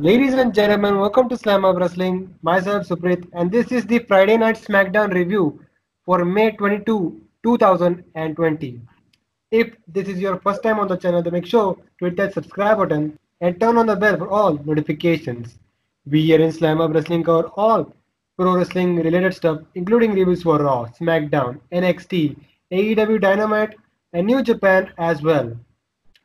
Ladies 0.00 0.34
and 0.34 0.54
gentlemen, 0.54 1.00
welcome 1.00 1.28
to 1.28 1.34
Slamhub 1.34 1.80
Wrestling. 1.80 2.32
Myself 2.42 2.86
Suprit, 2.86 3.28
and 3.32 3.50
this 3.50 3.72
is 3.72 3.84
the 3.84 3.98
Friday 3.98 4.36
Night 4.36 4.54
SmackDown 4.54 5.12
review 5.12 5.60
for 6.04 6.24
May 6.24 6.52
22, 6.52 7.20
2020. 7.42 8.80
If 9.50 9.74
this 9.88 10.06
is 10.06 10.20
your 10.20 10.38
first 10.38 10.62
time 10.62 10.78
on 10.78 10.86
the 10.86 10.96
channel, 10.96 11.20
then 11.20 11.32
make 11.32 11.46
sure 11.46 11.76
to 11.98 12.04
hit 12.04 12.16
that 12.16 12.32
subscribe 12.32 12.78
button 12.78 13.18
and 13.40 13.58
turn 13.58 13.76
on 13.76 13.86
the 13.86 13.96
bell 13.96 14.16
for 14.16 14.28
all 14.28 14.52
notifications. 14.64 15.58
We 16.06 16.22
here 16.22 16.40
in 16.40 16.52
Slamhub 16.52 16.94
Wrestling 16.94 17.24
cover 17.24 17.48
all 17.56 17.92
pro 18.36 18.54
wrestling 18.54 18.94
related 18.94 19.34
stuff, 19.34 19.62
including 19.74 20.12
reviews 20.12 20.44
for 20.44 20.58
Raw, 20.58 20.86
SmackDown, 20.96 21.60
NXT, 21.72 22.36
AEW 22.70 23.20
Dynamite, 23.20 23.74
and 24.12 24.28
New 24.28 24.44
Japan 24.44 24.92
as 24.96 25.22
well. 25.22 25.58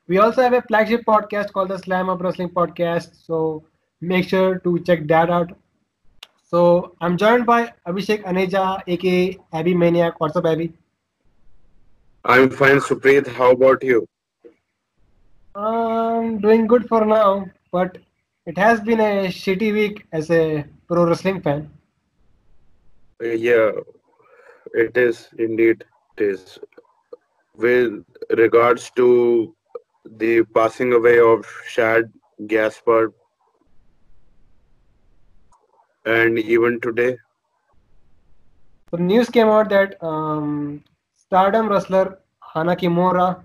We 0.05 0.17
also 0.17 0.41
have 0.41 0.52
a 0.52 0.62
flagship 0.62 1.05
podcast 1.05 1.53
called 1.53 1.70
the 1.70 1.77
Slamhub 1.77 2.21
Wrestling 2.21 2.49
Podcast, 2.49 3.25
so 3.25 3.63
make 4.02 4.27
sure 4.27 4.59
to 4.59 4.79
check 4.84 5.07
that 5.07 5.29
out. 5.29 5.53
So 6.43 6.93
I'm 6.99 7.16
joined 7.16 7.45
by 7.45 7.71
Abhishekh 7.88 8.23
Aneja, 8.26 8.81
aka 8.85 9.39
Abby 9.53 9.73
Maniac. 9.73 10.20
What's 10.20 10.35
up, 10.35 10.45
Abby? 10.45 10.73
I'm 12.26 12.49
fine, 12.49 12.79
Suprit. 12.79 13.27
How 13.27 13.52
about 13.52 13.81
you? 13.81 14.05
I'm 15.55 16.40
doing 16.40 16.67
good 16.67 16.85
for 16.90 17.05
now, 17.05 17.49
but 17.71 17.98
it 18.45 18.57
has 18.57 18.81
been 18.81 18.99
a 18.99 19.27
shitty 19.27 19.71
week 19.71 20.05
as 20.12 20.29
a 20.29 20.65
pro 20.85 21.05
wrestling 21.05 21.41
fan. 21.41 21.71
Yeah, 23.21 23.71
it 24.73 24.98
is 24.98 25.29
indeed. 25.40 25.85
It 26.17 26.23
is. 26.26 26.59
With 27.55 28.04
regards 28.31 28.91
to 28.98 29.55
the 30.05 30.43
passing 30.54 30.93
away 30.93 31.20
of 31.20 31.46
Shad 31.68 32.12
Gaspard, 32.48 33.13
and 36.05 36.37
even 36.40 36.79
today, 36.82 37.18
So 38.90 38.98
news 38.98 39.29
came 39.29 39.48
out 39.48 39.70
that 39.70 40.01
um, 40.04 40.84
Stardom 41.15 41.70
wrestler 41.70 42.20
Hana 42.54 42.76
Kimura 42.76 43.43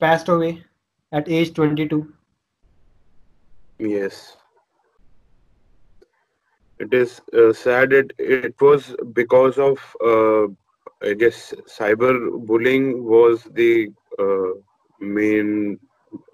passed 0.00 0.28
away 0.28 0.64
at 1.12 1.28
age 1.28 1.52
22. 1.54 2.12
yes, 3.78 4.36
it 6.78 6.92
is 6.92 7.20
uh, 7.36 7.52
sad. 7.52 7.92
It 7.92 8.12
it 8.18 8.60
was 8.60 8.94
because 9.12 9.58
of 9.58 9.78
uh, 10.12 10.46
I 11.08 11.14
guess 11.14 11.54
cyber 11.78 12.12
bullying 12.46 13.04
was 13.04 13.44
the 13.60 13.92
uh, 14.18 14.52
main 15.02 15.78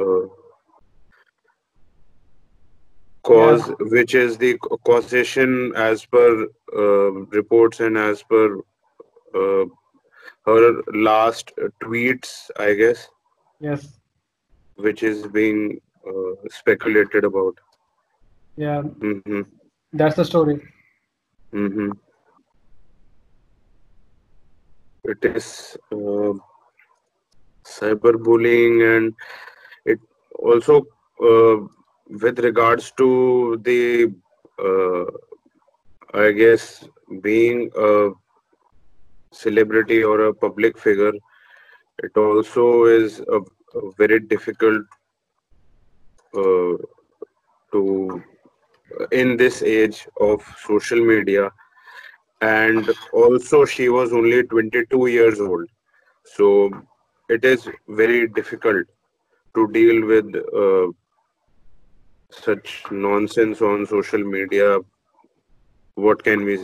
uh, 0.01 0.27
cause 3.25 3.71
which 3.81 4.15
is 4.15 4.39
the 4.39 4.57
causation 4.87 5.73
as 5.77 6.05
per 6.07 6.47
uh, 6.77 7.11
reports 7.39 7.81
and 7.81 7.97
as 7.99 8.23
per 8.23 8.59
uh, 9.41 9.65
her 10.47 10.83
last 10.95 11.53
tweets 11.83 12.51
i 12.59 12.75
guess. 12.75 13.09
Yes. 13.61 13.99
which 14.77 15.03
is 15.03 15.27
being 15.27 15.81
uh, 16.07 16.33
speculated 16.49 17.25
about. 17.25 17.57
Yeah, 18.57 18.83
hmm 18.83 19.43
that's 19.93 20.17
the 20.17 20.25
story. 20.25 20.61
hmm 21.53 21.91
it 25.05 25.25
is 25.25 25.77
uh, 25.93 26.33
cyberbullying 27.77 28.75
and 28.97 29.15
it 29.85 29.99
also 30.39 30.87
uh, 31.31 31.57
with 32.23 32.39
regards 32.49 32.93
to 32.93 33.61
the 33.63 34.13
uh, 34.69 35.05
i 36.27 36.31
guess 36.33 36.85
being 37.23 37.71
a 37.89 38.11
celebrity 39.33 40.03
or 40.03 40.21
a 40.27 40.35
public 40.35 40.79
figure 40.79 41.13
it 42.03 42.17
also 42.17 42.85
is 42.85 43.21
a, 43.21 43.41
a 43.79 43.93
very 43.99 44.21
difficult 44.21 44.83
uh, 46.35 46.75
to 47.73 48.23
in 49.13 49.37
this 49.37 49.63
age 49.63 50.07
of 50.21 50.43
social 50.65 51.01
media. 51.05 51.51
And 52.41 52.89
also 53.13 53.65
she 53.65 53.89
was 53.89 54.13
only 54.13 54.43
22 54.45 55.07
years 55.09 55.41
old. 55.41 55.69
So 56.25 56.71
it 57.29 57.45
is 57.45 57.69
very 57.89 58.29
difficult 58.29 58.87
to 59.55 59.69
deal 59.73 60.07
with 60.07 60.35
uh, 60.65 60.87
such 62.31 62.85
nonsense 62.91 63.61
on 63.63 63.87
social 63.87 64.23
media. 64.23 64.79
What 65.95 66.23
can 66.23 66.45
we 66.45 66.59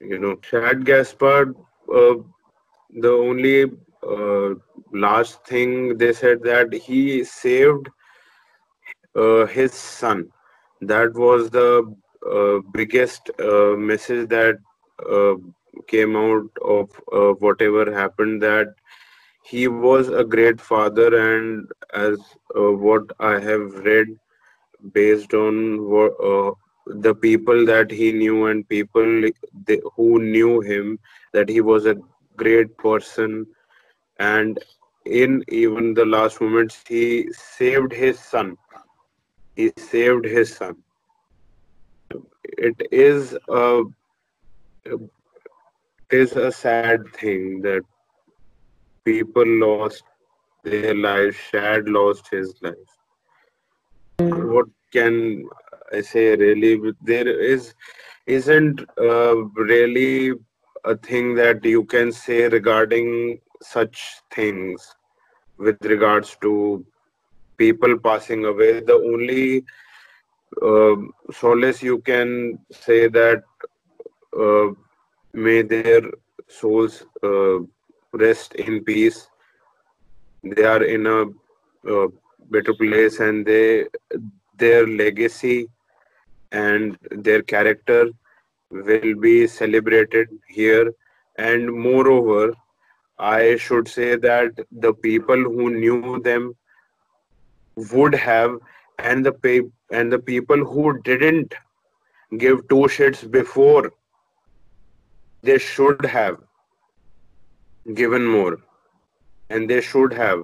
you 0.00 0.18
know 0.18 0.36
shad 0.42 0.84
gaspard 0.84 1.54
uh, 1.94 2.14
the 2.90 3.10
only 3.10 3.64
uh, 4.02 4.54
last 4.92 5.44
thing 5.46 5.96
they 5.98 6.12
said 6.12 6.42
that 6.42 6.72
he 6.72 7.22
saved 7.24 7.88
uh, 9.14 9.46
his 9.46 9.72
son. 9.72 10.28
That 10.80 11.14
was 11.14 11.50
the 11.50 11.94
uh, 12.28 12.58
biggest 12.72 13.30
uh, 13.38 13.76
message 13.76 14.28
that 14.30 14.58
uh, 15.08 15.34
came 15.86 16.16
out 16.16 16.50
of 16.64 16.90
uh, 17.12 17.32
whatever 17.44 17.92
happened 17.92 18.42
that 18.42 18.74
he 19.42 19.68
was 19.68 20.08
a 20.08 20.24
great 20.24 20.60
father 20.60 21.08
and 21.34 21.68
as 21.94 22.18
uh, 22.56 22.72
what 22.86 23.02
i 23.18 23.38
have 23.38 23.72
read 23.84 24.08
based 24.92 25.34
on 25.34 25.88
what, 25.88 26.12
uh, 26.22 26.52
the 26.86 27.14
people 27.14 27.66
that 27.66 27.90
he 27.90 28.12
knew 28.12 28.46
and 28.46 28.68
people 28.68 29.28
they, 29.66 29.80
who 29.96 30.20
knew 30.20 30.60
him 30.60 30.98
that 31.32 31.48
he 31.48 31.60
was 31.60 31.86
a 31.86 31.96
great 32.36 32.76
person. 32.78 33.46
And 34.18 34.58
in 35.04 35.44
even 35.48 35.94
the 35.94 36.04
last 36.04 36.40
moments 36.40 36.82
he 36.86 37.28
saved 37.32 37.92
his 37.92 38.18
son. 38.18 38.56
He 39.56 39.72
saved 39.76 40.24
his 40.24 40.56
son. 40.56 40.76
It 42.44 42.80
is 42.90 43.36
a 43.48 43.82
it 44.84 45.00
is 46.10 46.32
a 46.32 46.50
sad 46.50 47.00
thing 47.14 47.60
that 47.62 47.82
people 49.04 49.46
lost 49.46 50.02
their 50.64 50.94
lives 50.94 51.36
shad 51.36 51.88
lost 51.88 52.28
his 52.30 52.54
life. 52.62 52.92
What 54.18 54.66
can 54.92 55.48
i 55.92 56.00
say 56.00 56.36
really 56.36 56.92
there 57.02 57.28
is 57.28 57.74
isn't 58.26 58.80
uh, 58.98 59.36
really 59.70 60.32
a 60.84 60.96
thing 60.96 61.34
that 61.34 61.64
you 61.64 61.84
can 61.84 62.12
say 62.12 62.48
regarding 62.48 63.40
such 63.62 64.20
things 64.30 64.94
with 65.58 65.84
regards 65.84 66.36
to 66.40 66.84
people 67.58 67.98
passing 67.98 68.44
away. 68.44 68.80
The 68.80 68.94
only 68.94 69.64
uh, 70.62 70.96
solace 71.32 71.82
you 71.82 71.98
can 72.00 72.58
say 72.70 73.08
that 73.08 73.42
uh, 74.38 74.68
may 75.34 75.62
their 75.62 76.02
souls 76.48 77.04
uh, 77.22 77.58
rest 78.12 78.54
in 78.54 78.84
peace. 78.84 79.28
They 80.42 80.64
are 80.64 80.82
in 80.82 81.06
a 81.06 81.26
better 82.50 82.74
place 82.74 83.20
and 83.20 83.44
they 83.44 83.86
their 84.56 84.86
legacy 84.86 85.68
and 86.52 86.98
their 87.10 87.42
character 87.42 88.10
will 88.70 89.14
be 89.14 89.46
celebrated 89.46 90.28
here. 90.48 90.92
And 91.38 91.72
moreover 91.72 92.54
i 93.20 93.56
should 93.56 93.86
say 93.86 94.16
that 94.16 94.60
the 94.84 94.92
people 95.06 95.36
who 95.36 95.70
knew 95.70 96.20
them 96.22 96.54
would 97.92 98.14
have 98.14 98.58
and 98.98 99.26
the 99.26 99.70
and 99.90 100.10
the 100.10 100.18
people 100.18 100.64
who 100.64 101.00
didn't 101.02 101.54
give 102.38 102.66
two 102.68 102.84
shits 102.96 103.30
before 103.30 103.92
they 105.42 105.58
should 105.58 106.04
have 106.06 106.38
given 107.94 108.26
more. 108.26 108.58
And 109.48 109.68
they 109.68 109.80
should 109.80 110.12
have 110.12 110.42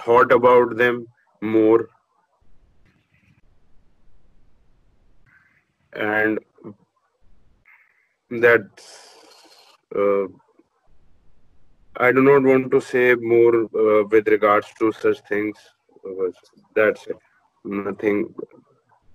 thought 0.00 0.32
about 0.32 0.76
them 0.76 1.06
more. 1.40 1.88
And 5.92 6.38
that 8.30 8.66
uh, 9.94 10.26
i 11.96 12.10
do 12.10 12.22
not 12.22 12.42
want 12.42 12.70
to 12.70 12.80
say 12.80 13.14
more 13.14 13.54
uh, 13.64 14.04
with 14.10 14.26
regards 14.28 14.66
to 14.78 14.90
such 14.92 15.20
things. 15.28 15.56
That's 16.74 17.06
it. 17.06 17.16
Nothing. 17.64 18.34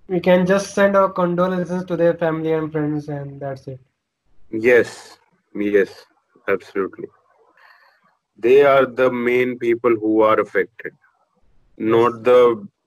We 0.08 0.20
can 0.20 0.46
just 0.46 0.74
send 0.74 0.96
our 0.96 1.10
condolences 1.10 1.84
to 1.84 1.96
their 1.96 2.14
family 2.14 2.52
and 2.52 2.72
friends, 2.72 3.08
and 3.08 3.40
that's 3.40 3.68
it. 3.68 3.80
yes. 4.50 5.18
Yes. 5.54 6.06
Absolutely 6.48 7.06
they 8.46 8.62
are 8.62 8.86
the 8.86 9.10
main 9.10 9.58
people 9.58 9.94
who 10.04 10.20
are 10.22 10.38
affected 10.40 10.92
not 11.96 12.22
the 12.24 12.40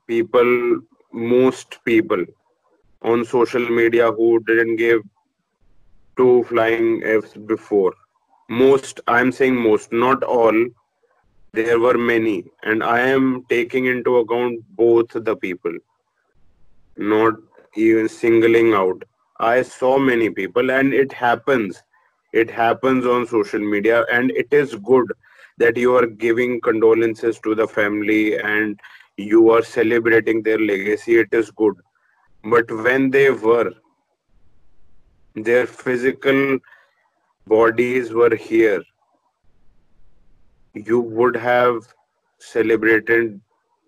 people 0.08 0.82
most 1.14 1.78
people 1.86 2.24
on 3.02 3.26
social 3.26 3.68
media 3.70 4.12
who 4.12 4.40
didn't 4.48 4.76
give 4.78 5.02
two 6.18 6.44
flying 6.44 7.02
Fs 7.04 7.34
before. 7.34 7.94
Most, 8.50 9.00
I'm 9.08 9.32
saying 9.32 9.56
most, 9.56 9.92
not 9.92 10.24
all. 10.24 10.66
There 11.54 11.80
were 11.80 11.98
many, 11.98 12.46
and 12.64 12.84
I 12.84 13.00
am 13.02 13.46
taking 13.48 13.86
into 13.86 14.18
account 14.18 14.62
both 14.76 15.08
the 15.14 15.36
people, 15.36 15.74
not 16.98 17.36
even 17.76 18.10
singling 18.10 18.74
out. 18.74 19.04
I 19.40 19.62
saw 19.62 20.00
many 20.00 20.30
people, 20.30 20.72
and 20.72 20.94
it 20.94 21.12
happens. 21.12 21.82
It 22.34 22.50
happens 22.50 23.06
on 23.06 23.28
social 23.28 23.60
media, 23.60 24.06
and 24.12 24.32
it 24.32 24.52
is 24.52 24.76
good 24.76 25.12
that 25.58 25.78
you 25.78 25.96
are 25.96 26.06
giving 26.06 26.60
condolences 26.62 27.40
to 27.40 27.56
the 27.56 27.68
family 27.68 28.38
and 28.38 28.80
you 29.18 29.52
are 29.52 29.64
celebrating 29.64 30.42
their 30.42 30.60
legacy. 30.60 31.18
It 31.18 31.30
is 31.32 31.52
good. 31.52 31.76
But 32.44 32.72
when 32.72 33.12
they 33.12 33.30
were, 33.30 33.72
their 35.36 35.66
physical 35.68 36.60
bodies 37.48 38.12
were 38.12 38.36
here, 38.36 38.84
you 40.74 41.00
would 41.00 41.36
have 41.36 41.94
celebrated 42.40 43.40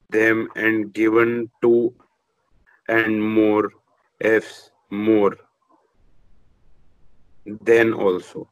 them 0.10 0.48
and 0.56 0.94
given 0.94 1.50
two 1.62 1.94
and 2.88 3.22
more 3.24 3.72
Fs 4.22 4.72
more 4.90 5.36
then 7.46 7.94
also 7.94 8.48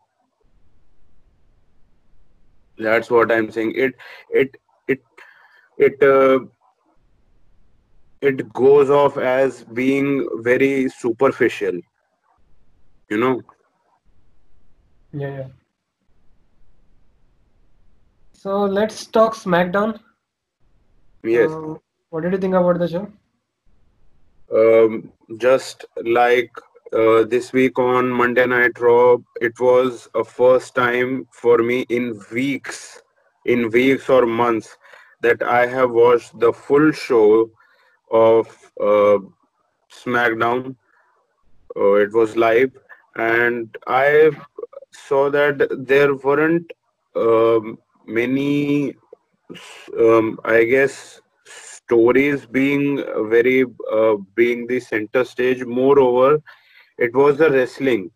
that's 2.84 3.10
what 3.12 3.32
i'm 3.32 3.52
saying 3.52 3.74
it 3.76 3.94
it 4.30 4.56
it 4.88 5.02
it 5.78 6.04
uh, 6.04 6.40
it 8.22 8.52
goes 8.54 8.90
off 8.90 9.18
as 9.18 9.64
being 9.66 10.28
very 10.42 10.90
superficial 10.90 11.80
you 13.10 13.18
know 13.18 13.42
Yeah, 15.12 15.28
yeah. 15.30 15.48
So 18.34 18.66
let's 18.66 19.06
talk 19.08 19.34
SmackDown. 19.36 20.00
yes 21.24 21.58
Uh, 21.58 21.76
what 22.10 22.22
did 22.24 22.34
you 22.34 22.40
think 22.40 22.54
about 22.56 22.80
the 22.80 22.88
show? 22.88 23.12
um, 24.54 25.12
just 25.38 25.86
like 26.04 26.52
uh, 26.94 27.24
this 27.24 27.54
week 27.54 27.80
on 27.80 28.10
Monday 28.10 28.46
Night 28.46 28.80
Raw, 28.80 29.18
it 29.42 29.60
was 29.60 30.08
a 30.16 30.24
first 30.24 30.76
time 30.76 31.28
for 31.32 31.58
me 31.58 31.82
in 31.90 32.20
weeks, 32.32 33.02
in 33.46 33.70
weeks 33.70 34.10
or 34.10 34.26
months, 34.26 34.78
that 35.22 35.42
I 35.42 35.66
have 35.66 35.92
watched 35.92 36.40
the 36.40 36.54
full 36.54 36.92
show 36.92 37.50
of 38.12 38.48
uh, 38.80 39.20
SmackDown. 39.92 40.76
Uh, 41.76 41.94
it 41.94 42.14
was 42.14 42.38
live, 42.38 42.72
and 43.16 43.76
I 43.88 44.32
saw 44.92 45.30
that 45.32 45.68
there 45.88 46.14
weren't 46.16 46.72
um, 47.16 47.80
many, 48.06 48.96
um, 50.00 50.40
I 50.46 50.64
guess, 50.66 51.22
stories 51.46 52.46
being 52.46 53.04
very 53.30 53.66
uh, 53.92 54.16
being 54.36 54.68
the 54.68 54.80
center 54.80 55.24
stage. 55.24 55.66
Moreover, 55.66 56.42
it 56.98 57.14
was 57.14 57.38
the 57.38 57.50
wrestling 57.50 58.12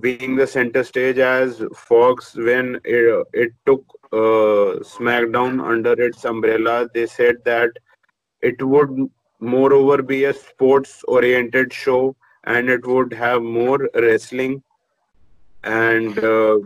being 0.00 0.36
the 0.36 0.46
center 0.46 0.84
stage 0.84 1.18
as 1.18 1.62
Fox 1.74 2.36
when 2.36 2.80
it, 2.84 3.26
it 3.32 3.52
took 3.66 3.84
uh, 4.12 4.78
SmackDown 4.94 5.60
under 5.64 5.92
its 6.00 6.24
umbrella. 6.24 6.88
They 6.94 7.06
said 7.06 7.36
that 7.44 7.70
it 8.40 8.62
would 8.62 9.10
moreover 9.40 10.02
be 10.02 10.24
a 10.24 10.32
sports 10.34 11.02
oriented 11.08 11.72
show 11.72 12.14
and 12.44 12.68
it 12.68 12.86
would 12.86 13.12
have 13.12 13.42
more 13.42 13.88
wrestling 13.94 14.62
and 15.64 16.18
uh, 16.18 16.58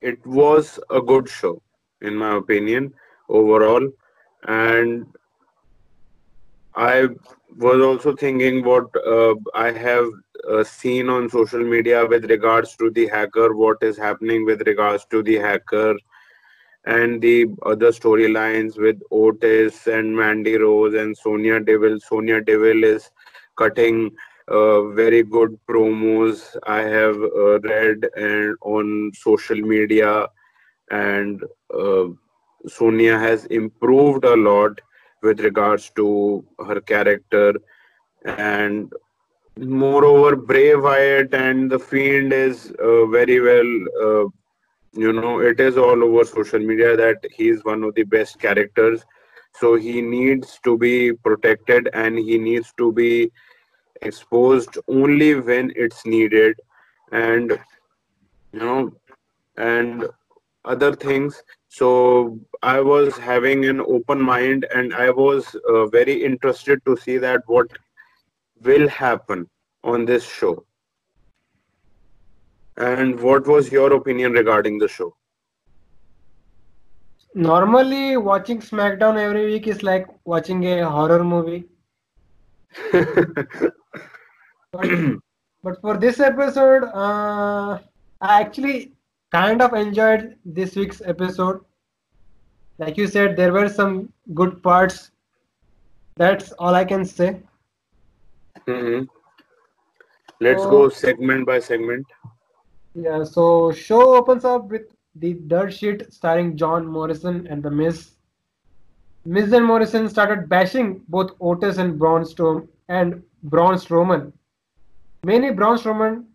it 0.00 0.24
was 0.26 0.78
a 0.90 1.00
good 1.00 1.28
show 1.28 1.60
in 2.00 2.14
my 2.14 2.36
opinion 2.36 2.92
overall 3.28 3.88
and 4.44 5.06
i 6.74 7.08
was 7.56 7.80
also 7.80 8.14
thinking 8.16 8.64
what 8.64 8.86
uh, 9.06 9.34
i 9.54 9.70
have 9.70 10.06
uh, 10.50 10.64
seen 10.64 11.08
on 11.08 11.28
social 11.28 11.60
media 11.60 12.06
with 12.06 12.24
regards 12.30 12.76
to 12.76 12.90
the 12.90 13.06
hacker 13.06 13.54
what 13.54 13.76
is 13.82 13.96
happening 13.96 14.44
with 14.44 14.66
regards 14.66 15.04
to 15.10 15.22
the 15.22 15.36
hacker 15.36 15.94
and 16.84 17.22
the 17.22 17.46
other 17.64 17.92
storylines 17.92 18.76
with 18.76 19.00
Otis 19.10 19.86
and 19.86 20.16
Mandy 20.16 20.56
Rose 20.56 20.94
and 20.94 21.16
Sonya 21.16 21.60
Deville. 21.60 22.00
Sonya 22.00 22.40
Deville 22.40 22.84
is 22.84 23.10
cutting 23.56 24.10
uh, 24.48 24.88
very 24.88 25.22
good 25.22 25.58
promos. 25.68 26.56
I 26.66 26.80
have 26.80 27.16
uh, 27.16 27.60
read 27.60 28.08
and 28.16 28.56
on 28.62 29.12
social 29.14 29.56
media, 29.56 30.26
and 30.90 31.42
uh, 31.72 32.06
Sonya 32.66 33.18
has 33.18 33.46
improved 33.46 34.24
a 34.24 34.36
lot 34.36 34.80
with 35.22 35.40
regards 35.40 35.90
to 35.96 36.44
her 36.66 36.80
character, 36.80 37.54
and 38.24 38.92
moreover, 39.56 40.36
Bray 40.36 40.74
Wyatt 40.74 41.34
and 41.34 41.70
the 41.70 41.78
Fiend 41.78 42.32
is 42.32 42.72
uh, 42.82 43.06
very 43.06 43.40
well. 43.40 43.70
Uh, 44.02 44.28
you 44.94 45.12
know, 45.12 45.40
it 45.40 45.58
is 45.58 45.78
all 45.78 46.04
over 46.04 46.24
social 46.24 46.58
media 46.60 46.96
that 46.96 47.24
he 47.34 47.48
is 47.48 47.64
one 47.64 47.82
of 47.82 47.94
the 47.94 48.02
best 48.02 48.38
characters. 48.38 49.02
So 49.54 49.74
he 49.76 50.02
needs 50.02 50.58
to 50.64 50.76
be 50.76 51.12
protected 51.12 51.88
and 51.94 52.18
he 52.18 52.38
needs 52.38 52.72
to 52.78 52.92
be 52.92 53.30
exposed 54.02 54.78
only 54.88 55.34
when 55.34 55.72
it's 55.76 56.04
needed 56.04 56.58
and 57.12 57.58
you 58.52 58.58
know 58.58 58.92
and 59.56 60.06
other 60.64 60.94
things. 60.94 61.42
So 61.68 62.38
i 62.62 62.80
was 62.80 63.16
having 63.16 63.64
an 63.64 63.80
open 63.80 64.20
mind 64.20 64.66
and 64.74 64.94
i 64.94 65.10
was 65.10 65.56
uh, 65.68 65.86
very 65.86 66.16
interested 66.22 66.84
to 66.88 66.96
see 67.04 67.16
that 67.18 67.42
what 67.46 67.78
will 68.62 68.88
happen 68.88 69.48
on 69.82 70.04
this 70.04 70.24
show. 70.24 70.64
And 72.76 73.18
what 73.20 73.46
was 73.46 73.72
your 73.72 73.92
opinion 73.94 74.32
regarding 74.32 74.78
the 74.78 74.88
show? 74.88 75.14
Normally, 77.34 78.16
watching 78.16 78.60
SmackDown 78.60 79.18
every 79.18 79.46
week 79.46 79.66
is 79.66 79.82
like 79.82 80.06
watching 80.24 80.64
a 80.66 80.88
horror 80.88 81.24
movie. 81.24 81.64
But, 84.72 84.88
but 85.62 85.80
for 85.82 85.98
this 85.98 86.18
episode, 86.18 86.84
uh, 86.84 87.78
I 88.22 88.40
actually 88.40 88.92
kind 89.32 89.62
of 89.62 89.72
enjoyed 89.74 90.36
this 90.44 90.76
week's 90.76 91.00
episode. 91.02 91.60
Like 92.78 92.96
you 92.96 93.06
said, 93.06 93.36
there 93.36 93.52
were 93.52 93.68
some 93.68 94.12
good 94.34 94.62
parts. 94.62 95.10
That's 96.16 96.52
all 96.52 96.74
I 96.74 96.84
can 96.84 97.04
say. 97.04 97.42
Mhm. 98.66 99.08
let's 100.40 100.62
So- 100.62 100.70
go 100.70 100.88
segment 100.88 101.46
by 101.46 101.58
segment 101.58 102.06
Yeah, 102.94 103.24
so 103.24 103.72
show 103.72 104.14
opens 104.16 104.44
up 104.44 104.68
with 104.68 104.82
the 105.14 105.34
dirt 105.52 105.72
sheet 105.72 106.12
starring 106.12 106.56
John 106.56 106.86
Morrison 106.86 107.46
and 107.46 107.62
The 107.62 107.70
Miz. 107.70 108.16
Miz 109.24 109.52
and 109.52 109.64
Morrison 109.64 110.08
started 110.08 110.48
bashing 110.48 110.90
both 111.08 111.30
Otis 111.40 111.78
and 111.78 111.98
Braun 111.98 112.22
Strowman 112.22 112.68
and 112.88 113.22
Braun 113.44 113.76
Strowman. 113.76 114.32
Many 115.24 115.50
Braun 115.52 115.78
Strowman. 115.78 116.26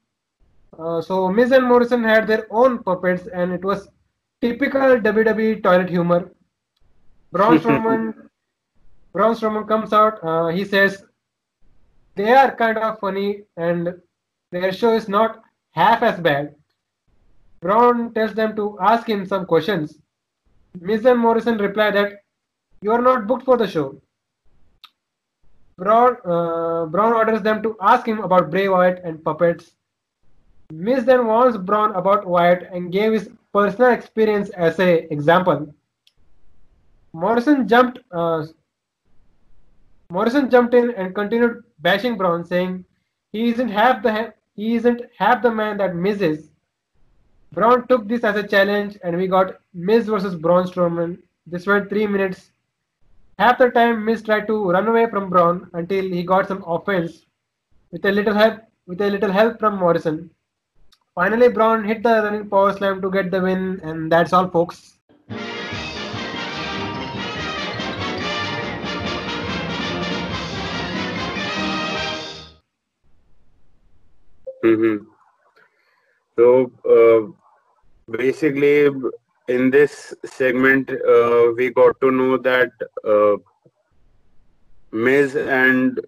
Uh, 0.78 1.02
so 1.02 1.30
Miz 1.30 1.52
and 1.52 1.66
Morrison 1.66 2.04
had 2.04 2.28
their 2.28 2.48
own 2.50 2.84
puppets, 2.84 3.28
and 3.28 3.52
it 3.52 3.64
was 3.64 3.88
typical 4.42 4.98
WWE 5.00 5.64
toilet 5.64 5.90
humor. 5.90 6.32
Braun 7.32 7.60
Strowman, 7.64 8.30
Braun 9.14 9.36
Strowman 9.36 9.68
comes 9.68 9.94
out. 9.94 10.24
Uh, 10.24 10.48
he 10.48 10.66
says 10.66 11.04
they 12.16 12.34
are 12.34 12.56
kind 12.56 12.78
of 12.78 13.00
funny, 13.00 13.44
and 13.58 13.94
their 14.52 14.72
show 14.72 14.96
is 14.96 15.08
not 15.08 15.44
half 15.72 16.04
as 16.04 16.20
bad. 16.20 16.56
Braun 17.62 18.14
tells 18.14 18.34
them 18.34 18.56
to 18.56 18.78
ask 18.82 19.08
him 19.08 19.26
some 19.26 19.46
questions. 19.46 20.00
Miz 20.80 21.06
and 21.06 21.20
Morrison 21.20 21.58
reply 21.58 21.92
that 21.92 22.22
you 22.82 22.92
are 22.92 23.02
not 23.02 23.26
booked 23.28 23.46
for 23.46 23.58
the 23.58 23.68
show. 23.68 24.00
Braun, 25.78 26.18
uh, 26.26 26.86
Braun 26.86 27.14
orders 27.14 27.42
them 27.42 27.62
to 27.64 27.76
ask 27.82 28.06
him 28.08 28.20
about 28.20 28.50
Bray 28.50 28.68
Wyatt 28.68 29.02
and 29.04 29.24
puppets. 29.24 29.72
Miz 30.72 31.06
then 31.06 31.28
warns 31.28 31.58
Braun 31.58 31.96
about 31.96 32.28
Wyatt 32.28 32.70
and 32.74 32.92
gave 32.92 33.14
his 33.14 33.30
personal 33.54 33.92
experience 33.92 34.50
as 34.50 34.78
an 34.80 35.08
example. 35.12 35.74
Morrison 37.14 37.68
jumped. 37.68 38.00
Uh, 38.12 38.46
Morrison 40.10 40.50
jumped 40.50 40.74
in 40.74 40.92
and 40.92 41.16
continued 41.16 41.64
bashing 41.80 42.18
Braun, 42.18 42.44
saying 42.44 42.84
he 43.32 43.50
isn't 43.50 43.70
half 43.70 44.04
the 44.04 44.34
he 44.56 44.76
isn't 44.76 45.02
half 45.18 45.42
the 45.42 45.52
man 45.52 45.78
that 45.78 45.96
Miz 45.96 46.22
is. 46.22 46.50
Braun 47.54 47.88
took 47.88 48.08
this 48.08 48.26
as 48.26 48.36
a 48.36 48.46
challenge, 48.46 48.98
and 49.04 49.16
we 49.16 49.28
got 49.28 49.60
Miz 49.74 50.08
versus 50.08 50.36
Braun 50.36 50.68
Strowman. 50.68 51.18
This 51.46 51.66
went 51.66 51.88
three 51.88 52.08
minutes. 52.08 52.52
Half 53.40 53.60
the 53.60 53.70
time, 53.70 54.04
Miz 54.04 54.22
tried 54.22 54.48
to 54.48 54.72
run 54.72 54.88
away 54.88 55.10
from 55.10 55.30
Braun 55.30 55.70
until 55.74 56.04
he 56.04 56.24
got 56.24 56.48
some 56.48 56.64
offense 56.68 57.26
with 57.92 58.06
a 58.06 58.12
little 58.12 58.34
help 58.34 58.60
with 58.86 59.00
a 59.02 59.10
little 59.10 59.32
help 59.32 59.60
from 59.60 59.78
Morrison. 59.78 60.30
Finally, 61.18 61.48
Braun 61.50 61.84
hit 61.84 62.04
the 62.04 62.22
running 62.24 62.48
power 62.48 62.72
slam 62.74 63.02
to 63.02 63.10
get 63.10 63.32
the 63.32 63.42
win, 63.42 63.80
and 63.82 64.12
that's 64.12 64.34
all, 64.34 64.48
folks. 64.50 65.00
Mm-hmm. 74.64 74.98
So 76.36 76.72
uh, 76.86 78.12
basically, 78.16 78.92
in 79.48 79.72
this 79.72 80.14
segment, 80.24 80.92
uh, 80.92 81.52
we 81.58 81.72
got 81.72 82.00
to 82.02 82.12
know 82.12 82.38
that 82.38 82.70
uh, 83.04 83.38
Miz 84.92 85.36
and 85.36 86.00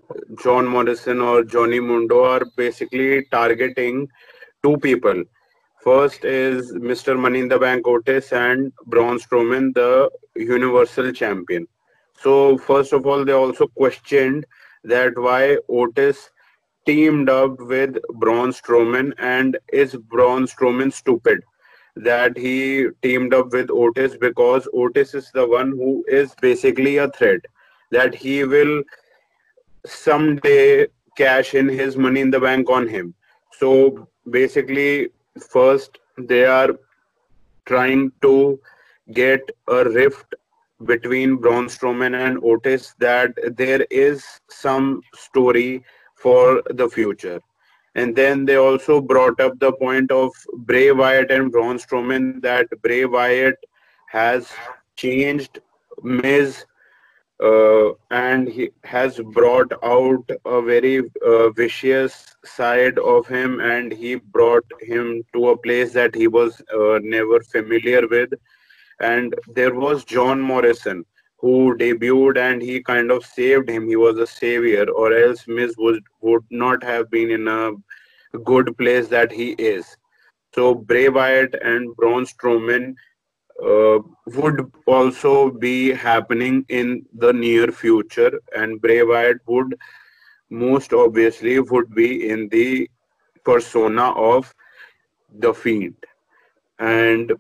John 0.44 0.68
Morrison 0.68 1.20
or 1.20 1.44
Johnny 1.44 1.80
Mundo 1.80 2.26
are 2.26 2.46
basically 2.56 3.26
targeting 3.32 4.08
two 4.64 4.78
people. 4.78 5.24
First 5.84 6.26
is 6.26 6.74
Mr. 6.74 7.18
Money 7.18 7.40
in 7.40 7.48
the 7.48 7.58
Bank 7.58 7.88
Otis 7.88 8.34
and 8.34 8.72
Braun 8.88 9.20
Strowman, 9.20 9.74
the 9.74 10.10
Universal 10.36 11.14
Champion. 11.14 11.68
So 12.20 12.58
first 12.58 12.92
of 12.92 13.06
all, 13.06 13.24
they 13.24 13.32
also 13.32 13.68
questioned 13.68 14.46
that 14.84 15.18
why 15.18 15.58
Otis 15.70 16.30
teamed 16.86 17.30
up 17.30 17.60
with 17.60 17.98
Braun 18.16 18.52
Strowman 18.52 19.14
and 19.20 19.58
is 19.72 19.96
Braun 19.96 20.46
Strowman 20.46 20.92
stupid 20.92 21.42
that 21.96 22.38
he 22.38 22.88
teamed 23.02 23.34
up 23.34 23.52
with 23.52 23.70
Otis 23.70 24.16
because 24.18 24.68
Otis 24.74 25.14
is 25.14 25.32
the 25.34 25.48
one 25.48 25.72
who 25.72 26.04
is 26.08 26.34
basically 26.42 26.98
a 26.98 27.10
threat 27.12 27.42
that 27.92 28.16
he 28.16 28.44
will 28.44 28.84
someday 29.86 30.88
cash 31.18 31.54
in 31.54 31.68
his 31.68 31.98
money 31.98 32.22
in 32.22 32.32
the 32.32 32.40
bank 32.40 32.70
on 32.70 32.88
him. 32.88 33.14
So 33.58 34.08
basically, 34.32 35.10
first 35.50 36.00
they 36.18 36.46
are 36.46 36.72
trying 37.66 38.12
to 38.22 38.60
get 39.14 39.42
a 39.68 39.84
rift 39.86 40.36
between 40.86 41.36
Braun 41.36 41.68
Strowman 41.68 42.16
and 42.16 42.40
Otis 42.44 42.96
that 43.00 43.34
there 43.58 43.86
is 43.90 44.24
some 44.50 45.02
story 45.14 45.84
for 46.16 46.62
the 46.70 46.90
future. 46.90 47.40
And 47.96 48.16
then 48.16 48.46
they 48.46 48.56
also 48.56 49.02
brought 49.02 49.40
up 49.40 49.60
the 49.60 49.74
point 49.74 50.12
of 50.12 50.32
Bray 50.54 50.92
Wyatt 50.92 51.32
and 51.32 51.52
Braun 51.52 51.78
Strowman 51.78 52.42
that 52.42 52.68
Bray 52.82 53.06
Wyatt 53.06 53.58
has 54.10 54.48
changed 54.96 55.60
Miz 56.04 56.66
uh, 57.42 57.92
and 58.12 58.48
he 58.48 58.70
has 58.84 59.20
brought 59.34 59.72
out 59.84 60.30
a 60.46 60.62
very 60.62 61.00
uh, 61.26 61.50
vicious 61.52 62.36
side 62.44 63.00
of 63.00 63.28
him 63.28 63.62
and 63.62 63.94
he 63.94 64.16
brought 64.16 64.66
him 64.82 65.24
to 65.34 65.50
a 65.50 65.58
place 65.58 65.94
that 65.94 66.14
he 66.14 66.28
was 66.28 66.62
uh, 66.74 67.00
never 67.02 67.40
familiar 67.42 68.08
with. 68.08 68.30
And 69.00 69.34
there 69.54 69.74
was 69.74 70.04
john 70.04 70.42
morrison 70.42 71.06
who 71.38 71.78
debuted 71.78 72.38
and 72.38 72.62
he 72.62 72.84
kind 72.84 73.12
of 73.12 73.26
saved 73.26 73.70
him. 73.70 73.88
He 73.88 73.96
was 73.96 74.18
a 74.18 74.28
savior 74.28 74.90
or 74.90 75.14
else 75.14 75.48
miz 75.48 75.76
would, 75.78 76.04
would 76.22 76.44
not 76.52 76.84
have 76.84 77.10
been 77.10 77.32
in 77.32 77.48
a 77.48 77.72
good 78.40 78.78
place 78.78 79.08
that 79.08 79.32
he 79.32 79.52
is. 79.52 79.96
So 80.54 80.76
bray 80.76 81.08
wyatt 81.08 81.56
and 81.62 81.96
braun 81.96 82.26
strowman 82.26 82.96
uh, 83.64 84.00
would 84.26 84.72
also 84.86 85.50
be 85.50 85.92
happening 85.92 86.66
in 86.70 87.06
the 87.14 87.34
near 87.34 87.72
future 87.72 88.40
and 88.56 88.82
Bray 88.82 89.04
Wyatt 89.04 89.38
would 89.48 89.76
most 90.50 90.94
obviously 90.94 91.60
would 91.60 91.94
be 91.94 92.30
in 92.30 92.48
the 92.50 92.90
persona 93.44 94.12
of 94.12 94.54
the 95.40 95.54
Fiend. 95.54 95.96
And 96.80 97.34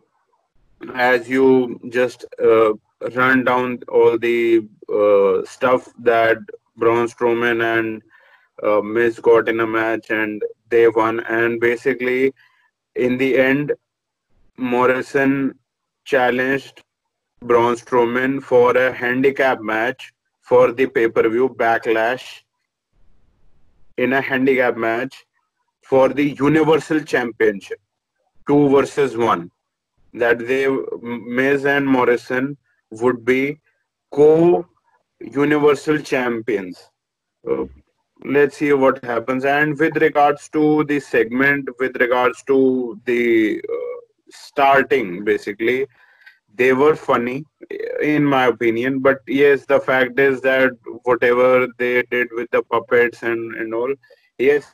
as 0.94 1.28
you 1.30 1.80
just 1.90 2.26
uh, 2.44 2.74
run 3.16 3.44
down 3.44 3.80
all 3.88 4.18
the 4.18 4.68
uh, 4.94 5.46
stuff 5.46 5.90
that 6.00 6.38
Braun 6.76 7.08
Strowman 7.08 7.80
and 7.80 8.02
uh, 8.64 8.82
Miz 8.82 9.20
got 9.20 9.50
in 9.50 9.60
a 9.62 9.68
match 9.68 10.10
and 10.10 10.42
they 10.70 10.88
won 10.88 11.22
and 11.22 11.60
basically 11.60 12.34
in 12.96 13.18
the 13.18 13.38
end 13.38 13.74
Morrison 14.58 15.56
challenged 16.12 16.84
Braun 17.42 17.76
Strowman 17.76 18.42
for 18.42 18.76
a 18.76 18.92
handicap 18.92 19.62
match 19.62 20.12
for 20.42 20.72
the 20.72 20.88
pay-per-view 20.88 21.56
Backlash 21.60 22.26
in 23.98 24.14
a 24.14 24.22
handicap 24.22 24.76
match 24.76 25.26
for 25.84 26.10
the 26.10 26.28
Universal 26.48 27.02
Championship, 27.02 27.80
two 28.48 28.70
versus 28.70 29.16
one. 29.18 29.52
That 30.14 30.40
they 30.48 30.68
Miz 31.02 31.66
and 31.66 31.86
Morrison 31.86 32.58
would 33.02 33.24
be 33.24 33.60
co-Universal 34.12 36.00
champions. 36.00 36.80
Uh, 37.50 37.66
let's 38.26 38.58
see 38.58 38.74
what 38.74 39.04
happens. 39.04 39.46
And 39.46 39.78
with 39.78 39.98
regards 39.98 40.50
to 40.50 40.84
the 40.86 41.00
segment, 41.00 41.70
with 41.80 41.96
regards 41.98 42.44
to 42.48 43.00
the 43.06 43.62
uh, 43.78 44.00
starting 44.30 45.24
basically. 45.24 45.88
They 46.56 46.74
were 46.74 46.96
funny 46.96 47.44
in 48.02 48.26
my 48.26 48.46
opinion 48.48 49.00
but 49.00 49.18
yes 49.28 49.66
the 49.66 49.80
fact 49.80 50.20
is 50.20 50.42
that 50.42 50.72
whatever 51.04 51.68
they 51.78 52.04
did 52.12 52.28
with 52.34 52.50
the 52.52 52.64
puppets 52.64 53.24
and 53.24 53.56
and 53.56 53.74
all 53.74 53.94
yes 54.38 54.74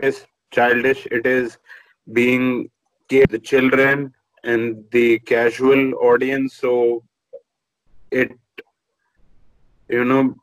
is 0.00 0.26
childish. 0.52 1.06
It 1.10 1.26
is 1.26 1.58
being 2.12 2.68
the 3.08 3.38
children 3.38 4.12
and 4.44 4.84
the 4.92 5.18
casual 5.20 5.94
audience 5.94 6.54
so 6.56 7.02
it 8.10 8.32
you 9.88 10.04
know 10.04 10.34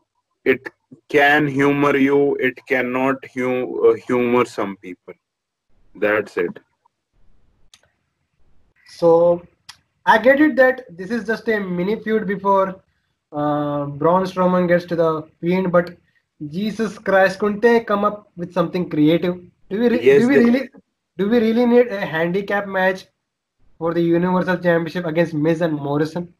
it 0.45 0.69
can 1.09 1.47
humor 1.47 1.95
you 1.97 2.35
it 2.47 2.57
cannot 2.67 3.15
hu- 3.33 3.89
uh, 3.89 3.93
humor 4.07 4.45
some 4.45 4.75
people. 4.77 5.13
That's 5.95 6.37
it 6.37 6.59
So 8.87 9.45
I 10.05 10.17
get 10.17 10.39
it 10.39 10.55
that 10.55 10.85
this 10.89 11.11
is 11.11 11.25
just 11.25 11.47
a 11.49 11.59
mini 11.59 12.01
feud 12.01 12.27
before 12.27 12.81
uh, 13.31 13.85
Braun 13.85 14.23
Strowman 14.23 14.67
gets 14.67 14.85
to 14.85 14.95
the 14.95 15.27
Fiend, 15.41 15.71
but 15.71 15.97
Jesus 16.49 16.97
Christ, 16.97 17.39
couldn't 17.39 17.61
they 17.61 17.81
come 17.81 18.05
up 18.05 18.31
with 18.37 18.53
something 18.53 18.89
creative? 18.89 19.35
Do 19.69 19.79
we, 19.79 19.89
re- 19.89 20.01
Yes, 20.01 20.21
do 20.21 20.27
we 20.29 20.37
really 20.37 20.69
do 21.17 21.27
we 21.27 21.39
really 21.39 21.65
need 21.65 21.87
a 21.87 22.05
handicap 22.05 22.67
match 22.67 23.07
for 23.79 23.93
the 23.93 24.01
Universal 24.01 24.57
Championship 24.57 25.05
against 25.05 25.33
Miz 25.33 25.61
and 25.61 25.73
Morrison? 25.73 26.33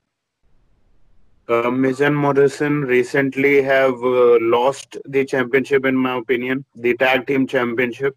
Uh, 1.49 1.71
Miz 1.71 2.01
and 2.01 2.15
Morrison 2.15 2.81
recently 2.81 3.61
have 3.61 3.93
uh, 3.93 4.37
lost 4.39 4.97
the 5.05 5.25
championship, 5.25 5.85
in 5.85 5.95
my 5.95 6.17
opinion, 6.17 6.63
the 6.75 6.95
tag 6.95 7.25
team 7.25 7.47
championship. 7.47 8.15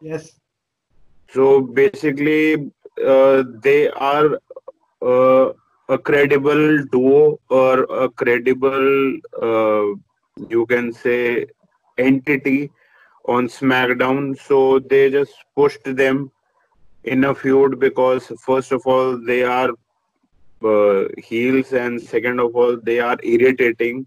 Yes. 0.00 0.32
So 1.30 1.60
basically, 1.60 2.70
they 2.96 3.88
are 3.90 4.38
uh, 5.02 5.52
a 5.88 5.98
credible 5.98 6.84
duo 6.84 7.40
or 7.48 7.82
a 7.84 8.08
credible, 8.08 9.16
uh, 9.40 9.86
you 10.48 10.66
can 10.66 10.92
say, 10.92 11.46
entity 11.98 12.70
on 13.26 13.48
SmackDown. 13.48 14.38
So 14.38 14.78
they 14.78 15.10
just 15.10 15.34
pushed 15.54 15.84
them 15.84 16.30
in 17.04 17.24
a 17.24 17.34
feud 17.34 17.78
because, 17.78 18.32
first 18.40 18.72
of 18.72 18.86
all, 18.86 19.18
they 19.18 19.42
are 19.42 19.70
uh, 20.64 21.08
heels, 21.18 21.72
and 21.72 22.00
second 22.00 22.38
of 22.40 22.54
all, 22.54 22.76
they 22.80 23.00
are 23.00 23.18
irritating. 23.22 24.06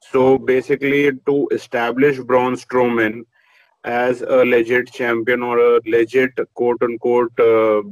So 0.00 0.38
basically, 0.38 1.12
to 1.26 1.48
establish 1.52 2.18
Braun 2.18 2.56
Strowman 2.56 3.24
as 3.84 4.22
a 4.22 4.44
legit 4.44 4.92
champion 4.92 5.42
or 5.42 5.58
a 5.58 5.80
legit 5.86 6.32
quote 6.54 6.82
unquote 6.82 7.38
uh, 7.38 7.82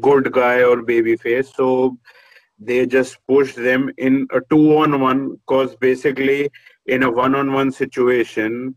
good 0.00 0.32
guy 0.32 0.62
or 0.62 0.82
baby 0.82 1.16
face, 1.16 1.52
so 1.54 1.96
they 2.58 2.86
just 2.86 3.18
pushed 3.26 3.56
them 3.56 3.90
in 3.98 4.26
a 4.32 4.40
two 4.50 4.78
on 4.78 5.00
one 5.00 5.36
because 5.36 5.74
basically, 5.76 6.50
in 6.86 7.02
a 7.02 7.10
one 7.10 7.34
on 7.34 7.52
one 7.52 7.72
situation, 7.72 8.74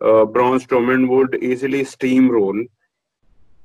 uh, 0.00 0.24
Braun 0.24 0.58
Strowman 0.60 1.08
would 1.08 1.42
easily 1.42 1.82
steamroll 1.82 2.64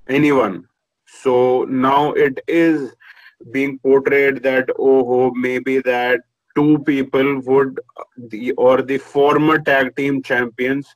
anyone. 0.07 0.67
So 1.05 1.65
now 1.65 2.13
it 2.13 2.39
is 2.47 2.93
being 3.51 3.77
portrayed 3.79 4.41
that 4.43 4.69
oh 4.79 5.31
maybe 5.31 5.79
that 5.79 6.21
two 6.55 6.79
people 6.79 7.39
would 7.41 7.79
the 8.17 8.51
or 8.53 8.81
the 8.81 8.97
former 8.97 9.59
tag 9.59 9.95
team 9.95 10.21
champions 10.21 10.87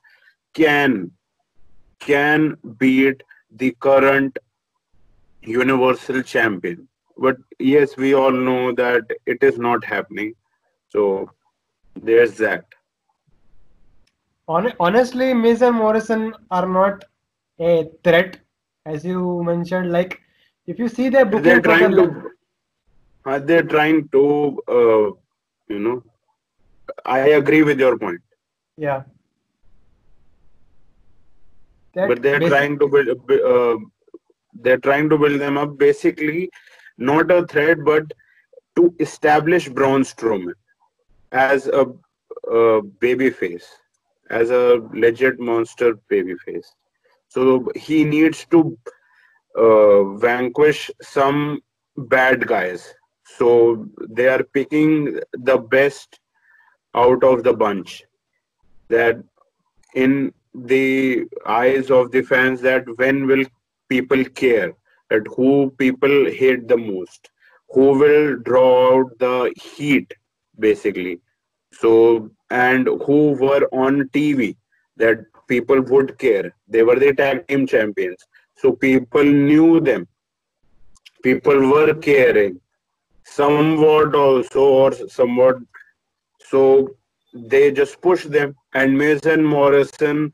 can 0.54 1.12
can 2.00 2.56
beat 2.78 3.22
the 3.52 3.76
current 3.80 4.38
universal 5.48 6.22
champion 6.22 6.88
but 7.18 7.38
yes 7.60 7.98
we 7.98 8.14
all 8.14 8.32
know 8.50 8.72
that 8.82 9.16
it 9.26 9.44
is 9.52 9.58
not 9.70 9.84
happening 9.94 10.34
So 10.96 11.04
there's 12.08 12.38
that. 12.38 12.66
Hon- 14.48 14.74
honestly, 14.80 15.34
Miz 15.34 15.62
and 15.62 15.76
Morrison 15.76 16.34
are 16.52 16.68
not 16.68 17.06
a 17.60 17.90
threat, 18.04 18.38
as 18.86 19.06
you 19.06 19.44
mentioned. 19.44 19.92
Like, 19.92 20.22
if 20.66 20.80
you 20.80 20.88
see 20.88 21.10
their 21.10 21.26
booking, 21.26 21.44
They're 21.44 21.62
for 21.62 21.78
the 21.78 21.90
trying 21.90 21.92
to. 22.00 22.32
Are 23.26 23.40
They're 23.40 23.64
trying 23.64 24.10
to. 24.18 24.24
Uh, 24.68 25.08
you 25.74 25.80
know. 25.88 26.04
I 27.06 27.20
agree 27.42 27.64
with 27.64 27.80
your 27.80 27.98
point, 27.98 28.22
yeah, 28.78 29.04
that 31.96 32.08
but 32.08 32.22
they're 32.22 32.40
trying 32.40 32.80
to 32.80 32.88
build. 32.88 33.10
Uh, 33.54 33.78
they're 34.62 34.78
trying 34.78 35.10
to 35.10 35.18
build 35.18 35.40
them 35.40 35.58
up. 35.58 35.78
Basically, 35.78 36.50
not 36.98 37.32
a 37.32 37.46
threat, 37.48 37.84
but 37.84 38.14
to 38.76 38.94
establish 39.00 39.70
Braun 39.70 40.04
Strowman 40.04 40.54
as 41.32 41.68
a, 41.68 41.86
a 42.52 42.82
baby 42.82 43.30
face, 43.30 43.68
as 44.30 44.50
a 44.52 44.82
legit 44.94 45.40
monster 45.40 45.96
baby 46.10 46.36
face. 46.46 46.74
So 47.30 47.70
he 47.76 48.04
needs 48.04 48.46
to 48.52 48.78
uh, 49.58 50.04
vanquish 50.16 50.90
some 51.02 51.62
bad 51.98 52.48
guys. 52.48 52.94
So 53.24 53.88
they 54.10 54.28
are 54.28 54.44
picking 54.44 55.20
the 55.34 55.58
best 55.58 56.20
out 56.96 57.24
of 57.24 57.44
the 57.44 57.54
bunch. 57.54 58.04
That 58.90 59.22
in 59.96 60.34
the 60.54 61.26
eyes 61.46 61.92
of 61.92 62.12
the 62.12 62.22
fans, 62.22 62.62
that 62.62 62.86
when 62.98 63.28
will 63.28 63.46
people 63.90 64.24
care? 64.26 64.74
That 65.10 65.26
who 65.36 65.74
people 65.78 66.30
hate 66.30 66.68
the 66.68 66.78
most? 66.78 67.30
Who 67.70 67.98
will 67.98 68.38
draw 68.38 69.00
out 69.00 69.20
the 69.20 69.54
heat, 69.56 70.14
basically? 70.60 71.22
So 71.74 72.30
and 72.50 72.88
who 73.06 73.34
were 73.34 73.68
on 73.72 74.10
TV 74.10 74.56
that 74.98 75.20
people 75.48 75.82
would 75.82 76.18
care? 76.18 76.54
They 76.68 76.84
were 76.84 77.00
the 77.00 77.14
tag 77.14 77.48
team 77.48 77.68
champions, 77.68 78.24
so 78.56 78.74
people 78.74 79.24
knew 79.24 79.80
them. 79.80 80.08
People 81.24 81.60
were 81.72 81.94
caring 81.94 82.60
somewhat 83.24 84.16
also 84.16 84.62
or 84.62 84.94
somewhat 85.10 85.58
so 86.50 86.90
they 87.34 87.72
just 87.72 88.02
pushed 88.02 88.32
them 88.32 88.56
and 88.74 88.98
Miz 88.98 89.26
and 89.26 89.46
Morrison 89.46 90.32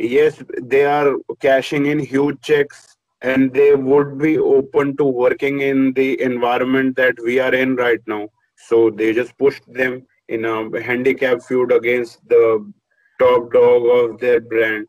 yes 0.00 0.42
they 0.62 0.84
are 0.84 1.14
cashing 1.40 1.86
in 1.86 1.98
huge 1.98 2.40
checks 2.40 2.96
and 3.22 3.52
they 3.52 3.74
would 3.74 4.18
be 4.18 4.38
open 4.38 4.96
to 4.96 5.04
working 5.04 5.60
in 5.60 5.92
the 5.94 6.20
environment 6.22 6.96
that 6.96 7.14
we 7.24 7.38
are 7.38 7.54
in 7.54 7.76
right 7.76 8.00
now 8.06 8.28
so 8.68 8.90
they 8.90 9.12
just 9.12 9.36
pushed 9.38 9.66
them 9.72 10.02
in 10.28 10.44
a 10.44 10.82
handicap 10.82 11.42
feud 11.42 11.72
against 11.72 12.26
the 12.28 12.44
top 13.18 13.52
dog 13.52 13.86
of 13.98 14.18
their 14.20 14.40
brand 14.40 14.86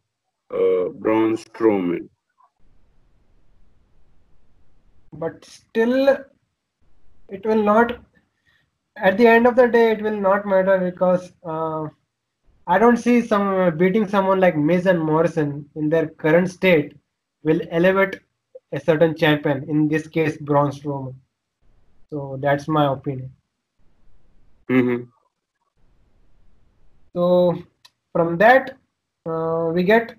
uh, 0.54 0.90
Braun 0.90 1.38
Strowman 1.38 2.08
but 5.14 5.44
still, 5.46 6.18
it 7.30 7.46
will 7.46 7.64
not. 7.64 8.00
At 8.98 9.18
the 9.18 9.28
end 9.28 9.48
of 9.48 9.56
the 9.56 9.68
day, 9.68 9.92
it 9.92 10.02
will 10.02 10.20
not 10.20 10.46
matter 10.46 10.78
because 10.78 11.32
uh, 11.44 11.88
I 12.74 12.80
don't 12.80 12.96
see 12.96 13.16
some 13.22 13.78
beating 13.78 14.08
someone 14.08 14.40
like 14.40 14.56
Miz 14.56 14.86
and 14.86 15.02
Morrison 15.08 15.70
in 15.76 15.90
their 15.90 16.08
current 16.08 16.50
state 16.50 16.94
will 17.44 17.60
elevate 17.70 18.20
a 18.72 18.80
certain 18.80 19.14
champion. 19.14 19.66
In 19.70 19.90
this 19.90 20.08
case, 20.08 20.38
Braun 20.38 20.72
Strowman. 20.72 21.16
So 22.10 22.38
that's 22.42 22.70
my 22.70 22.86
opinion. 22.94 23.30
hmm 24.70 25.02
So 27.14 27.62
from 28.14 28.38
that, 28.38 28.78
uh, 29.26 29.72
we 29.74 29.84
get 29.84 30.16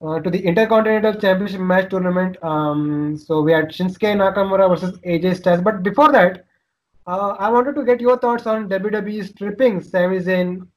uh, 0.00 0.20
to 0.20 0.30
the 0.30 0.42
Intercontinental 0.52 1.14
Championship 1.14 1.60
match 1.60 1.90
tournament. 1.90 2.42
Um, 2.44 3.16
so 3.16 3.42
we 3.42 3.52
had 3.52 3.70
Shinsuke 3.70 4.16
Nakamura 4.22 4.68
versus 4.68 4.98
AJ 5.00 5.38
Styles. 5.38 5.60
But 5.60 5.82
before 5.82 6.12
that, 6.12 6.44
uh, 7.08 7.30
I 7.46 7.50
wanted 7.50 7.74
to 7.74 7.84
get 7.84 8.00
your 8.00 8.16
thoughts 8.16 8.46
on 8.46 8.68
WWE 8.68 9.24
stripping 9.28 9.80
Sami 9.80 10.20
Zayn 10.20 10.68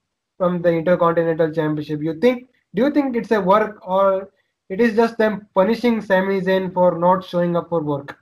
from 0.44 0.62
the 0.62 0.74
Intercontinental 0.82 1.54
Championship. 1.54 2.02
You 2.02 2.20
think? 2.20 2.50
Do 2.76 2.84
you 2.84 2.92
think 2.92 3.16
it's 3.16 3.32
a 3.32 3.40
work 3.40 3.88
or 3.88 4.30
it 4.68 4.82
is 4.82 4.94
just 4.96 5.18
them 5.18 5.48
punishing 5.56 6.02
Sami 6.02 6.42
Zayn 6.42 6.74
for 6.74 7.00
not 7.00 7.24
showing 7.24 7.56
up 7.56 7.70
for 7.70 7.82
work? 7.82 8.18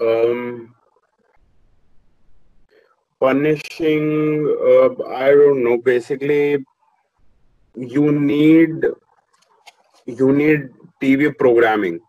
um 0.00 0.74
punishing 3.20 4.06
uh, 4.68 4.88
i 5.24 5.28
don't 5.40 5.62
know 5.62 5.76
basically 5.88 6.64
you 7.96 8.12
need 8.12 8.86
you 10.20 10.32
need 10.38 10.70
tv 11.02 11.30
programming 11.42 12.00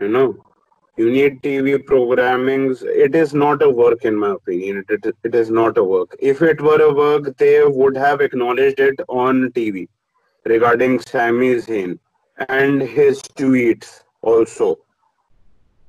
you 0.00 0.08
know 0.08 0.26
you 0.96 1.10
need 1.10 1.40
tv 1.42 1.78
programmings 1.90 2.82
it 2.82 3.14
is 3.14 3.32
not 3.32 3.62
a 3.62 3.70
work 3.70 4.04
in 4.04 4.14
my 4.14 4.32
opinion. 4.32 4.84
It, 4.88 5.04
it, 5.06 5.16
it 5.24 5.34
is 5.34 5.50
not 5.50 5.78
a 5.78 5.84
work. 5.84 6.14
If 6.18 6.42
it 6.42 6.60
were 6.60 6.82
a 6.82 6.92
work 6.92 7.36
they 7.38 7.64
would 7.64 7.96
have 7.96 8.20
acknowledged 8.20 8.80
it 8.80 9.00
on 9.08 9.50
tv 9.52 9.88
regarding 10.44 11.00
Sami 11.00 11.54
Zayn 11.56 11.98
and 12.48 12.82
his 12.82 13.22
tweets 13.22 14.02
also. 14.22 14.78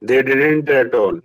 They 0.01 0.21
didn't 0.21 0.69
at 0.69 0.93
all. 0.93 1.19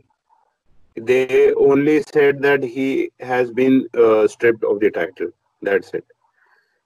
They 0.96 1.52
only 1.54 2.02
said 2.02 2.42
that 2.42 2.62
he 2.62 3.10
has 3.20 3.50
been 3.52 3.88
uh, 3.96 4.26
stripped 4.26 4.64
of 4.64 4.80
the 4.80 4.90
title. 4.90 5.30
That's 5.62 5.92
it. 5.94 6.04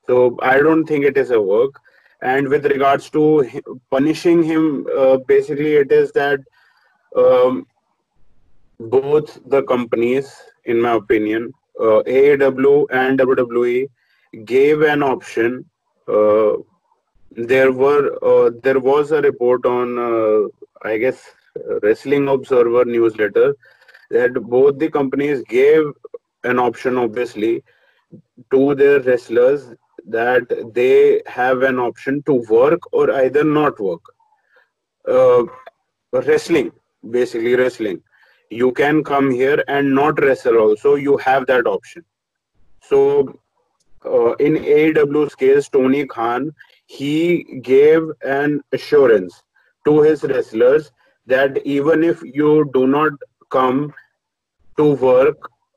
So 0.07 0.39
i 0.43 0.59
don't 0.59 0.85
think 0.85 1.05
it 1.05 1.17
is 1.17 1.31
a 1.31 1.41
work. 1.41 1.79
And 2.23 2.49
with 2.49 2.67
regards 2.67 3.11
to 3.11 3.45
punishing 3.91 4.43
him 4.43 4.87
uh, 4.97 5.17
basically 5.27 5.75
it 5.77 5.91
is 5.91 6.13
that 6.13 6.41
um, 7.17 7.67
both 8.79 9.39
the 9.47 9.63
companies 9.63 10.35
in 10.65 10.81
my 10.81 10.95
opinion 10.95 11.53
uh, 11.81 12.03
AEW 12.07 12.87
and 12.91 13.19
WWE 13.19 13.89
gave 14.45 14.83
an 14.83 15.03
option 15.03 15.65
uh, 16.09 16.53
there 17.31 17.73
were 17.73 18.19
uh, 18.23 18.51
there 18.63 18.81
was 18.81 19.13
a 19.13 19.23
report 19.23 19.65
on 19.65 19.99
uh, 19.99 20.49
i 20.89 20.99
guess 20.99 21.23
wrestling 21.83 22.29
observer 22.29 22.85
newsletter 22.85 23.55
that 24.11 24.35
both 24.35 24.79
the 24.79 24.91
companies 24.91 25.43
gave 25.49 25.85
an 26.45 26.59
option 26.59 26.99
obviously 26.99 27.63
to 28.51 28.75
their 28.75 29.01
wrestlers 29.01 29.75
that 30.07 30.73
they 30.75 31.23
have 31.27 31.63
an 31.63 31.79
option 31.79 32.23
to 32.25 32.35
work 32.49 32.81
or 32.93 33.11
either 33.13 33.45
not 33.45 33.79
work. 33.81 34.03
Uh, 35.09 35.45
wrestling 36.13 36.71
basically 37.11 37.55
wrestling. 37.55 38.03
You 38.51 38.73
can 38.73 39.03
come 39.03 39.31
here 39.31 39.63
and 39.69 39.95
not 39.95 40.23
wrestle 40.23 40.59
also. 40.59 40.95
You 40.95 41.17
have 41.19 41.47
that 41.47 41.67
option. 41.67 42.05
So 42.81 43.39
uh, 44.05 44.33
in 44.35 44.55
AEW's 44.55 45.35
case 45.35 45.69
Tony 45.69 46.07
Khan 46.07 46.53
he 46.87 47.61
gave 47.63 48.03
an 48.23 48.61
assurance 48.73 49.43
to 49.87 50.03
his 50.03 50.23
wrestlers 50.25 50.91
that 51.27 51.65
even 51.65 52.03
if 52.03 52.23
you 52.23 52.71
do 52.75 52.87
not 52.87 53.13
come 53.51 53.93
to 54.77 54.95
work 54.95 55.37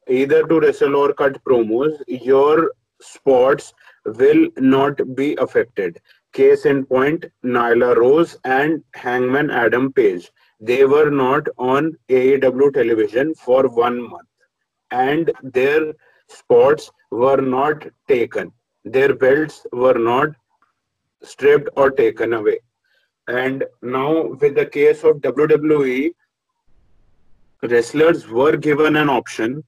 either 0.10 0.44
to 0.48 0.60
wrestle 0.60 0.96
or 0.96 1.14
cut 1.14 1.44
promos 1.44 2.02
your 2.08 2.72
spots 3.02 3.74
will 4.06 4.48
not 4.58 5.00
be 5.16 5.36
affected. 5.36 6.00
Case 6.34 6.66
in 6.66 6.86
point 6.86 7.26
nyla 7.44 7.96
rose 7.96 8.38
and 8.44 8.84
hangman 8.94 9.50
adam 9.50 9.92
page 9.94 10.32
they 10.60 10.86
were 10.86 11.10
not 11.10 11.48
on 11.58 11.98
aew 12.10 12.74
television 12.74 13.34
for 13.36 13.68
one 13.68 14.02
month. 14.02 14.28
And 14.92 15.32
their 15.44 15.94
spots 16.28 16.92
were 17.12 17.42
not 17.42 17.86
taken. 18.08 18.52
Their 18.84 19.14
belts 19.14 19.66
were 19.72 19.98
not 19.98 20.30
stripped 21.24 21.70
or 21.76 21.92
taken 21.92 22.34
away. 22.34 22.60
And 23.28 23.64
now 23.82 24.28
with 24.28 24.56
the 24.56 24.66
case 24.66 25.04
of 25.04 25.18
wwe 25.18 26.14
wrestlers 27.64 28.28
were 28.28 28.56
given 28.56 28.96
an 28.96 29.10
option 29.10 29.64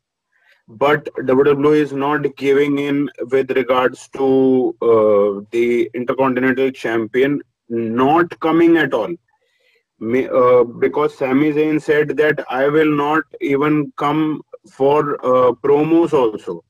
but 0.67 1.05
WWE 1.19 1.77
is 1.77 1.93
not 1.93 2.35
giving 2.35 2.77
in 2.79 3.09
with 3.31 3.51
regards 3.51 4.09
to 4.09 4.75
uh, 4.81 5.45
the 5.51 5.89
Intercontinental 5.93 6.71
Champion 6.71 7.41
not 7.69 8.37
coming 8.41 8.77
at 8.77 8.93
all. 8.93 9.13
Uh, 9.99 10.63
because 10.63 11.17
Sami 11.17 11.51
Zayn 11.53 11.81
said 11.81 12.15
that 12.17 12.45
I 12.51 12.67
will 12.67 12.95
not 12.95 13.23
even 13.41 13.91
come 13.97 14.43
for 14.69 15.15
uh, 15.25 15.53
promos 15.53 16.13
also. 16.13 16.63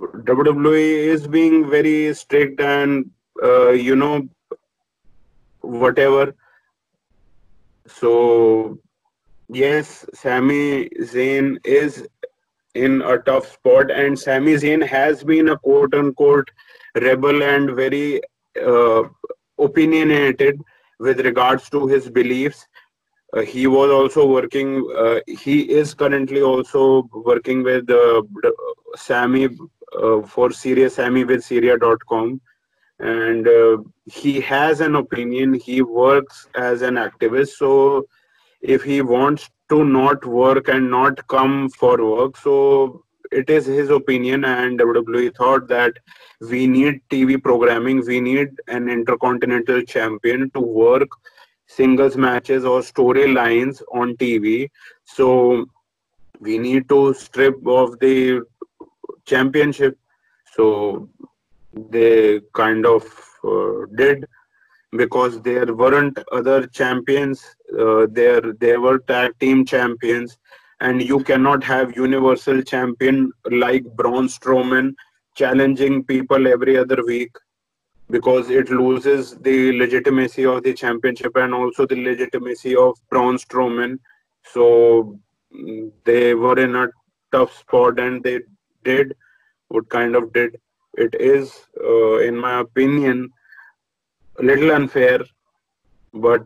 WWE 0.00 1.06
is 1.06 1.28
being 1.28 1.70
very 1.70 2.12
strict 2.14 2.60
and 2.60 3.08
uh, 3.40 3.70
you 3.70 3.94
know 3.94 4.28
whatever. 5.60 6.34
So 7.86 8.80
yes, 9.48 10.04
Sami 10.12 10.88
Zayn 11.00 11.58
is 11.64 12.04
in 12.74 13.02
a 13.02 13.18
tough 13.18 13.52
spot, 13.52 13.92
and 13.92 14.18
Sami 14.18 14.54
Zayn 14.54 14.84
has 14.84 15.22
been 15.22 15.50
a 15.50 15.58
quote 15.58 15.94
unquote 15.94 16.50
rebel 16.96 17.40
and 17.44 17.70
very 17.70 18.20
uh, 18.60 19.04
opinionated 19.60 20.60
with 21.02 21.20
regards 21.20 21.68
to 21.70 21.86
his 21.86 22.08
beliefs. 22.08 22.66
Uh, 23.36 23.40
he 23.40 23.66
was 23.66 23.90
also 23.90 24.26
working, 24.26 24.70
uh, 24.96 25.20
he 25.26 25.62
is 25.80 25.94
currently 25.94 26.42
also 26.42 27.08
working 27.12 27.62
with 27.62 27.90
uh, 27.90 28.22
uh, 30.02 30.22
for 30.22 30.50
Syria, 30.52 30.90
Sami 30.90 31.24
with 31.24 31.42
Syria.com. 31.44 32.40
And 32.98 33.48
uh, 33.48 33.78
he 34.06 34.40
has 34.40 34.80
an 34.80 34.94
opinion, 34.94 35.54
he 35.54 35.82
works 35.82 36.46
as 36.54 36.82
an 36.82 36.94
activist. 36.94 37.56
So 37.56 38.06
if 38.60 38.82
he 38.82 39.02
wants 39.02 39.50
to 39.70 39.84
not 39.84 40.24
work 40.24 40.68
and 40.68 40.90
not 40.90 41.26
come 41.26 41.68
for 41.70 41.96
work, 42.04 42.36
so 42.36 43.02
it 43.32 43.50
is 43.50 43.66
his 43.66 43.90
opinion 43.90 44.44
and 44.44 44.78
WWE 44.78 45.34
thought 45.36 45.68
that 45.68 45.92
we 46.40 46.66
need 46.66 47.00
TV 47.10 47.42
programming, 47.42 48.04
we 48.06 48.20
need 48.20 48.48
an 48.68 48.88
intercontinental 48.88 49.82
champion 49.82 50.50
to 50.50 50.60
work 50.60 51.08
singles 51.66 52.16
matches 52.16 52.64
or 52.64 52.80
storylines 52.80 53.82
on 53.92 54.16
TV. 54.16 54.68
So 55.04 55.66
we 56.40 56.58
need 56.58 56.88
to 56.88 57.14
strip 57.14 57.66
off 57.66 57.98
the 57.98 58.42
championship. 59.24 59.98
So 60.54 61.08
they 61.72 62.40
kind 62.52 62.84
of 62.84 63.04
uh, 63.44 63.86
did 63.94 64.26
because 64.92 65.40
there 65.42 65.74
weren't 65.74 66.18
other 66.32 66.66
champions. 66.66 67.44
Uh, 67.78 68.06
there 68.10 68.42
there 68.60 68.80
were 68.80 68.98
tag 68.98 69.38
team 69.38 69.64
champions, 69.64 70.38
and 70.82 71.00
you 71.00 71.18
cannot 71.30 71.62
have 71.62 71.96
universal 71.96 72.60
champion 72.60 73.32
like 73.50 73.84
Braun 74.00 74.26
Strowman 74.26 74.94
challenging 75.36 76.02
people 76.04 76.48
every 76.48 76.76
other 76.76 77.04
week 77.06 77.30
because 78.10 78.50
it 78.50 78.68
loses 78.68 79.36
the 79.48 79.78
legitimacy 79.78 80.44
of 80.44 80.64
the 80.64 80.74
championship 80.74 81.36
and 81.36 81.54
also 81.54 81.86
the 81.86 82.02
legitimacy 82.02 82.74
of 82.74 82.96
Braun 83.10 83.36
Strowman. 83.36 83.98
So 84.52 85.20
mm, 85.54 85.92
they 86.04 86.34
were 86.34 86.58
in 86.58 86.74
a 86.74 86.88
tough 87.30 87.56
spot 87.60 88.00
and 88.00 88.22
they 88.24 88.40
did 88.82 89.14
what 89.68 89.88
kind 89.88 90.16
of 90.16 90.32
did. 90.32 90.60
It 90.94 91.14
is, 91.14 91.54
uh, 91.82 92.18
in 92.18 92.36
my 92.36 92.58
opinion, 92.58 93.30
a 94.40 94.42
little 94.42 94.72
unfair, 94.72 95.20
but 96.12 96.44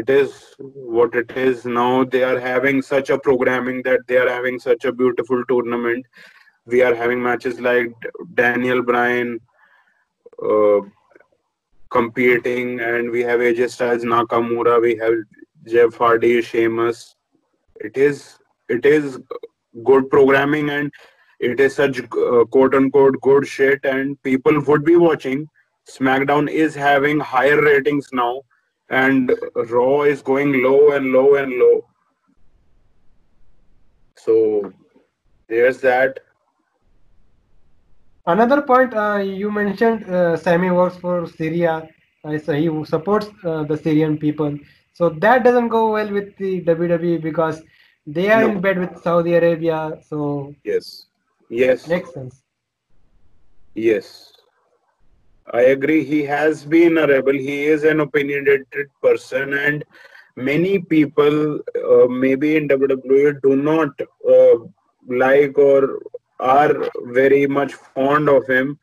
it 0.00 0.10
is 0.10 0.54
what 0.58 1.14
it 1.14 1.30
is 1.36 1.64
now. 1.64 2.04
They 2.04 2.22
are 2.24 2.38
having 2.38 2.82
such 2.82 3.10
a 3.10 3.18
programming 3.18 3.82
that 3.82 4.00
they 4.06 4.16
are 4.16 4.28
having 4.28 4.58
such 4.58 4.84
a 4.84 4.92
beautiful 4.92 5.44
tournament. 5.46 6.06
We 6.66 6.82
are 6.82 6.94
having 6.94 7.22
matches 7.22 7.60
like 7.60 7.92
Daniel 8.34 8.82
Bryan 8.82 9.40
uh, 10.42 10.80
competing, 11.90 12.80
and 12.80 13.10
we 13.10 13.22
have 13.22 13.40
AJ 13.40 13.70
Styles, 13.70 14.04
Nakamura, 14.04 14.80
we 14.80 14.96
have 14.96 15.14
Jeff 15.66 15.94
Hardy, 15.94 16.42
Sheamus. 16.42 17.14
It 17.76 17.96
is 17.96 18.38
it 18.68 18.86
is 18.86 19.18
good 19.84 20.08
programming 20.10 20.70
and 20.70 20.92
it 21.40 21.60
is 21.60 21.74
such 21.74 22.00
uh, 22.00 22.44
quote 22.50 22.74
unquote 22.74 23.20
good 23.20 23.46
shit 23.46 23.84
and 23.84 24.20
people 24.22 24.60
would 24.62 24.84
be 24.84 24.96
watching 24.96 25.48
smackdown 25.88 26.48
is 26.48 26.74
having 26.74 27.18
higher 27.18 27.60
ratings 27.60 28.08
now 28.12 28.40
and 28.90 29.32
raw 29.70 30.02
is 30.02 30.22
going 30.22 30.62
low 30.62 30.92
and 30.92 31.12
low 31.12 31.36
and 31.36 31.52
low 31.52 31.84
so 34.16 34.72
there's 35.48 35.80
that 35.80 36.20
another 38.26 38.60
point 38.62 38.94
uh, 38.94 39.16
you 39.16 39.50
mentioned 39.50 40.08
uh, 40.10 40.36
Sami 40.36 40.70
works 40.70 40.96
for 40.96 41.26
Syria 41.26 41.88
uh, 42.24 42.38
so 42.38 42.52
he 42.52 42.68
supports 42.84 43.28
uh, 43.44 43.64
the 43.64 43.76
Syrian 43.76 44.18
people 44.18 44.58
so 44.92 45.08
that 45.08 45.44
doesn't 45.44 45.68
go 45.68 45.92
well 45.92 46.10
with 46.10 46.36
the 46.36 46.62
WWE 46.62 47.20
because 47.22 47.62
they 48.06 48.30
are 48.30 48.42
no. 48.42 48.50
in 48.50 48.60
bed 48.60 48.78
with 48.78 49.02
Saudi 49.02 49.34
Arabia 49.34 49.98
so 50.08 50.54
yes 50.62 51.06
Yes. 51.48 51.86
Makes 51.86 52.12
sense. 52.12 52.42
Yes. 53.74 54.32
I 55.52 55.62
agree. 55.62 56.04
He 56.04 56.22
has 56.24 56.64
been 56.64 56.98
a 56.98 57.06
rebel. 57.06 57.32
He 57.34 57.64
is 57.64 57.84
an 57.84 58.00
opinionated 58.00 58.88
person, 59.02 59.52
and 59.54 59.84
many 60.36 60.78
people, 60.78 61.58
uh, 61.58 62.06
maybe 62.06 62.56
in 62.56 62.68
WWE, 62.68 63.42
do 63.42 63.56
not 63.56 63.90
uh, 64.28 64.58
like 65.06 65.58
or 65.58 66.00
are 66.40 66.90
very 67.04 67.46
much 67.46 67.74
fond 67.74 68.28
of 68.28 68.46
him 68.48 68.78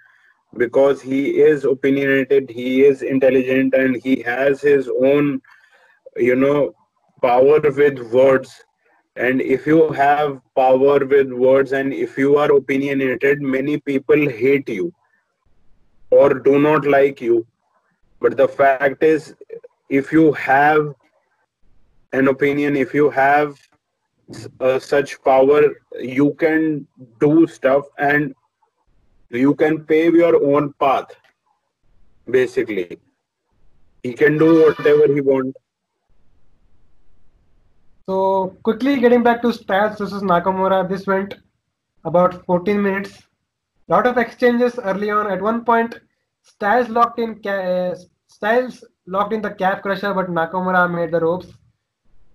because 0.57 1.01
he 1.01 1.41
is 1.41 1.65
opinionated, 1.65 2.49
he 2.49 2.83
is 2.83 3.01
intelligent, 3.01 3.73
and 3.73 3.95
he 3.95 4.21
has 4.21 4.61
his 4.61 4.89
own, 5.01 5.41
you 6.15 6.35
know, 6.35 6.73
power 7.21 7.59
with 7.59 7.99
words 8.11 8.63
and 9.15 9.41
if 9.41 9.67
you 9.67 9.91
have 9.91 10.39
power 10.55 11.05
with 11.05 11.31
words 11.31 11.73
and 11.73 11.93
if 11.93 12.17
you 12.17 12.37
are 12.37 12.51
opinionated 12.51 13.41
many 13.41 13.77
people 13.77 14.15
hate 14.29 14.67
you 14.69 14.91
or 16.11 16.33
do 16.33 16.59
not 16.59 16.85
like 16.85 17.21
you. 17.21 17.45
But 18.19 18.37
the 18.37 18.47
fact 18.47 19.03
is 19.03 19.35
if 19.89 20.11
you 20.11 20.31
have 20.33 20.93
an 22.13 22.27
opinion 22.27 22.75
if 22.75 22.93
you 22.93 23.09
have 23.09 23.57
uh, 24.59 24.79
such 24.79 25.21
power 25.23 25.61
you 25.99 26.33
can 26.35 26.87
do 27.19 27.47
stuff 27.47 27.85
and 27.97 28.35
you 29.29 29.55
can 29.55 29.83
pave 29.85 30.13
your 30.15 30.43
own 30.43 30.73
path 30.73 31.15
basically. 32.29 32.99
He 34.03 34.13
can 34.13 34.37
do 34.37 34.63
whatever 34.63 35.13
he 35.13 35.21
wants. 35.21 35.57
So 38.09 38.57
quickly 38.63 38.99
getting 38.99 39.23
back 39.23 39.41
to 39.43 39.53
Styles 39.53 39.99
versus 39.99 40.23
Nakamura, 40.23 40.87
this 40.89 41.05
went 41.05 41.35
about 42.03 42.45
14 42.45 42.81
minutes. 42.81 43.21
Lot 43.91 44.07
of 44.07 44.17
exchanges 44.17 44.79
early 44.91 45.09
on. 45.11 45.29
At 45.29 45.41
one 45.41 45.65
point, 45.65 45.99
Styles 46.43 46.89
locked 46.89 47.19
in 47.19 47.31
uh, 47.45 47.95
Styles 48.27 48.83
locked 49.05 49.33
in 49.33 49.41
the 49.41 49.51
calf 49.51 49.81
crusher, 49.81 50.13
but 50.13 50.29
Nakamura 50.29 50.83
made 50.93 51.11
the 51.11 51.19
ropes. 51.19 51.47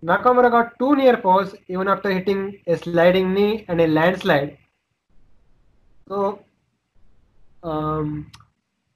Nakamura 0.04 0.50
got 0.50 0.78
two 0.78 0.94
near 0.96 1.16
falls 1.16 1.54
even 1.68 1.88
after 1.88 2.10
hitting 2.10 2.42
a 2.66 2.76
sliding 2.76 3.32
knee 3.32 3.64
and 3.68 3.80
a 3.80 3.86
landslide. 3.86 4.58
So 6.08 6.44
um, 7.62 8.30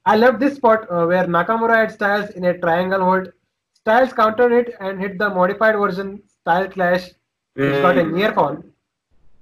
I 0.05 0.15
love 0.15 0.39
this 0.39 0.55
spot 0.55 0.87
uh, 0.91 1.05
where 1.05 1.25
Nakamura 1.25 1.75
had 1.81 1.91
Styles 1.91 2.29
in 2.31 2.45
a 2.45 2.57
triangle 2.59 3.03
hold. 3.03 3.33
Styles 3.73 4.13
countered 4.13 4.51
it 4.51 4.75
and 4.79 4.99
hit 4.99 5.17
the 5.17 5.29
modified 5.29 5.75
version 5.75 6.21
style 6.39 6.69
clash. 6.69 7.09
Mm. 7.57 7.69
It's 7.71 7.81
got 7.81 7.97
a 7.97 8.03
near 8.03 8.33
fall. 8.33 8.63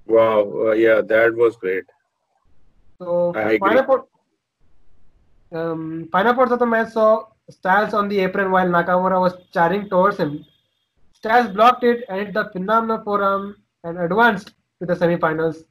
Wow, 0.06 0.68
uh, 0.68 0.72
yeah, 0.72 1.02
that 1.02 1.34
was 1.34 1.56
great. 1.56 1.84
So 3.00 3.32
final 3.58 3.84
part, 3.84 4.08
um, 5.52 6.08
final 6.12 6.34
parts 6.34 6.52
of 6.52 6.58
the 6.58 6.66
match 6.66 6.92
saw 6.92 7.24
Styles 7.48 7.94
on 7.94 8.08
the 8.08 8.18
apron 8.20 8.50
while 8.50 8.68
Nakamura 8.68 9.18
was 9.18 9.34
charging 9.54 9.88
towards 9.88 10.18
him. 10.18 10.44
Styles 11.14 11.48
blocked 11.48 11.82
it 11.82 12.04
and 12.08 12.20
hit 12.20 12.34
the 12.34 12.50
phenomenal 12.52 13.02
forearm 13.02 13.56
and 13.84 13.98
advanced 13.98 14.52
to 14.80 14.86
the 14.86 14.94
semifinals. 14.94 15.64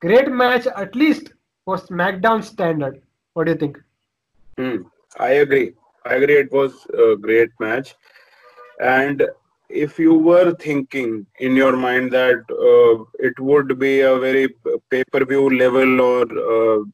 Great 0.00 0.28
match, 0.30 0.66
at 0.66 0.96
least 0.96 1.32
for 1.64 1.76
SmackDown 1.76 2.42
standard. 2.42 3.02
What 3.34 3.44
do 3.44 3.52
you 3.52 3.58
think? 3.58 3.78
Mm, 4.58 4.84
I 5.18 5.30
agree. 5.44 5.74
I 6.04 6.14
agree. 6.14 6.38
It 6.38 6.52
was 6.52 6.86
a 6.92 7.16
great 7.16 7.50
match, 7.60 7.94
and 8.80 9.22
if 9.68 9.98
you 9.98 10.14
were 10.14 10.54
thinking 10.54 11.26
in 11.40 11.54
your 11.56 11.76
mind 11.76 12.10
that 12.12 12.42
uh, 12.50 13.04
it 13.18 13.38
would 13.38 13.78
be 13.78 14.00
a 14.00 14.18
very 14.18 14.48
pay-per-view 14.90 15.58
level 15.58 16.00
or 16.00 16.22
uh, 16.52 16.84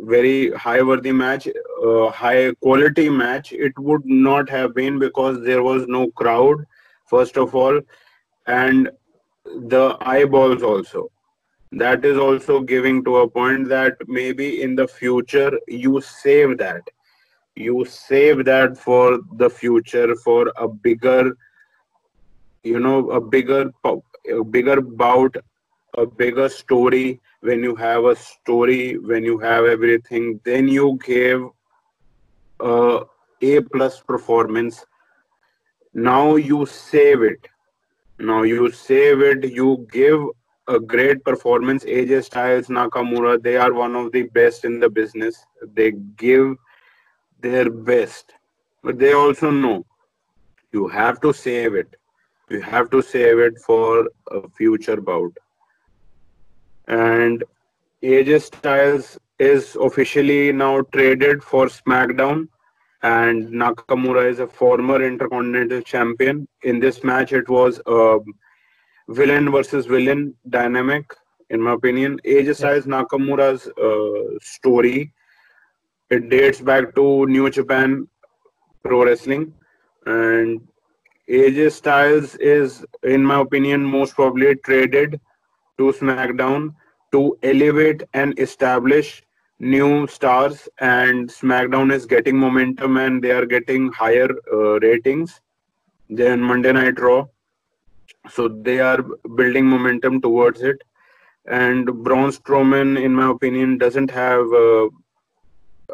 very 0.00 0.50
high 0.52 0.82
worthy 0.82 1.12
match 1.12 1.48
uh, 1.86 2.10
high 2.10 2.52
quality 2.60 3.08
match 3.08 3.52
it 3.52 3.72
would 3.78 4.04
not 4.04 4.48
have 4.48 4.74
been 4.74 4.98
because 4.98 5.42
there 5.42 5.62
was 5.62 5.86
no 5.88 6.10
crowd 6.12 6.64
first 7.06 7.38
of 7.38 7.54
all 7.54 7.80
and 8.46 8.90
the 9.46 9.96
eyeballs 10.00 10.62
also. 10.62 11.10
That 11.72 12.04
is 12.04 12.16
also 12.18 12.60
giving 12.60 13.04
to 13.04 13.18
a 13.18 13.28
point 13.28 13.68
that 13.68 13.96
maybe 14.06 14.62
in 14.62 14.76
the 14.76 14.86
future 14.86 15.52
you 15.66 16.00
save 16.00 16.58
that. 16.58 16.82
You 17.54 17.84
save 17.84 18.44
that 18.44 18.78
for 18.78 19.18
the 19.36 19.50
future 19.50 20.14
for 20.16 20.52
a 20.56 20.68
bigger 20.68 21.36
you 22.70 22.80
know 22.86 22.98
a 23.18 23.20
bigger 23.20 23.62
a 23.84 24.44
bigger 24.56 24.80
bout 25.02 25.36
a 26.02 26.06
bigger 26.22 26.48
story 26.48 27.20
when 27.40 27.62
you 27.68 27.74
have 27.74 28.04
a 28.04 28.16
story 28.16 28.98
when 29.10 29.24
you 29.24 29.38
have 29.38 29.64
everything 29.64 30.40
then 30.44 30.68
you 30.76 30.98
give 31.04 31.42
a 32.60 32.72
uh, 32.72 33.04
a 33.42 33.60
plus 33.74 34.00
performance 34.00 34.84
now 36.10 36.36
you 36.36 36.64
save 36.66 37.22
it 37.32 37.48
now 38.30 38.42
you 38.42 38.70
save 38.72 39.20
it 39.30 39.44
you 39.60 39.86
give 39.92 40.20
a 40.68 40.80
great 40.80 41.24
performance. 41.24 41.84
AJ 41.84 42.24
Styles, 42.24 42.66
Nakamura, 42.68 43.42
they 43.42 43.56
are 43.56 43.72
one 43.72 43.94
of 43.94 44.12
the 44.12 44.22
best 44.22 44.64
in 44.64 44.80
the 44.80 44.88
business. 44.88 45.44
They 45.74 45.92
give 46.16 46.56
their 47.40 47.70
best, 47.70 48.32
but 48.82 48.98
they 48.98 49.12
also 49.12 49.50
know 49.50 49.84
you 50.72 50.88
have 50.88 51.20
to 51.20 51.32
save 51.32 51.74
it. 51.74 51.94
You 52.48 52.60
have 52.60 52.90
to 52.90 53.02
save 53.02 53.38
it 53.38 53.58
for 53.58 54.08
a 54.30 54.48
future 54.50 55.00
bout. 55.00 55.36
And 56.86 57.42
AJ 58.02 58.42
Styles 58.42 59.18
is 59.38 59.76
officially 59.80 60.52
now 60.52 60.82
traded 60.92 61.42
for 61.42 61.66
SmackDown, 61.66 62.48
and 63.02 63.48
Nakamura 63.48 64.30
is 64.30 64.38
a 64.38 64.46
former 64.46 65.04
Intercontinental 65.04 65.80
Champion. 65.82 66.46
In 66.62 66.78
this 66.78 67.02
match, 67.02 67.32
it 67.32 67.48
was 67.48 67.80
a 67.86 68.18
villain 69.08 69.50
versus 69.50 69.86
villain 69.86 70.34
dynamic, 70.48 71.12
in 71.50 71.60
my 71.60 71.72
opinion. 71.72 72.20
AJ 72.24 72.56
Styles 72.56 72.86
Nakamura's 72.86 73.66
uh, 73.66 74.38
story 74.40 75.12
it 76.08 76.28
dates 76.28 76.60
back 76.60 76.94
to 76.94 77.26
New 77.26 77.50
Japan 77.50 78.06
Pro 78.84 79.04
Wrestling, 79.04 79.52
and 80.06 80.60
AJ 81.28 81.72
Styles 81.72 82.36
is, 82.36 82.84
in 83.02 83.24
my 83.24 83.40
opinion, 83.40 83.84
most 83.84 84.14
probably 84.14 84.54
traded 84.56 85.20
to 85.76 85.92
SmackDown 85.92 86.74
to 87.10 87.36
elevate 87.42 88.04
and 88.14 88.38
establish 88.38 89.24
new 89.58 90.06
stars 90.06 90.68
and 90.78 91.28
smackdown 91.28 91.92
is 91.92 92.06
getting 92.06 92.36
momentum 92.36 92.98
and 92.98 93.22
they 93.24 93.30
are 93.30 93.46
getting 93.46 93.90
higher 93.90 94.28
uh, 94.52 94.78
ratings 94.80 95.40
than 96.10 96.40
monday 96.40 96.72
night 96.72 97.00
raw. 97.00 97.24
So 98.28 98.48
they 98.48 98.80
are 98.80 99.02
building 99.34 99.66
momentum 99.66 100.20
towards 100.20 100.62
it. 100.62 100.82
And 101.46 101.86
braun 102.04 102.30
strowman 102.30 103.02
in 103.02 103.14
my 103.14 103.30
opinion 103.30 103.78
doesn't 103.78 104.10
have 104.10 104.46
uh, 104.52 104.88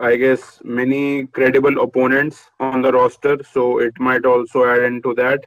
i 0.00 0.16
guess 0.16 0.61
many 0.64 1.26
credible 1.26 1.81
opponents 1.83 2.50
on 2.61 2.83
the 2.83 2.92
roster 2.92 3.38
so 3.52 3.78
it 3.78 3.92
might 3.98 4.24
also 4.24 4.64
add 4.64 4.83
into 4.83 5.14
that 5.14 5.44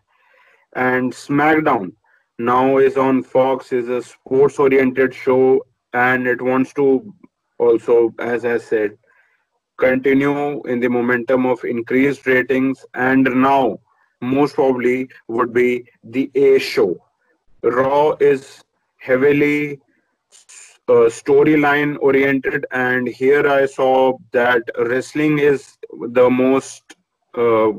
and 0.75 1.11
smackdown 1.11 1.91
now 2.37 2.77
is 2.77 2.97
on 2.97 3.23
fox 3.23 3.71
is 3.71 3.89
a 3.89 4.01
sports 4.01 4.59
oriented 4.59 5.13
show 5.13 5.59
and 5.93 6.27
it 6.27 6.41
wants 6.41 6.73
to 6.73 7.13
also, 7.57 8.13
as 8.19 8.45
I 8.45 8.57
said, 8.57 8.97
continue 9.77 10.61
in 10.63 10.79
the 10.79 10.89
momentum 10.89 11.45
of 11.45 11.63
increased 11.63 12.25
ratings, 12.25 12.85
and 12.93 13.23
now 13.23 13.79
most 14.21 14.55
probably 14.55 15.09
would 15.27 15.53
be 15.53 15.85
the 16.03 16.31
A 16.35 16.59
show. 16.59 16.97
Raw 17.61 18.15
is 18.19 18.63
heavily 18.97 19.79
uh, 20.87 21.09
storyline 21.09 21.97
oriented, 21.99 22.65
and 22.71 23.07
here 23.07 23.47
I 23.47 23.65
saw 23.65 24.17
that 24.31 24.61
wrestling 24.77 25.39
is 25.39 25.77
the 26.09 26.29
most, 26.29 26.95
uh, 27.37 27.71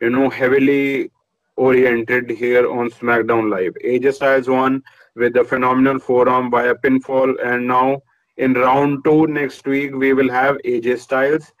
you 0.00 0.10
know, 0.10 0.30
heavily 0.30 1.10
oriented 1.56 2.30
here 2.30 2.70
on 2.70 2.90
SmackDown 2.90 3.50
Live. 3.50 3.74
AJ 3.84 4.14
Styles 4.14 4.48
won 4.48 4.82
with 5.16 5.36
a 5.36 5.44
phenomenal 5.44 5.98
forearm 5.98 6.50
by 6.50 6.66
a 6.66 6.74
pinfall, 6.74 7.34
and 7.44 7.66
now 7.66 8.00
in 8.36 8.54
round 8.54 9.02
two 9.04 9.26
next 9.26 9.66
week, 9.66 9.92
we 9.94 10.12
will 10.12 10.30
have 10.30 10.56
AJ 10.64 11.00
Styles 11.00 11.52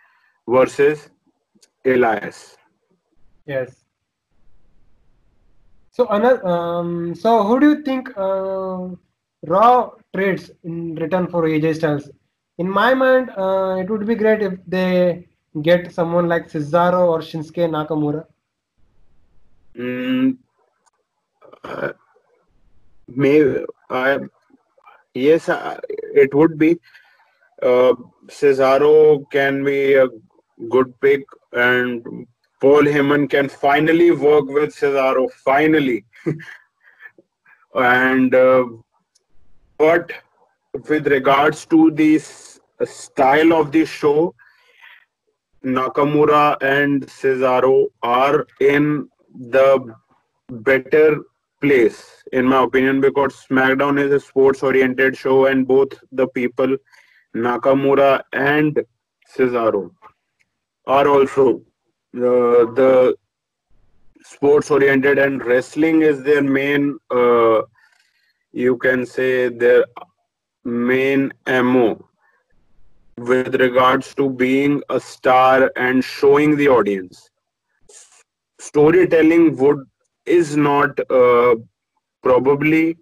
versus 0.46 1.10
Elias. 1.84 2.56
Yes. 3.44 3.84
So 5.90 6.06
another, 6.06 6.46
um, 6.46 7.14
so 7.16 7.42
who 7.42 7.58
do 7.58 7.70
you 7.70 7.82
think 7.82 8.16
uh, 8.16 8.90
Raw 9.46 9.90
trades 10.14 10.50
in 10.64 10.94
return 10.96 11.28
for 11.28 11.42
AJ 11.42 11.76
Styles? 11.76 12.10
In 12.58 12.68
my 12.68 12.94
mind, 12.94 13.30
uh, 13.36 13.76
it 13.78 13.88
would 13.88 14.06
be 14.06 14.14
great 14.14 14.42
if 14.42 14.54
they 14.66 15.26
get 15.62 15.92
someone 15.92 16.28
like 16.28 16.48
Cesaro 16.48 17.08
or 17.08 17.20
Shinsuke 17.20 17.68
Nakamura. 17.70 18.24
Mm, 19.76 20.38
uh, 21.64 21.92
maybe 23.06 23.64
I 23.88 24.18
Yes, 25.14 25.48
uh, 25.48 25.80
it 25.90 26.34
would 26.34 26.58
be. 26.58 26.78
Uh, 27.60 27.94
Cesaro 28.28 29.28
can 29.30 29.64
be 29.64 29.94
a 29.94 30.06
good 30.68 30.94
pick, 31.00 31.22
and 31.52 32.26
Paul 32.60 32.82
Heyman 32.82 33.28
can 33.28 33.48
finally 33.48 34.10
work 34.10 34.44
with 34.46 34.74
Cesaro. 34.76 35.30
Finally, 35.44 36.04
and 37.74 38.34
uh, 38.34 38.64
but 39.78 40.12
with 40.88 41.06
regards 41.06 41.66
to 41.66 41.90
the 41.92 42.18
style 42.84 43.52
of 43.52 43.72
the 43.72 43.84
show, 43.84 44.34
Nakamura 45.64 46.56
and 46.62 47.06
Cesaro 47.06 47.86
are 48.02 48.46
in 48.60 49.08
the 49.34 49.94
better 50.50 51.18
place 51.60 52.22
in 52.32 52.44
my 52.44 52.62
opinion 52.62 53.00
because 53.00 53.46
smackdown 53.50 53.98
is 53.98 54.12
a 54.12 54.20
sports 54.20 54.62
oriented 54.62 55.16
show 55.16 55.46
and 55.46 55.66
both 55.66 55.88
the 56.12 56.26
people 56.28 56.76
nakamura 57.34 58.22
and 58.32 58.80
cesaro 59.34 59.90
are 60.86 61.08
also 61.08 61.60
uh, 62.16 62.62
the 62.80 63.14
sports 64.22 64.70
oriented 64.70 65.18
and 65.18 65.44
wrestling 65.44 66.02
is 66.02 66.22
their 66.22 66.42
main 66.42 66.96
uh, 67.10 67.62
you 68.52 68.76
can 68.78 69.04
say 69.06 69.48
their 69.48 69.84
main 70.64 71.32
mo 71.46 72.04
with 73.16 73.54
regards 73.56 74.14
to 74.14 74.30
being 74.30 74.82
a 74.90 75.00
star 75.00 75.70
and 75.76 76.04
showing 76.04 76.56
the 76.56 76.68
audience. 76.68 77.30
Storytelling 78.60 79.56
would 79.56 79.84
is 80.26 80.56
not 80.56 80.98
uh, 81.10 81.54
probably 82.22 82.96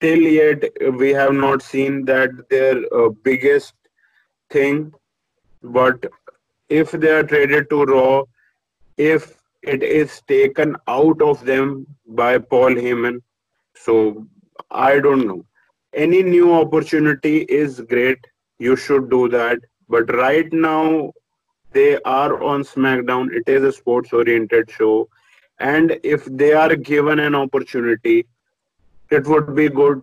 till 0.00 0.18
yet 0.18 0.64
we 0.98 1.10
have 1.10 1.32
not 1.32 1.62
seen 1.62 2.04
that 2.04 2.30
their 2.50 2.76
uh, 2.94 3.08
biggest 3.24 3.74
thing. 4.50 4.92
But 5.62 6.04
if 6.68 6.90
they 6.90 7.10
are 7.10 7.22
traded 7.22 7.70
to 7.70 7.84
raw 7.84 8.22
if 8.96 9.36
it 9.62 9.82
is 9.82 10.22
taken 10.26 10.76
out 10.88 11.20
of 11.20 11.44
them 11.44 11.86
by 12.06 12.38
paul 12.38 12.70
heyman 12.70 13.20
so 13.76 14.26
i 14.70 14.98
don't 14.98 15.26
know. 15.26 15.44
Any 15.94 16.22
new 16.22 16.52
opportunity 16.52 17.38
is 17.42 17.80
great. 17.80 18.18
You 18.58 18.76
should 18.76 19.08
do 19.08 19.28
that. 19.30 19.58
But 19.88 20.14
right 20.14 20.52
now 20.52 21.12
they 21.72 21.98
are 22.02 22.42
on 22.42 22.64
smackdown. 22.64 23.32
It 23.32 23.48
is 23.48 23.62
a 23.62 23.72
sports 23.72 24.12
oriented 24.12 24.70
show. 24.70 25.08
And 25.58 25.98
if 26.02 26.26
they 26.26 26.52
are 26.52 26.76
given 26.76 27.18
an 27.18 27.34
opportunity 27.34 28.26
it 29.10 29.26
would 29.26 29.54
be 29.54 29.68
good. 29.68 30.02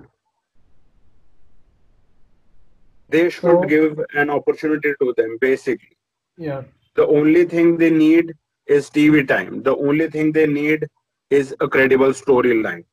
They 3.10 3.30
should 3.30 3.42
so, 3.42 3.64
give 3.64 4.00
an 4.16 4.30
opportunity 4.30 4.94
to 5.02 5.14
them 5.18 5.38
basically. 5.42 5.98
Yeah. 6.38 6.64
The 6.96 7.06
only 7.06 7.46
thing 7.46 7.78
they 7.78 7.90
need 7.90 8.34
is 8.66 8.90
tv 8.90 9.28
time. 9.28 9.62
The 9.62 9.76
only 9.76 10.10
thing 10.10 10.32
they 10.32 10.48
need 10.48 10.88
is 11.30 11.54
a 11.60 11.68
credible 11.68 12.14
storyline 12.14 12.86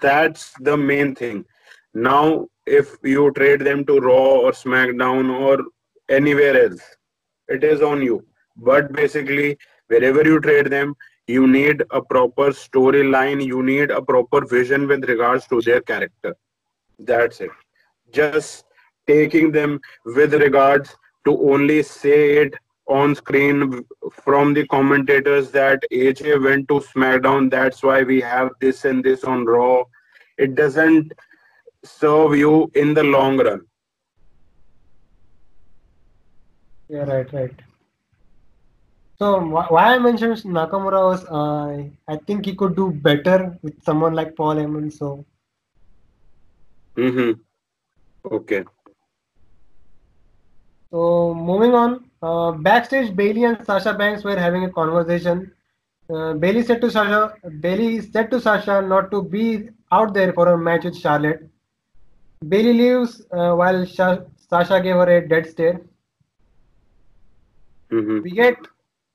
that's 0.00 0.52
the 0.60 0.76
main 0.76 1.14
thing. 1.14 1.44
Now 1.94 2.46
if 2.66 2.96
you 3.02 3.32
trade 3.32 3.60
them 3.60 3.84
to 3.86 3.98
raw 4.00 4.40
or 4.46 4.52
smackdown 4.52 5.30
or 5.40 5.64
anywhere 6.08 6.64
else 6.64 6.82
it 7.48 7.64
is 7.64 7.82
on 7.82 8.02
you. 8.02 8.24
But 8.56 8.92
basically 8.92 9.58
wherever 9.88 10.22
you 10.22 10.40
trade 10.40 10.66
them 10.66 10.94
you 11.26 11.46
need 11.46 11.82
a 11.90 12.02
proper 12.02 12.50
storyline 12.50 13.44
you 13.44 13.62
need 13.62 13.90
a 13.90 14.02
proper 14.02 14.44
vision 14.46 14.86
with 14.86 15.04
regards 15.08 15.46
to 15.48 15.60
their 15.60 15.80
character. 15.80 16.36
That's 16.98 17.40
it. 17.40 17.50
Just 18.12 18.64
taking 19.06 19.50
them 19.52 19.80
with 20.04 20.34
regards 20.34 20.94
to 21.24 21.38
only 21.52 21.82
say 21.82 22.38
it 22.38 22.54
on 22.90 23.14
screen 23.14 23.84
from 24.12 24.52
the 24.52 24.66
commentators 24.66 25.50
that 25.52 25.82
AJ 25.92 26.42
went 26.42 26.68
to 26.68 26.80
SmackDown. 26.80 27.50
That's 27.50 27.82
why 27.82 28.02
we 28.02 28.20
have 28.20 28.50
this 28.60 28.84
and 28.84 29.02
this 29.02 29.24
on 29.24 29.44
Raw. 29.44 29.84
It 30.36 30.54
doesn't 30.56 31.12
serve 31.84 32.36
you 32.36 32.70
in 32.74 32.94
the 32.94 33.04
long 33.04 33.38
run. 33.38 33.60
Yeah, 36.88 37.04
right, 37.04 37.32
right. 37.32 37.54
So 39.18 39.38
why 39.38 39.94
I 39.94 39.98
mentioned 39.98 40.36
Nakamura 40.58 41.00
was 41.10 41.24
uh, 41.26 41.84
I 42.08 42.16
think 42.26 42.46
he 42.46 42.54
could 42.54 42.74
do 42.74 42.90
better 42.90 43.56
with 43.62 43.80
someone 43.84 44.14
like 44.14 44.34
Paul 44.34 44.56
Heyman. 44.56 44.92
So. 44.92 45.24
Mm-hmm. 46.96 47.40
Okay. 48.34 48.64
So 50.90 51.34
moving 51.34 51.74
on, 51.74 52.09
uh, 52.22 52.52
backstage, 52.52 53.14
Bayley 53.16 53.44
and 53.44 53.64
Sasha 53.64 53.94
Banks 53.94 54.24
were 54.24 54.38
having 54.38 54.64
a 54.64 54.70
conversation. 54.70 55.52
uh, 56.10 56.32
Bayley 56.34 56.62
said 56.62 56.80
to 56.82 56.90
Sasha, 56.90 57.34
Bayley 57.60 58.00
said 58.00 58.30
to 58.30 58.40
Sasha 58.40 58.82
not 58.82 59.10
to 59.12 59.22
be 59.22 59.68
out 59.92 60.12
there 60.14 60.32
for 60.32 60.48
a 60.52 60.58
match 60.58 60.84
with 60.84 60.96
Charlotte. 60.96 61.48
Bayley 62.48 62.72
leaves 62.72 63.22
uh, 63.32 63.54
while 63.54 63.84
Sha- 63.84 64.20
Sasha 64.48 64.80
gave 64.80 64.94
her 64.96 65.16
a 65.18 65.28
dead 65.28 65.46
stare. 65.48 65.80
Mhm. 67.90 68.22
We 68.22 68.30
get 68.30 68.56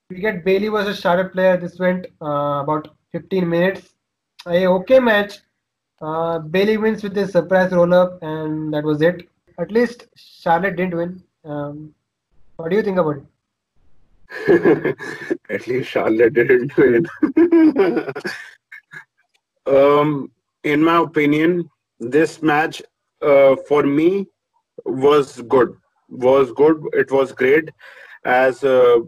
we 0.09 0.17
get 0.19 0.43
Bayley 0.45 0.67
versus 0.67 0.99
Charlotte 0.99 1.31
Flair. 1.33 1.57
This 1.57 1.79
went 1.79 2.05
uh, 2.21 2.59
about 2.63 2.89
15 3.11 3.49
minutes. 3.49 3.93
A 4.47 4.67
okay 4.67 4.99
match. 4.99 5.39
Uh, 6.01 6.39
Bayley 6.39 6.77
wins 6.77 7.01
with 7.03 7.17
a 7.17 7.27
surprise 7.27 7.71
roll 7.71 7.93
up, 7.93 8.19
and 8.21 8.73
that 8.73 8.83
was 8.83 9.01
it. 9.01 9.27
At 9.57 9.71
least 9.71 10.05
Charlotte 10.15 10.75
didn't 10.75 10.95
win. 10.95 11.23
Um, 11.45 11.93
what 12.57 12.69
do 12.69 12.77
you 12.77 12.83
think 12.83 12.97
about 12.97 13.17
it? 13.17 14.97
At 15.49 15.67
least 15.67 15.89
Charlotte 15.89 16.33
didn't 16.33 16.75
win. 16.77 17.05
um, 19.65 20.31
in 20.63 20.83
my 20.83 20.97
opinion, 20.97 21.69
this 21.99 22.41
match 22.41 22.81
uh, 23.21 23.55
for 23.67 23.83
me 23.83 24.27
was 24.85 25.41
good. 25.43 25.75
Was 26.09 26.51
good. 26.53 26.81
It 26.93 27.11
was 27.11 27.31
great. 27.31 27.69
As 28.23 28.63
uh, 28.63 28.99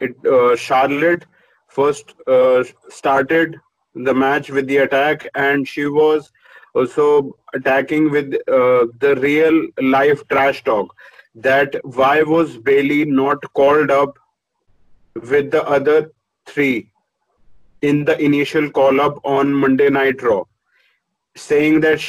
it 0.00 0.14
uh, 0.26 0.54
Charlotte 0.56 1.24
first 1.68 2.14
uh, 2.26 2.62
started 2.88 3.56
the 3.94 4.14
match 4.14 4.50
with 4.50 4.66
the 4.66 4.78
attack, 4.78 5.26
and 5.34 5.66
she 5.66 5.86
was 5.86 6.30
also 6.74 7.36
attacking 7.54 8.10
with 8.10 8.34
uh, 8.48 8.86
the 9.00 9.16
real 9.20 9.66
life 9.80 10.26
trash 10.28 10.62
talk 10.62 10.94
that 11.36 11.74
why 11.84 12.22
was 12.22 12.56
Bayley 12.56 13.04
not 13.04 13.38
called 13.52 13.90
up 13.90 14.18
with 15.14 15.50
the 15.50 15.62
other 15.68 16.10
three 16.46 16.90
in 17.82 18.04
the 18.04 18.18
initial 18.18 18.70
call 18.70 19.00
up 19.00 19.18
on 19.22 19.52
Monday 19.52 19.90
Night 19.90 20.22
Raw, 20.22 20.44
saying 21.36 21.80
that 21.80 22.02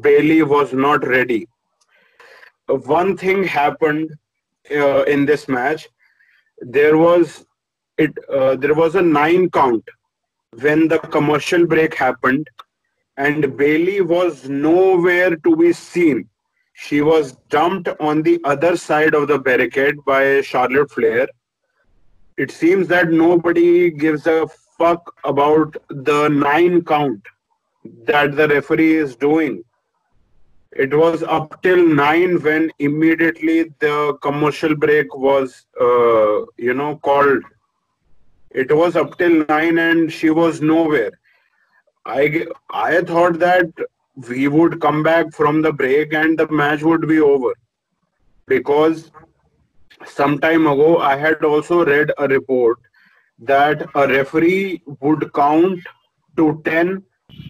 Bayley 0.00 0.42
was 0.42 0.72
not 0.72 1.06
ready. 1.06 1.46
One 2.66 3.16
thing 3.16 3.44
happened 3.44 4.10
uh, 4.70 5.02
in 5.02 5.26
this 5.26 5.48
match. 5.48 5.88
There 6.60 6.96
was 6.96 7.44
it. 7.98 8.12
Uh, 8.28 8.56
there 8.56 8.74
was 8.74 8.94
a 8.94 9.02
nine 9.02 9.50
count 9.50 9.84
when 10.60 10.88
the 10.88 10.98
commercial 10.98 11.66
break 11.66 11.94
happened, 11.94 12.48
and 13.18 13.56
Bayley 13.56 14.00
was 14.00 14.48
nowhere 14.48 15.36
to 15.36 15.56
be 15.56 15.74
seen. 15.74 16.28
She 16.78 17.00
was 17.00 17.32
dumped 17.48 17.88
on 18.00 18.22
the 18.22 18.38
other 18.44 18.76
side 18.76 19.14
of 19.14 19.28
the 19.28 19.38
barricade 19.38 19.96
by 20.04 20.42
Charlotte 20.42 20.90
Flair. 20.90 21.26
It 22.36 22.50
seems 22.50 22.86
that 22.88 23.10
nobody 23.10 23.90
gives 23.90 24.26
a 24.26 24.46
fuck 24.76 25.14
about 25.24 25.74
the 25.88 26.28
nine 26.28 26.84
count 26.84 27.22
that 28.04 28.36
the 28.36 28.46
referee 28.48 28.94
is 28.94 29.16
doing. 29.16 29.64
It 30.72 30.94
was 30.94 31.22
up 31.22 31.62
till 31.62 31.82
nine 31.82 32.42
when 32.42 32.70
immediately 32.78 33.72
the 33.78 34.18
commercial 34.20 34.76
break 34.76 35.16
was, 35.16 35.64
uh, 35.80 36.44
you 36.58 36.74
know, 36.74 36.96
called. 36.96 37.42
It 38.50 38.70
was 38.70 38.96
up 38.96 39.16
till 39.16 39.46
nine 39.48 39.78
and 39.78 40.12
she 40.12 40.28
was 40.28 40.60
nowhere. 40.60 41.12
I 42.04 42.46
I 42.68 43.00
thought 43.00 43.38
that 43.38 43.66
we 44.16 44.48
would 44.48 44.80
come 44.80 45.02
back 45.02 45.32
from 45.32 45.60
the 45.62 45.72
break 45.72 46.14
and 46.14 46.38
the 46.38 46.48
match 46.48 46.82
would 46.82 47.06
be 47.06 47.20
over. 47.20 47.52
Because 48.46 49.10
some 50.06 50.38
time 50.38 50.66
ago 50.66 50.98
I 50.98 51.16
had 51.16 51.44
also 51.44 51.84
read 51.84 52.12
a 52.18 52.26
report 52.26 52.78
that 53.38 53.86
a 53.94 54.08
referee 54.08 54.82
would 55.00 55.32
count 55.34 55.80
to 56.36 56.62
10 56.64 57.02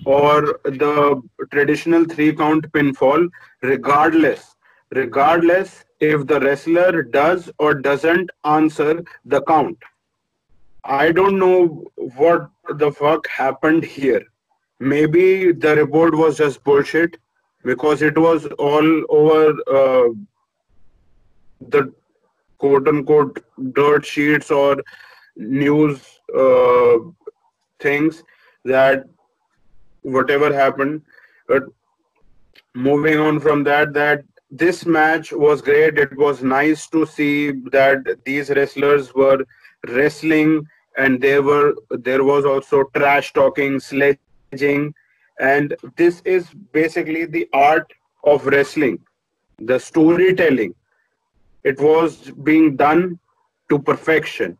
or 0.04 0.58
the 0.64 1.22
traditional 1.52 2.04
three 2.04 2.34
count 2.34 2.70
pinfall 2.72 3.28
regardless. 3.62 4.56
Regardless 4.90 5.84
if 6.00 6.26
the 6.26 6.40
wrestler 6.40 7.02
does 7.02 7.50
or 7.58 7.74
doesn't 7.74 8.30
answer 8.44 9.04
the 9.24 9.42
count. 9.42 9.78
I 10.84 11.10
don't 11.12 11.38
know 11.38 11.84
what 11.96 12.50
the 12.68 12.92
fuck 12.92 13.26
happened 13.28 13.84
here 13.84 14.22
maybe 14.80 15.52
the 15.52 15.76
report 15.76 16.14
was 16.14 16.36
just 16.36 16.62
bullshit 16.64 17.16
because 17.64 18.02
it 18.02 18.16
was 18.16 18.46
all 18.58 19.04
over 19.08 19.50
uh, 19.78 20.08
the 21.68 21.92
quote 22.58 22.86
unquote 22.88 23.42
dirt 23.72 24.04
sheets 24.04 24.50
or 24.50 24.76
news 25.36 26.00
uh, 26.36 26.98
things 27.80 28.22
that 28.64 29.04
whatever 30.02 30.52
happened. 30.52 31.02
But 31.48 31.64
moving 32.74 33.18
on 33.18 33.40
from 33.40 33.64
that 33.64 33.92
that 33.94 34.24
this 34.50 34.86
match 34.86 35.32
was 35.32 35.60
great. 35.60 35.98
It 35.98 36.16
was 36.16 36.42
nice 36.42 36.86
to 36.88 37.04
see 37.06 37.52
that 37.72 38.18
these 38.24 38.50
wrestlers 38.50 39.14
were 39.14 39.44
wrestling 39.88 40.66
and 40.96 41.20
there 41.20 41.42
were 41.42 41.74
there 41.90 42.24
was 42.24 42.44
also 42.44 42.84
trash 42.94 43.32
talking 43.32 43.80
and 44.62 45.74
this 45.96 46.22
is 46.24 46.48
basically 46.72 47.24
the 47.24 47.48
art 47.52 47.92
of 48.24 48.46
wrestling 48.46 48.98
the 49.58 49.78
storytelling. 49.78 50.74
It 51.64 51.80
was 51.80 52.30
being 52.42 52.76
done 52.76 53.18
to 53.70 53.78
perfection. 53.78 54.58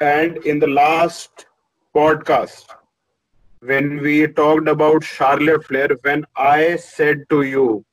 And 0.00 0.38
in 0.38 0.58
the 0.58 0.66
last 0.66 1.46
podcast 1.94 2.66
when 3.60 4.00
we 4.02 4.26
talked 4.26 4.68
about 4.68 5.02
Charlotte 5.02 5.64
Flair, 5.64 5.88
when 6.02 6.26
I 6.36 6.76
said 6.76 7.24
to 7.30 7.42
you 7.42 7.84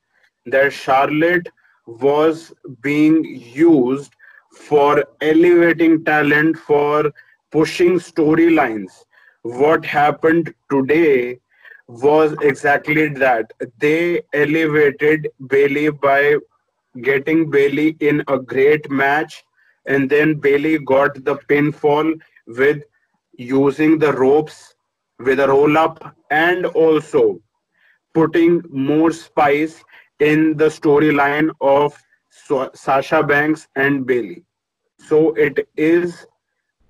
that 0.45 0.73
Charlotte 0.73 1.47
was 1.85 2.51
being 2.81 3.23
used 3.23 4.13
for 4.51 5.05
elevating 5.21 6.03
talent, 6.03 6.57
for 6.57 7.11
pushing 7.51 7.99
storylines, 7.99 9.05
what 9.43 9.85
happened 9.85 10.53
today 10.69 11.39
was 11.87 12.35
exactly 12.41 13.09
that. 13.09 13.51
They 13.79 14.21
elevated 14.33 15.29
Bayley 15.47 15.89
by 15.89 16.37
getting 17.01 17.49
Bayley 17.49 17.97
in 17.99 18.23
a 18.27 18.37
great 18.39 18.89
match, 18.89 19.43
and 19.85 20.09
then 20.09 20.35
Bayley 20.35 20.77
got 20.79 21.23
the 21.25 21.35
pinfall 21.35 22.13
with 22.47 22.83
using 23.37 23.97
the 23.97 24.13
ropes 24.13 24.75
with 25.19 25.39
a 25.39 25.47
roll 25.47 25.77
up 25.77 26.15
and 26.29 26.65
also 26.67 27.39
putting 28.13 28.61
more 28.69 29.11
spice 29.11 29.83
in 30.19 30.55
the 30.57 30.65
storyline 30.65 31.49
of 31.61 31.97
Sasha 32.29 33.23
Banks 33.23 33.67
and 33.75 34.05
Bayley. 34.05 34.43
So 34.99 35.33
it 35.33 35.67
is 35.77 36.25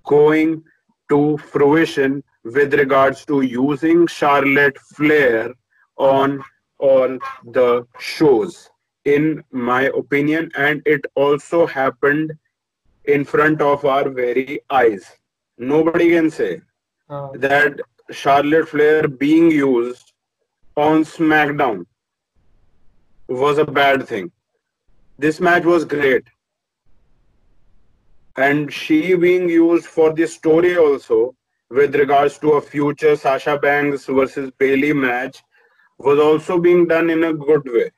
going 0.06 0.64
to 1.10 1.38
fruition 1.38 2.24
with 2.44 2.74
regards 2.74 3.26
to 3.26 3.42
using 3.42 4.08
Charlotte 4.08 4.78
Flair 4.96 5.54
on 5.98 6.44
all 6.80 7.18
the 7.46 7.86
shows, 8.00 8.70
in 9.06 9.44
my 9.52 9.84
opinion, 9.84 10.52
and 10.56 10.82
it 10.86 11.02
also 11.16 11.66
happened 11.68 12.32
in 13.06 13.24
front 13.26 13.62
of 13.62 13.86
our 13.86 14.10
very 14.10 14.60
eyes. 14.70 15.06
Nobody 15.58 16.10
can 16.12 16.30
say 16.32 16.62
Uh, 17.10 17.30
that 17.44 17.80
Charlotte 18.10 18.68
Flair 18.70 19.08
being 19.08 19.52
used 19.52 20.14
on 20.78 21.04
SmackDown 21.04 21.86
was 23.28 23.58
a 23.58 23.66
bad 23.66 24.08
thing. 24.08 24.32
This 25.20 25.42
match 25.48 25.66
was 25.66 25.84
great. 25.84 26.24
And 28.38 28.72
she 28.74 29.16
being 29.16 29.50
used 29.50 29.86
for 29.86 30.14
the 30.14 30.26
story 30.26 30.78
also 30.78 31.36
with 31.72 31.96
regards 31.96 32.38
to 32.40 32.54
a 32.54 32.62
future 32.62 33.16
Sasha 33.16 33.58
Banks 33.58 34.06
versus 34.06 34.52
Bayley 34.58 34.92
match 34.94 35.42
was 35.98 36.20
also 36.20 36.60
being 36.60 36.86
done 36.86 37.10
in 37.10 37.24
a 37.24 37.34
good 37.34 37.64
way. 37.66 37.90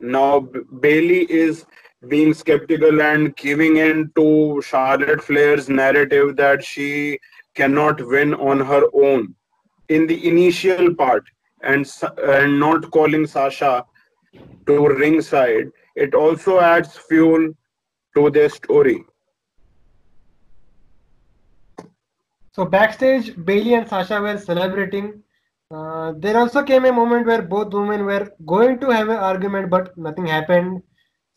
Now 0.00 0.40
Bayley 0.80 1.30
is 1.30 1.66
being 2.08 2.32
skeptical 2.34 3.02
and 3.02 3.36
giving 3.36 3.76
in 3.76 4.10
to 4.16 4.62
Charlotte 4.62 5.22
Flair's 5.22 5.68
narrative 5.68 6.34
that 6.36 6.64
she 6.64 7.18
cannot 7.54 8.04
win 8.06 8.34
on 8.34 8.60
her 8.60 8.84
own 8.94 9.34
in 9.88 10.06
the 10.06 10.26
initial 10.26 10.94
part 10.94 11.24
and 11.62 11.86
and 12.24 12.58
not 12.58 12.90
calling 12.90 13.26
Sasha 13.26 13.84
to 14.66 14.88
ringside 14.88 15.70
it 15.94 16.14
also 16.14 16.58
adds 16.60 16.96
fuel 16.96 17.52
to 18.16 18.30
their 18.30 18.48
story 18.48 19.04
So 22.52 22.66
backstage, 22.66 23.34
Bayley 23.44 23.74
and 23.74 23.88
Sasha 23.88 24.20
were 24.20 24.36
celebrating. 24.36 25.22
Uh, 25.70 26.12
there 26.18 26.36
also 26.36 26.62
came 26.62 26.84
a 26.84 26.92
moment 26.92 27.26
where 27.26 27.40
both 27.40 27.72
women 27.72 28.04
were 28.04 28.30
going 28.44 28.78
to 28.80 28.90
have 28.90 29.08
an 29.08 29.16
argument, 29.16 29.70
but 29.70 29.96
nothing 29.96 30.26
happened. 30.26 30.82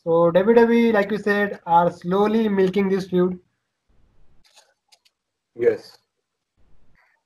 So 0.03 0.29
WWE, 0.31 0.91
like 0.93 1.11
you 1.11 1.17
said, 1.17 1.61
are 1.65 1.89
slowly 1.89 2.49
milking 2.49 2.89
this 2.89 3.07
feud. 3.07 3.39
Yes. 5.55 5.97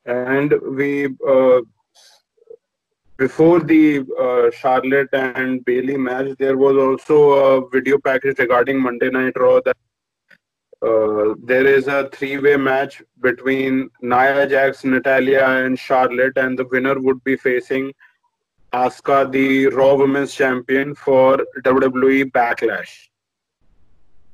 And 0.05 0.53
we, 0.77 1.07
uh, 1.27 1.61
before 3.17 3.59
the 3.59 4.05
uh, 4.19 4.51
Charlotte 4.55 5.09
and 5.13 5.65
Bayley 5.65 5.97
match, 5.97 6.37
there 6.37 6.57
was 6.57 6.77
also 6.77 7.31
a 7.31 7.69
video 7.69 7.97
package 7.97 8.37
regarding 8.37 8.79
Monday 8.79 9.09
Night 9.09 9.33
Raw 9.35 9.59
that 9.65 9.75
uh, 10.81 11.33
there 11.43 11.67
is 11.67 11.87
a 11.87 12.09
three-way 12.09 12.55
match 12.55 13.01
between 13.19 13.89
Nia 14.01 14.47
Jax, 14.47 14.85
Natalya, 14.85 15.45
and 15.45 15.77
Charlotte, 15.77 16.37
and 16.37 16.57
the 16.57 16.65
winner 16.65 16.99
would 16.99 17.21
be 17.23 17.35
facing 17.35 17.91
Asuka, 18.71 19.29
the 19.29 19.67
Raw 19.67 19.95
Women's 19.95 20.33
Champion 20.33 20.95
for 20.95 21.37
WWE 21.63 22.31
Backlash. 22.31 23.09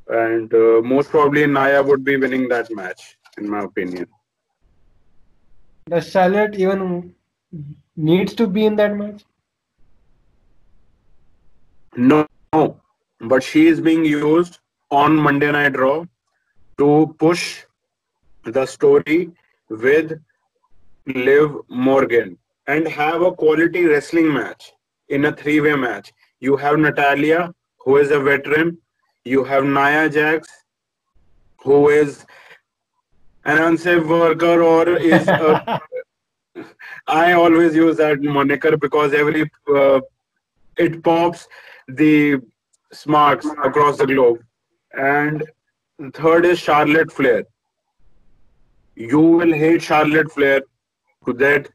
And 0.07 0.53
uh, 0.53 0.81
most 0.83 1.09
probably 1.09 1.47
Nia 1.47 1.81
would 1.81 2.03
be 2.03 2.17
winning 2.17 2.47
that 2.49 2.69
match, 2.71 3.17
in 3.39 3.49
my 3.49 3.63
opinion. 3.63 4.07
Does 5.89 6.11
Charlotte 6.11 6.55
even 6.55 7.15
needs 7.95 8.35
to 8.35 8.45
be 8.45 8.65
in 8.65 8.75
that 8.75 8.95
match? 8.95 9.23
No, 11.95 12.27
but 13.19 13.41
she 13.41 13.67
is 13.67 13.81
being 13.81 14.05
used 14.05 14.59
on 14.91 15.15
Monday 15.15 15.51
Night 15.51 15.77
Raw 15.79 16.05
to 16.77 17.15
push 17.19 17.63
the 18.43 18.65
story 18.65 19.31
with 19.69 20.19
Liv 21.05 21.55
Morgan 21.69 22.37
and 22.67 22.87
have 22.87 23.21
a 23.21 23.31
quality 23.31 23.85
wrestling 23.85 24.33
match 24.33 24.73
in 25.09 25.25
a 25.25 25.31
three 25.31 25.61
way 25.61 25.75
match. 25.75 26.11
You 26.39 26.57
have 26.57 26.77
Natalya, 26.77 27.53
who 27.79 27.97
is 27.97 28.11
a 28.11 28.19
veteran, 28.19 28.77
you 29.23 29.43
have 29.43 29.63
Nia 29.63 30.09
Jax, 30.09 30.47
who 31.57 31.89
is 31.89 32.25
an 33.45 33.57
unsafe 33.59 34.05
worker 34.05 34.61
or 34.63 34.89
is 34.89 35.27
a, 35.27 35.79
I 37.07 37.33
always 37.33 37.75
use 37.75 37.97
that 37.97 38.21
moniker 38.21 38.77
because 38.77 39.13
every 39.13 39.49
uh, 39.73 40.01
it 40.77 41.03
pops 41.03 41.47
the 41.87 42.41
smarts 42.91 43.45
across 43.63 43.97
the 43.97 44.07
globe. 44.07 44.39
And 44.93 45.43
third 46.13 46.45
is 46.45 46.59
Charlotte 46.59 47.11
Flair. 47.11 47.45
You 48.95 49.19
will 49.19 49.53
hate 49.53 49.81
Charlotte 49.81 50.31
Flair 50.31 50.61
to 51.25 51.33
that. 51.33 51.69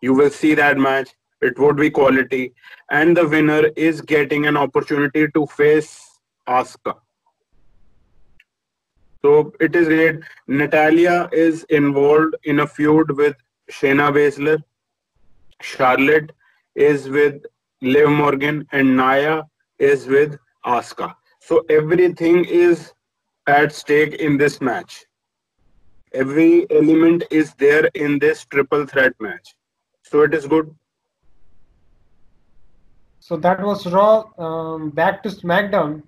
You 0.00 0.14
will 0.14 0.30
see 0.30 0.54
that 0.54 0.78
match. 0.78 1.10
It 1.40 1.58
would 1.58 1.76
be 1.76 1.90
quality. 1.90 2.54
And 2.90 3.16
the 3.16 3.26
winner 3.26 3.68
is 3.76 4.00
getting 4.00 4.46
an 4.46 4.56
opportunity 4.56 5.26
to 5.34 5.46
face 5.46 6.20
Asuka. 6.48 6.96
So 9.22 9.52
it 9.60 9.76
is 9.76 9.88
great. 9.88 10.20
Natalya 10.48 11.28
is 11.32 11.64
involved 11.64 12.34
in 12.44 12.60
a 12.60 12.66
feud 12.66 13.16
with 13.16 13.36
Shayna 13.70 14.12
Baszler. 14.12 14.62
Charlotte 15.60 16.32
is 16.74 17.08
with 17.08 17.42
Liv 17.80 18.10
Morgan 18.10 18.66
and 18.72 18.96
Nia 18.96 19.44
is 19.78 20.06
with 20.06 20.36
Asuka. 20.66 21.14
So 21.40 21.64
everything 21.68 22.44
is 22.44 22.92
at 23.46 23.72
stake 23.72 24.14
in 24.14 24.36
this 24.36 24.60
match. 24.60 25.04
Every 26.12 26.66
element 26.70 27.24
is 27.30 27.54
there 27.54 27.86
in 27.94 28.18
this 28.18 28.44
triple 28.44 28.86
threat 28.86 29.14
match. 29.20 29.54
So 30.02 30.22
it 30.22 30.34
is 30.34 30.46
good. 30.46 30.74
So 33.20 33.36
that 33.36 33.62
was 33.62 33.86
Raw. 33.86 34.24
Um, 34.36 34.90
back 34.90 35.22
to 35.22 35.30
SmackDown. 35.30 36.02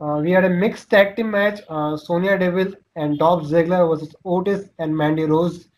Uh, 0.00 0.20
we 0.22 0.30
had 0.32 0.44
a 0.44 0.50
mixed 0.50 0.90
tag 0.90 1.16
team 1.16 1.30
match. 1.30 1.60
Uh, 1.68 1.96
Sonya 1.96 2.38
Deville 2.38 2.74
and 2.96 3.18
Dolph 3.18 3.44
Ziggler 3.44 3.88
versus 3.88 4.14
Otis 4.24 4.68
and 4.78 4.96
Mandy 4.96 5.24
Rose. 5.24 5.68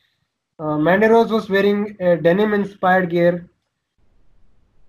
Uh, 0.59 0.79
Mandy 0.79 1.07
Rose 1.07 1.31
was 1.31 1.49
wearing 1.49 1.97
a 2.01 2.17
denim-inspired 2.17 3.11
gear. 3.11 3.49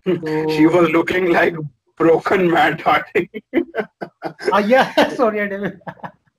So... 0.06 0.50
she 0.50 0.68
was 0.68 0.90
looking 0.90 1.32
like 1.32 1.56
broken 1.98 2.52
Matt 2.52 2.82
Hardy. 2.82 3.30
uh, 3.54 4.58
yeah, 4.58 5.10
Sonya 5.16 5.48
Deville. 5.48 5.80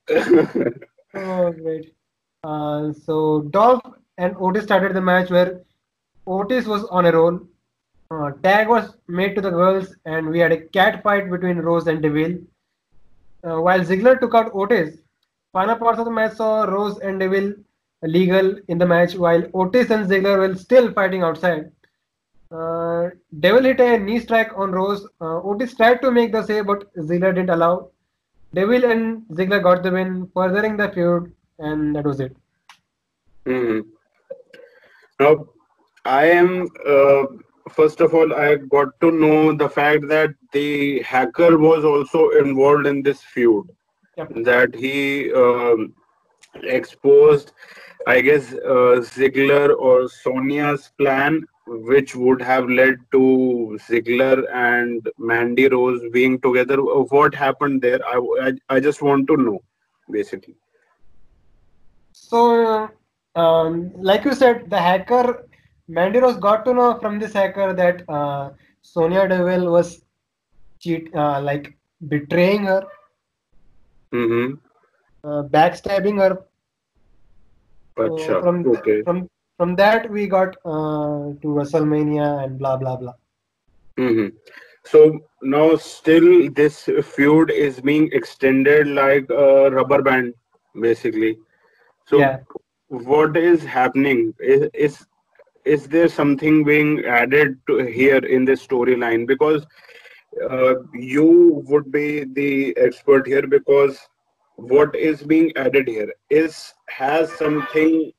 oh, 1.14 1.52
great. 1.52 1.94
Uh, 2.44 2.92
so 2.92 3.42
Dolph 3.50 3.82
and 4.18 4.36
Otis 4.38 4.64
started 4.64 4.94
the 4.94 5.00
match 5.00 5.30
where 5.30 5.60
Otis 6.26 6.66
was 6.66 6.84
on 6.84 7.06
a 7.06 7.12
roll. 7.12 7.40
Uh, 8.10 8.30
tag 8.42 8.68
was 8.68 8.96
made 9.08 9.34
to 9.34 9.40
the 9.40 9.50
girls, 9.50 9.96
and 10.04 10.28
we 10.28 10.38
had 10.38 10.52
a 10.52 10.60
cat 10.68 11.02
fight 11.02 11.30
between 11.30 11.58
Rose 11.58 11.86
and 11.88 12.00
Deville. 12.02 12.38
Uh, 13.42 13.60
while 13.60 13.80
Ziggler 13.80 14.18
took 14.20 14.34
out 14.34 14.52
Otis, 14.54 14.98
final 15.52 15.76
parts 15.76 15.98
of 15.98 16.04
the 16.04 16.10
match 16.10 16.34
saw 16.34 16.64
Rose 16.64 16.98
and 16.98 17.18
Deville 17.18 17.54
legal 18.02 18.56
in 18.68 18.78
the 18.78 18.86
match, 18.86 19.14
while 19.16 19.42
Otis 19.54 19.90
and 19.90 20.08
Ziggler 20.08 20.38
were 20.38 20.54
still 20.54 20.92
fighting 20.92 21.22
outside. 21.22 21.72
Uh, 22.50 23.10
Deville 23.40 23.64
hit 23.64 23.80
a 23.80 23.98
knee 23.98 24.20
strike 24.20 24.52
on 24.56 24.72
Rose. 24.72 25.06
Uh, 25.20 25.40
Otis 25.42 25.74
tried 25.74 26.00
to 26.02 26.10
make 26.10 26.32
the 26.32 26.42
save, 26.42 26.66
but 26.66 26.94
Ziggler 26.96 27.34
didn't 27.34 27.50
allow. 27.50 27.90
Deville 28.54 28.90
and 28.90 29.22
Ziggler 29.32 29.62
got 29.62 29.82
the 29.82 29.90
win, 29.90 30.30
furthering 30.32 30.76
the 30.76 30.88
feud, 30.90 31.32
and 31.58 31.94
that 31.96 32.04
was 32.04 32.20
it. 32.20 32.36
Mm-hmm. 33.44 33.88
Now, 35.18 35.46
I 36.04 36.26
am 36.26 36.68
uh, 36.86 37.24
first 37.70 38.00
of 38.00 38.14
all, 38.14 38.34
I 38.34 38.56
got 38.56 38.88
to 39.00 39.10
know 39.10 39.52
the 39.52 39.68
fact 39.68 40.08
that 40.08 40.30
the 40.52 41.02
hacker 41.02 41.58
was 41.58 41.84
also 41.84 42.30
involved 42.30 42.86
in 42.86 43.02
this 43.02 43.22
feud. 43.22 43.68
Yep. 44.16 44.32
That 44.44 44.74
he 44.74 45.32
um, 45.32 45.94
exposed, 46.62 47.52
I 48.06 48.20
guess, 48.20 48.52
uh, 48.54 49.02
Ziggler 49.14 49.76
or 49.78 50.08
Sonya's 50.08 50.90
plan, 50.98 51.44
which 51.66 52.14
would 52.14 52.40
have 52.40 52.68
led 52.68 52.98
to 53.12 53.78
Ziggler 53.88 54.44
and 54.54 55.08
Mandy 55.18 55.68
Rose 55.68 56.00
being 56.12 56.40
together. 56.40 56.76
What 56.76 57.34
happened 57.34 57.82
there? 57.82 58.00
I, 58.06 58.20
I, 58.42 58.76
I 58.76 58.80
just 58.80 59.02
want 59.02 59.26
to 59.28 59.36
know, 59.36 59.62
basically. 60.10 60.54
So, 62.12 62.90
um, 63.34 63.92
like 63.94 64.24
you 64.24 64.34
said, 64.34 64.70
the 64.70 64.78
hacker 64.78 65.46
Mandy 65.88 66.18
Rose 66.18 66.36
got 66.36 66.64
to 66.64 66.74
know 66.74 66.98
from 66.98 67.18
this 67.18 67.32
hacker 67.32 67.72
that 67.72 68.08
uh, 68.08 68.50
Sonya 68.82 69.28
Deville 69.28 69.70
was 69.70 70.02
cheat, 70.80 71.14
uh, 71.14 71.40
like 71.40 71.76
betraying 72.08 72.64
her, 72.64 72.84
mm-hmm. 74.12 74.54
uh, 75.28 75.42
backstabbing 75.44 76.18
her. 76.18 76.42
So 77.96 78.42
from 78.42 78.66
okay. 78.68 79.02
from 79.02 79.30
from 79.56 79.74
that 79.76 80.10
we 80.10 80.26
got 80.26 80.56
uh, 80.64 81.32
to 81.42 81.48
WrestleMania 81.58 82.44
and 82.44 82.58
blah 82.58 82.76
blah 82.76 82.96
blah. 82.96 83.14
Mm-hmm. 83.98 84.36
So 84.84 85.20
now 85.42 85.76
still 85.76 86.50
this 86.52 86.88
feud 87.02 87.50
is 87.50 87.80
being 87.80 88.08
extended 88.12 88.86
like 88.86 89.28
a 89.30 89.70
rubber 89.70 90.02
band, 90.02 90.34
basically. 90.80 91.38
So 92.06 92.18
yeah. 92.18 92.38
what 92.88 93.36
is 93.36 93.64
happening 93.64 94.32
is, 94.38 94.70
is 94.74 95.06
is 95.64 95.88
there 95.88 96.08
something 96.08 96.62
being 96.62 97.04
added 97.04 97.58
to 97.66 97.78
here 97.78 98.24
in 98.24 98.44
this 98.44 98.64
storyline 98.64 99.26
because 99.26 99.66
uh, 100.50 100.74
you 100.94 101.64
would 101.66 101.90
be 101.90 102.24
the 102.24 102.76
expert 102.76 103.26
here 103.26 103.46
because 103.46 103.98
what 104.54 104.94
is 104.94 105.22
being 105.22 105.52
added 105.56 105.88
here 105.88 106.12
is 106.30 106.72
has 106.88 107.32
something 107.32 108.12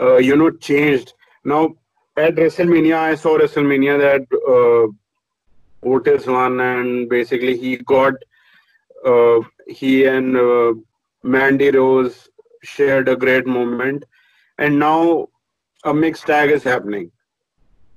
uh, 0.00 0.16
you 0.16 0.36
know 0.36 0.50
changed 0.50 1.12
now 1.44 1.62
at 2.16 2.34
wrestlemania 2.36 2.98
i 2.98 3.14
saw 3.14 3.36
wrestlemania 3.38 3.96
that 4.06 4.22
uh, 4.54 4.84
otis 5.92 6.26
won 6.26 6.60
and 6.60 7.08
basically 7.08 7.56
he 7.56 7.76
got 7.94 8.14
uh, 9.04 9.40
he 9.66 10.06
and 10.06 10.36
uh, 10.36 10.72
mandy 11.22 11.70
rose 11.70 12.28
shared 12.62 13.08
a 13.08 13.16
great 13.16 13.46
moment 13.46 14.04
and 14.58 14.78
now 14.78 15.28
a 15.84 15.92
mixed 15.94 16.26
tag 16.26 16.50
is 16.50 16.62
happening. 16.62 17.10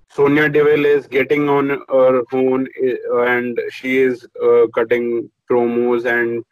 Sonya 0.10 0.50
Deville 0.50 0.86
is 0.86 1.08
getting 1.08 1.50
on 1.50 1.70
her 1.90 2.24
phone 2.30 2.68
uh, 3.14 3.22
and 3.22 3.60
she 3.70 3.98
is 4.00 4.28
uh, 4.44 4.68
cutting 4.74 5.30
promos 5.50 6.06
and 6.06 6.44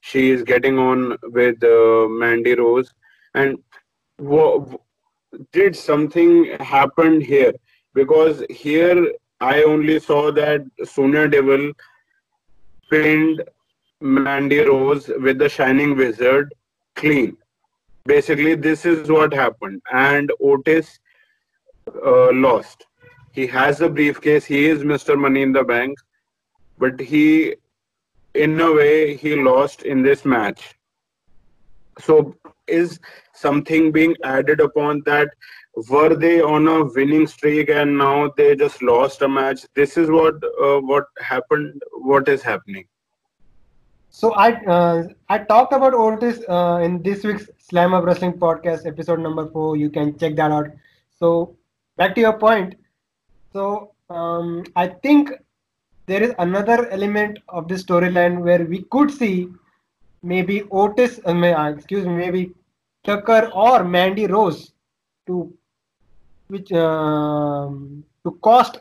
she 0.00 0.30
is 0.30 0.42
getting 0.42 0.78
on 0.78 1.16
with 1.24 1.62
uh, 1.64 2.06
Mandy 2.08 2.54
Rose. 2.54 2.92
And 3.34 3.58
w- 4.18 4.78
did 5.52 5.76
something 5.76 6.56
happen 6.60 7.20
here? 7.20 7.52
Because 7.94 8.42
here 8.50 9.12
I 9.40 9.62
only 9.62 10.00
saw 10.00 10.30
that 10.32 10.62
Sonya 10.84 11.28
Deville 11.28 11.72
pinned 12.90 13.42
Mandy 14.00 14.60
Rose 14.60 15.08
with 15.20 15.38
the 15.38 15.48
Shining 15.48 15.96
Wizard 15.96 16.54
clean. 16.94 17.36
Basically 18.04 18.54
this 18.54 18.84
is 18.84 19.10
what 19.10 19.32
happened. 19.32 19.80
And 19.92 20.30
otis 20.40 20.98
uh, 22.04 22.32
lost. 22.32 22.86
He 23.32 23.46
has 23.48 23.80
a 23.80 23.88
briefcase. 23.88 24.44
He 24.44 24.66
is 24.66 24.82
mr 24.82 25.18
money 25.18 25.42
in 25.42 25.52
the 25.52 25.64
bank. 25.64 25.98
But 26.78 27.00
he 27.00 27.56
in 28.34 28.60
a 28.60 28.72
way 28.72 29.16
he 29.16 29.36
lost 29.36 29.82
in 29.82 30.02
this 30.02 30.24
match. 30.24 30.74
So 32.00 32.36
is 32.66 32.98
something 33.34 33.92
being 33.92 34.14
added 34.24 34.60
upon 34.60 35.02
that 35.06 35.28
were 35.90 36.14
they 36.14 36.40
on 36.40 36.68
a 36.68 36.84
winning 36.84 37.26
streak 37.26 37.68
and 37.68 37.98
now 37.98 38.32
they 38.36 38.54
just 38.54 38.82
lost 38.82 39.22
a 39.22 39.28
match 39.28 39.66
this 39.74 39.96
is 39.96 40.10
what 40.10 40.34
uh, 40.62 40.78
what 40.80 41.04
happened 41.20 41.82
what 41.92 42.28
is 42.28 42.42
happening? 42.42 42.86
So 44.10 44.32
i 44.34 44.52
uh, 44.76 45.08
i 45.28 45.38
talked 45.38 45.72
about 45.72 45.94
otis 45.94 46.40
uh, 46.48 46.80
in 46.82 47.02
this 47.02 47.24
week's 47.24 47.48
Slamhub 47.70 48.06
Wrestling 48.06 48.34
podcast 48.34 48.86
episode 48.86 49.20
number 49.20 49.46
4 49.48 49.76
you 49.76 49.90
can 49.90 50.16
check 50.18 50.36
that 50.36 50.52
out. 50.52 50.68
So 51.18 51.56
back 51.96 52.14
to 52.14 52.20
your 52.20 52.38
point. 52.38 52.76
So 53.52 53.92
um, 54.10 54.64
i 54.76 54.86
think 54.86 55.32
there 56.06 56.22
is 56.22 56.34
another 56.38 56.88
element 56.90 57.38
of 57.48 57.66
the 57.66 57.74
storyline 57.74 58.40
where 58.40 58.64
we 58.64 58.82
could 58.90 59.10
see 59.10 59.48
maybe 60.32 60.62
otis 60.70 61.20
uh, 61.26 61.32
uh 61.32 61.72
excuse 61.76 62.04
me 62.06 62.14
maybe 62.14 62.42
tucker 63.04 63.50
or 63.54 63.84
mandy 63.84 64.26
rose 64.26 64.72
to 65.26 65.52
which 66.48 66.72
um, 66.72 68.04
to 68.24 68.32
cost 68.42 68.80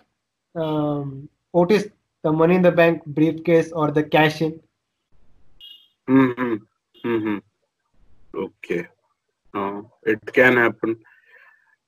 um, 0.55 1.29
Otis 1.53 1.87
the 2.23 2.31
money 2.31 2.55
in 2.55 2.61
the 2.61 2.71
bank 2.71 3.05
briefcase 3.05 3.71
or 3.71 3.91
the 3.91 4.03
cash 4.03 4.41
in. 4.41 4.59
Mm-hmm. 6.09 6.55
Mm-hmm. 7.05 7.37
Okay. 8.35 8.87
Uh, 9.53 9.81
it 10.03 10.19
can 10.33 10.57
happen. 10.57 10.97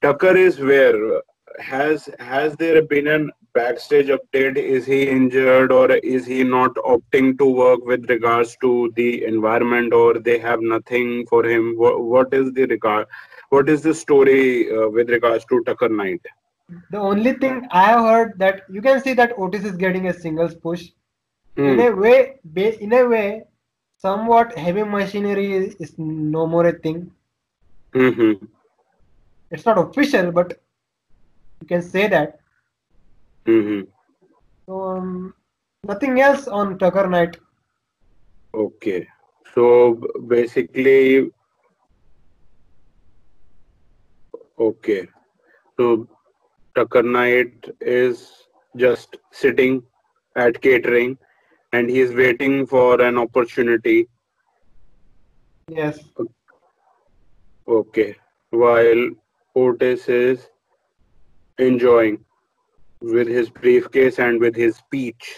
Tucker 0.01 0.35
is 0.37 0.59
where 0.59 1.21
has 1.59 2.09
has 2.19 2.55
there 2.55 2.81
been 2.81 3.07
an 3.07 3.31
backstage 3.53 4.07
update? 4.07 4.57
Is 4.57 4.85
he 4.85 5.09
injured 5.09 5.71
or 5.71 5.91
is 5.91 6.25
he 6.25 6.43
not 6.43 6.75
opting 6.75 7.37
to 7.39 7.45
work 7.45 7.85
with 7.85 8.09
regards 8.09 8.57
to 8.61 8.91
the 8.95 9.23
environment 9.25 9.93
or 9.93 10.19
they 10.19 10.37
have 10.39 10.61
nothing 10.61 11.25
for 11.27 11.45
him? 11.45 11.75
what, 11.77 12.01
what 12.01 12.33
is 12.33 12.51
the 12.53 12.65
regard? 12.65 13.07
what 13.49 13.69
is 13.69 13.81
the 13.81 13.93
story 13.93 14.71
uh, 14.75 14.89
with 14.89 15.09
regards 15.09 15.45
to 15.45 15.63
Tucker 15.63 15.89
Knight? 15.89 16.21
The 16.91 16.97
only 16.97 17.33
thing 17.33 17.67
I 17.71 17.85
have 17.85 18.01
heard 18.01 18.39
that 18.39 18.63
you 18.69 18.81
can 18.81 19.01
see 19.01 19.13
that 19.13 19.33
Otis 19.37 19.63
is 19.63 19.75
getting 19.75 20.07
a 20.07 20.13
singles 20.13 20.55
push. 20.55 20.89
Mm. 21.57 21.73
In 21.73 21.79
a 21.87 21.91
way, 21.95 22.39
in 22.81 22.93
a 22.93 23.03
way, 23.07 23.43
somewhat 23.97 24.57
heavy 24.57 24.83
machinery 24.83 25.53
is, 25.53 25.75
is 25.75 25.93
no 25.97 26.47
more 26.47 26.65
a 26.67 26.73
thing. 26.73 27.11
Mm-hmm. 27.93 28.45
It's 29.51 29.65
not 29.65 29.77
official, 29.77 30.31
but 30.31 30.59
you 31.65 31.77
can 31.77 31.81
say 31.81 32.07
that. 32.07 32.39
Mm-hmm. 33.45 33.89
So, 34.67 34.81
um, 34.83 35.33
nothing 35.83 36.21
else 36.21 36.47
on 36.47 36.77
Tucker 36.77 37.07
Knight. 37.07 37.37
Okay. 38.53 39.07
So 39.53 40.01
basically, 40.27 41.31
Okay. 44.57 45.07
So 45.77 46.07
Tucker 46.75 47.03
Knight 47.03 47.69
is 47.81 48.31
just 48.77 49.17
sitting 49.31 49.83
at 50.37 50.61
catering 50.61 51.17
and 51.73 51.89
he 51.89 51.99
is 51.99 52.13
waiting 52.13 52.65
for 52.65 53.01
an 53.01 53.17
opportunity. 53.17 54.07
Yes. 55.67 55.99
Okay. 57.67 58.15
While 58.51 59.09
Otis 59.55 60.07
is 60.07 60.47
enjoying 61.57 62.23
with 63.01 63.27
his 63.27 63.49
briefcase 63.49 64.19
and 64.19 64.39
with 64.39 64.55
his 64.55 64.75
speech. 64.77 65.35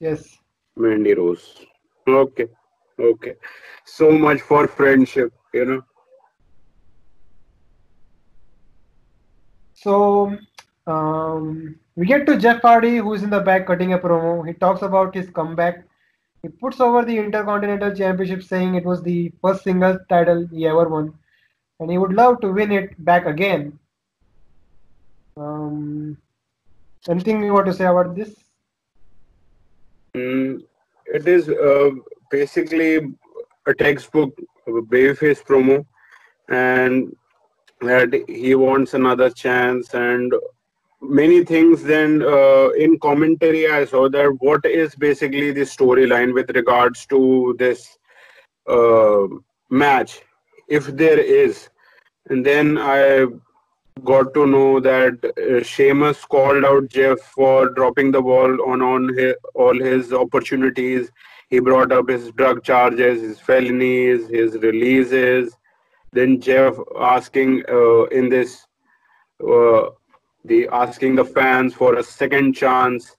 Yes. 0.00 0.36
Mandy 0.76 1.14
Rose. 1.14 1.64
Okay. 2.06 2.48
Okay. 2.98 3.34
So 3.84 4.10
much 4.10 4.40
for 4.40 4.66
friendship, 4.66 5.32
you 5.52 5.64
know. 5.64 5.82
So 9.74 10.36
um, 10.86 11.76
we 11.96 12.06
get 12.06 12.26
to 12.26 12.38
Jeff 12.38 12.60
Hardy, 12.62 12.98
who's 12.98 13.22
in 13.22 13.30
the 13.30 13.40
back 13.40 13.66
cutting 13.66 13.94
a 13.94 13.98
promo. 13.98 14.46
He 14.46 14.52
talks 14.52 14.82
about 14.82 15.14
his 15.14 15.30
comeback. 15.30 15.84
He 16.42 16.48
puts 16.48 16.80
over 16.80 17.04
the 17.04 17.18
Intercontinental 17.18 17.94
Championship, 17.94 18.42
saying 18.42 18.74
it 18.74 18.84
was 18.84 19.02
the 19.02 19.32
first 19.42 19.64
singles 19.64 19.98
title 20.08 20.46
he 20.52 20.66
ever 20.66 20.88
won, 20.88 21.14
and 21.80 21.90
he 21.90 21.98
would 21.98 22.12
love 22.12 22.40
to 22.40 22.52
win 22.52 22.72
it 22.72 23.02
back 23.04 23.26
again. 23.26 23.78
Um, 25.40 26.18
anything 27.08 27.42
you 27.42 27.54
want 27.54 27.66
to 27.66 27.72
say 27.72 27.86
about 27.86 28.14
this? 28.14 28.34
Mm, 30.14 30.62
it 31.06 31.26
is 31.26 31.48
uh, 31.48 31.90
basically 32.30 32.96
a 33.66 33.74
textbook 33.74 34.34
babyface 34.66 35.42
promo, 35.42 35.86
and 36.48 37.16
that 37.80 38.12
he 38.28 38.54
wants 38.54 38.92
another 38.94 39.30
chance 39.30 39.94
and 39.94 40.34
many 41.00 41.44
things 41.44 41.82
then 41.82 42.22
uh, 42.22 42.68
in 42.70 42.98
commentary 42.98 43.70
i 43.70 43.84
saw 43.86 44.08
that 44.08 44.36
what 44.40 44.62
is 44.66 44.94
basically 44.94 45.50
the 45.50 45.62
storyline 45.62 46.34
with 46.34 46.50
regards 46.50 47.06
to 47.06 47.56
this 47.58 47.96
uh, 48.68 49.26
match 49.70 50.20
if 50.68 50.86
there 50.88 51.18
is 51.18 51.70
and 52.28 52.44
then 52.44 52.76
i 52.76 53.24
got 54.04 54.32
to 54.34 54.46
know 54.46 54.80
that 54.80 55.24
uh, 55.24 55.62
Sheamus 55.62 56.24
called 56.24 56.64
out 56.64 56.88
Jeff 56.88 57.18
for 57.20 57.68
dropping 57.70 58.12
the 58.12 58.22
ball 58.22 58.70
on 58.70 58.82
on 58.82 59.16
his, 59.16 59.34
all 59.54 59.78
his 59.78 60.12
opportunities. 60.12 61.10
He 61.48 61.58
brought 61.58 61.92
up 61.92 62.08
his 62.08 62.30
drug 62.32 62.62
charges, 62.62 63.20
his 63.20 63.40
felonies, 63.40 64.28
his 64.28 64.54
releases, 64.54 65.56
then 66.12 66.40
Jeff 66.40 66.74
asking 66.98 67.64
uh, 67.68 68.04
in 68.06 68.28
this 68.28 68.66
uh, 69.42 69.90
the 70.44 70.68
asking 70.72 71.16
the 71.16 71.24
fans 71.24 71.74
for 71.74 71.96
a 71.96 72.02
second 72.02 72.54
chance 72.54 73.16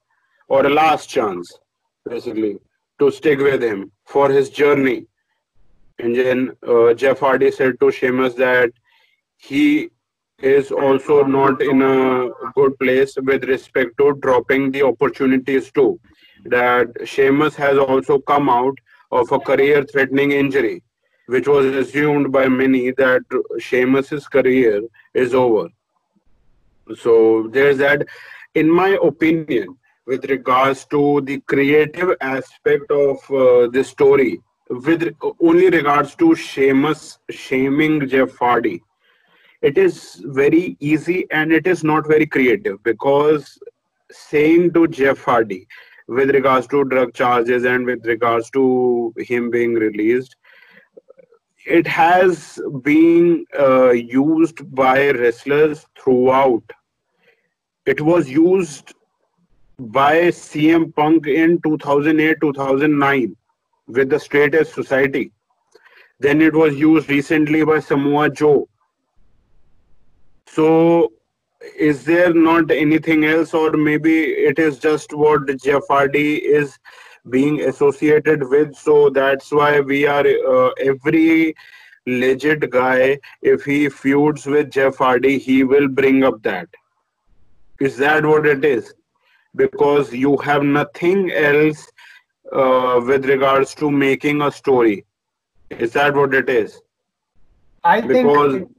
or 0.47 0.65
a 0.65 0.69
last 0.69 1.09
chance, 1.09 1.59
basically, 2.07 2.57
to 2.99 3.11
stick 3.11 3.39
with 3.39 3.63
him 3.63 3.91
for 4.05 4.29
his 4.29 4.49
journey. 4.49 5.05
And 5.99 6.15
then 6.15 6.51
uh, 6.67 6.93
Jeff 6.93 7.19
Hardy 7.19 7.51
said 7.51 7.79
to 7.79 7.91
Sheamus 7.91 8.33
that 8.35 8.71
he 9.37 9.91
is 10.41 10.71
also 10.71 11.23
not 11.23 11.61
in 11.61 11.81
a 11.81 12.29
good 12.55 12.77
place 12.79 13.15
with 13.17 13.43
respect 13.45 13.97
to 13.97 14.13
dropping 14.21 14.71
the 14.71 14.83
opportunities 14.83 15.71
too. 15.71 15.99
That 16.45 16.87
Sheamus 17.05 17.55
has 17.55 17.77
also 17.77 18.19
come 18.19 18.49
out 18.49 18.77
of 19.11 19.31
a 19.31 19.39
career-threatening 19.39 20.31
injury 20.31 20.81
which 21.27 21.47
was 21.47 21.65
assumed 21.81 22.31
by 22.31 22.47
many 22.47 22.91
that 22.91 23.21
Sheamus's 23.59 24.27
career 24.27 24.81
is 25.13 25.33
over. 25.33 25.69
So 26.95 27.47
there's 27.53 27.77
that. 27.77 28.05
In 28.55 28.69
my 28.69 28.97
opinion, 29.01 29.77
with 30.05 30.25
regards 30.25 30.85
to 30.85 31.21
the 31.21 31.39
creative 31.41 32.15
aspect 32.19 32.91
of 32.91 33.17
uh, 33.31 33.67
the 33.75 33.83
story, 33.83 34.41
with 34.69 35.15
only 35.39 35.69
regards 35.69 36.15
to 36.15 36.35
Sheamus 36.35 37.19
shaming 37.29 38.07
Jeff 38.09 38.35
Hardy, 38.37 38.83
it 39.61 39.77
is 39.77 40.21
very 40.25 40.75
easy 40.79 41.27
and 41.31 41.51
it 41.51 41.67
is 41.67 41.83
not 41.83 42.07
very 42.07 42.25
creative 42.25 42.81
because 42.83 43.59
saying 44.11 44.73
to 44.73 44.87
Jeff 44.87 45.23
Hardy 45.23 45.67
with 46.07 46.31
regards 46.31 46.67
to 46.67 46.83
drug 46.85 47.13
charges 47.13 47.63
and 47.63 47.85
with 47.85 48.05
regards 48.05 48.49
to 48.51 49.13
him 49.17 49.49
being 49.49 49.75
released, 49.75 50.35
it 51.65 51.85
has 51.85 52.59
been 52.81 53.45
uh, 53.57 53.91
used 53.91 54.73
by 54.75 55.11
wrestlers 55.11 55.85
throughout. 55.97 56.63
It 57.85 58.01
was 58.01 58.29
used 58.29 58.93
by 59.79 60.15
CM 60.29 60.93
Punk 60.95 61.27
in 61.27 61.61
2008 61.61 62.37
2009 62.41 63.35
with 63.87 64.09
the 64.09 64.19
Straight 64.19 64.55
Edge 64.55 64.67
Society. 64.67 65.31
Then 66.19 66.41
it 66.41 66.53
was 66.53 66.75
used 66.75 67.09
recently 67.09 67.63
by 67.63 67.79
Samoa 67.79 68.29
Joe. 68.29 68.67
So, 70.53 71.13
is 71.77 72.03
there 72.03 72.33
not 72.33 72.71
anything 72.71 73.25
else, 73.25 73.53
or 73.53 73.71
maybe 73.71 74.23
it 74.49 74.59
is 74.59 74.79
just 74.79 75.13
what 75.13 75.45
Jeff 75.61 75.83
Hardy 75.89 76.35
is 76.37 76.77
being 77.29 77.61
associated 77.61 78.49
with? 78.49 78.75
So 78.75 79.09
that's 79.09 79.51
why 79.51 79.79
we 79.79 80.05
are 80.07 80.25
uh, 80.27 80.69
every 80.79 81.55
legit 82.07 82.69
guy 82.71 83.19
if 83.41 83.63
he 83.63 83.87
feuds 83.87 84.47
with 84.47 84.71
jeff 84.71 84.97
hardy 84.97 85.37
he 85.37 85.63
will 85.63 85.87
bring 85.87 86.23
up 86.23 86.41
that. 86.41 86.67
Is 87.79 87.97
that 87.97 88.25
what 88.25 88.45
it 88.45 88.65
is? 88.65 88.93
Because 89.55 90.11
you 90.11 90.37
have 90.37 90.63
nothing 90.63 91.31
else 91.31 91.87
uh, 92.51 92.99
with 93.05 93.25
regards 93.25 93.75
to 93.75 93.91
making 93.91 94.41
a 94.41 94.51
story. 94.51 95.05
Is 95.69 95.93
that 95.93 96.15
what 96.15 96.33
it 96.33 96.49
is? 96.49 96.81
I 97.83 98.01
because, 98.01 98.53
think 98.53 98.71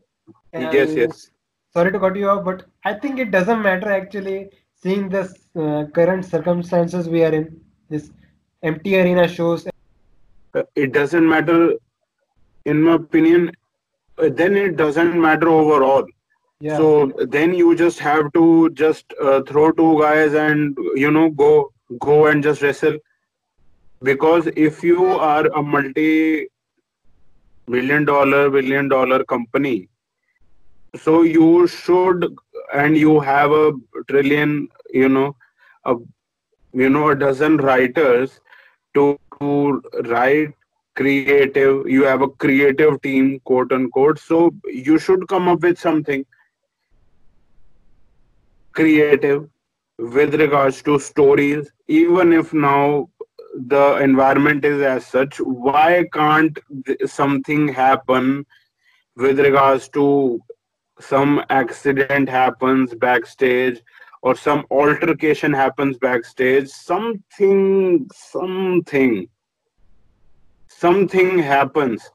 yes 0.52 0.94
yes 0.94 1.32
sorry 1.74 1.92
to 1.92 1.98
cut 1.98 2.16
you 2.16 2.28
off 2.28 2.44
but 2.44 2.64
i 2.84 2.92
think 2.92 3.18
it 3.18 3.30
doesn't 3.30 3.62
matter 3.62 3.90
actually 3.90 4.38
seeing 4.82 5.08
the 5.08 5.22
uh, 5.62 5.84
current 5.98 6.24
circumstances 6.24 7.08
we 7.08 7.24
are 7.24 7.34
in 7.40 7.46
this 7.88 8.10
empty 8.62 8.98
arena 9.00 9.26
shows 9.28 9.66
it 10.74 10.92
doesn't 10.92 11.26
matter 11.28 11.74
in 12.64 12.82
my 12.82 12.94
opinion, 12.94 13.52
uh, 14.18 14.28
then 14.30 14.56
it 14.56 14.76
doesn't 14.76 15.20
matter 15.20 15.48
overall. 15.48 16.06
Yeah. 16.60 16.76
So 16.76 17.12
then 17.28 17.54
you 17.54 17.74
just 17.74 17.98
have 17.98 18.32
to 18.34 18.70
just 18.70 19.12
uh, 19.20 19.42
throw 19.42 19.72
two 19.72 19.98
guys 20.00 20.34
and 20.34 20.76
you 20.94 21.10
know 21.10 21.30
go 21.30 21.72
go 21.98 22.26
and 22.26 22.42
just 22.42 22.62
wrestle. 22.62 22.98
Because 24.02 24.48
if 24.56 24.82
you 24.82 25.06
are 25.06 25.46
a 25.46 25.62
multi 25.62 26.46
million 27.66 28.04
dollar 28.04 28.48
billion 28.50 28.88
dollar 28.88 29.24
company, 29.24 29.88
so 30.97 31.22
you 31.22 31.66
should 31.66 32.36
and 32.74 32.97
you 32.97 33.20
have 33.20 33.51
a 33.51 33.72
trillion 34.09 34.68
you 34.93 35.09
know 35.09 35.34
a 35.84 35.95
you 36.72 36.88
know 36.88 37.09
a 37.11 37.14
dozen 37.14 37.57
writers 37.57 38.40
to, 38.95 39.18
to 39.40 39.82
write 40.05 40.53
creative 40.95 41.88
you 41.88 42.05
have 42.05 42.20
a 42.20 42.28
creative 42.28 43.01
team 43.03 43.40
quote 43.45 43.72
unquote. 43.72 44.18
So 44.18 44.55
you 44.64 44.99
should 44.99 45.26
come 45.28 45.49
up 45.49 45.61
with 45.61 45.78
something 45.78 46.24
creative 48.72 49.49
with 49.99 50.34
regards 50.34 50.82
to 50.82 50.99
stories 50.99 51.70
even 51.88 52.32
if 52.32 52.53
now 52.53 53.09
the 53.55 53.97
environment 53.97 54.64
is 54.64 54.80
as 54.82 55.07
such. 55.07 55.38
Why 55.38 56.05
can't 56.12 56.59
something 57.07 57.68
happen 57.68 58.47
with 59.16 59.38
regards 59.40 59.88
to 59.90 60.40
some 61.01 61.43
accident 61.51 62.28
happens 62.28 62.95
backstage 62.95 63.80
or 64.22 64.36
some 64.36 64.64
altercation 64.70 65.53
happens 65.53 65.99
backstage 65.99 66.68
something 66.68 68.09
something 68.14 69.28
something 70.68 71.38
happens. 71.38 72.11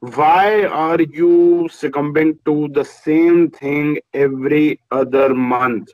Why 0.00 0.64
are 0.64 1.00
you 1.00 1.68
succumbing 1.70 2.38
to 2.44 2.68
the 2.68 2.84
same 2.84 3.50
thing 3.50 3.98
every 4.12 4.80
other 4.90 5.34
month? 5.34 5.90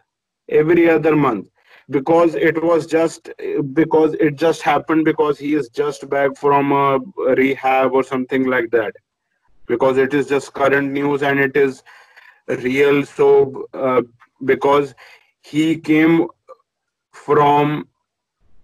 Every 0.48 0.88
other 0.90 1.14
month. 1.14 1.48
Because 1.90 2.34
it 2.34 2.62
was 2.62 2.86
just 2.86 3.30
because 3.72 4.14
it 4.14 4.36
just 4.36 4.62
happened 4.62 5.04
because 5.04 5.38
he 5.38 5.54
is 5.54 5.68
just 5.68 6.08
back 6.08 6.36
from 6.36 6.72
a 6.72 6.98
rehab 7.34 7.92
or 7.92 8.02
something 8.02 8.44
like 8.46 8.70
that 8.70 8.92
because 9.70 9.98
it 10.04 10.14
is 10.18 10.28
just 10.28 10.52
current 10.52 10.92
news 10.92 11.22
and 11.22 11.38
it 11.38 11.56
is 11.56 11.82
real. 12.64 13.04
So 13.04 13.66
uh, 13.72 14.02
because 14.44 14.94
he 15.42 15.76
came 15.76 16.26
from 17.12 17.88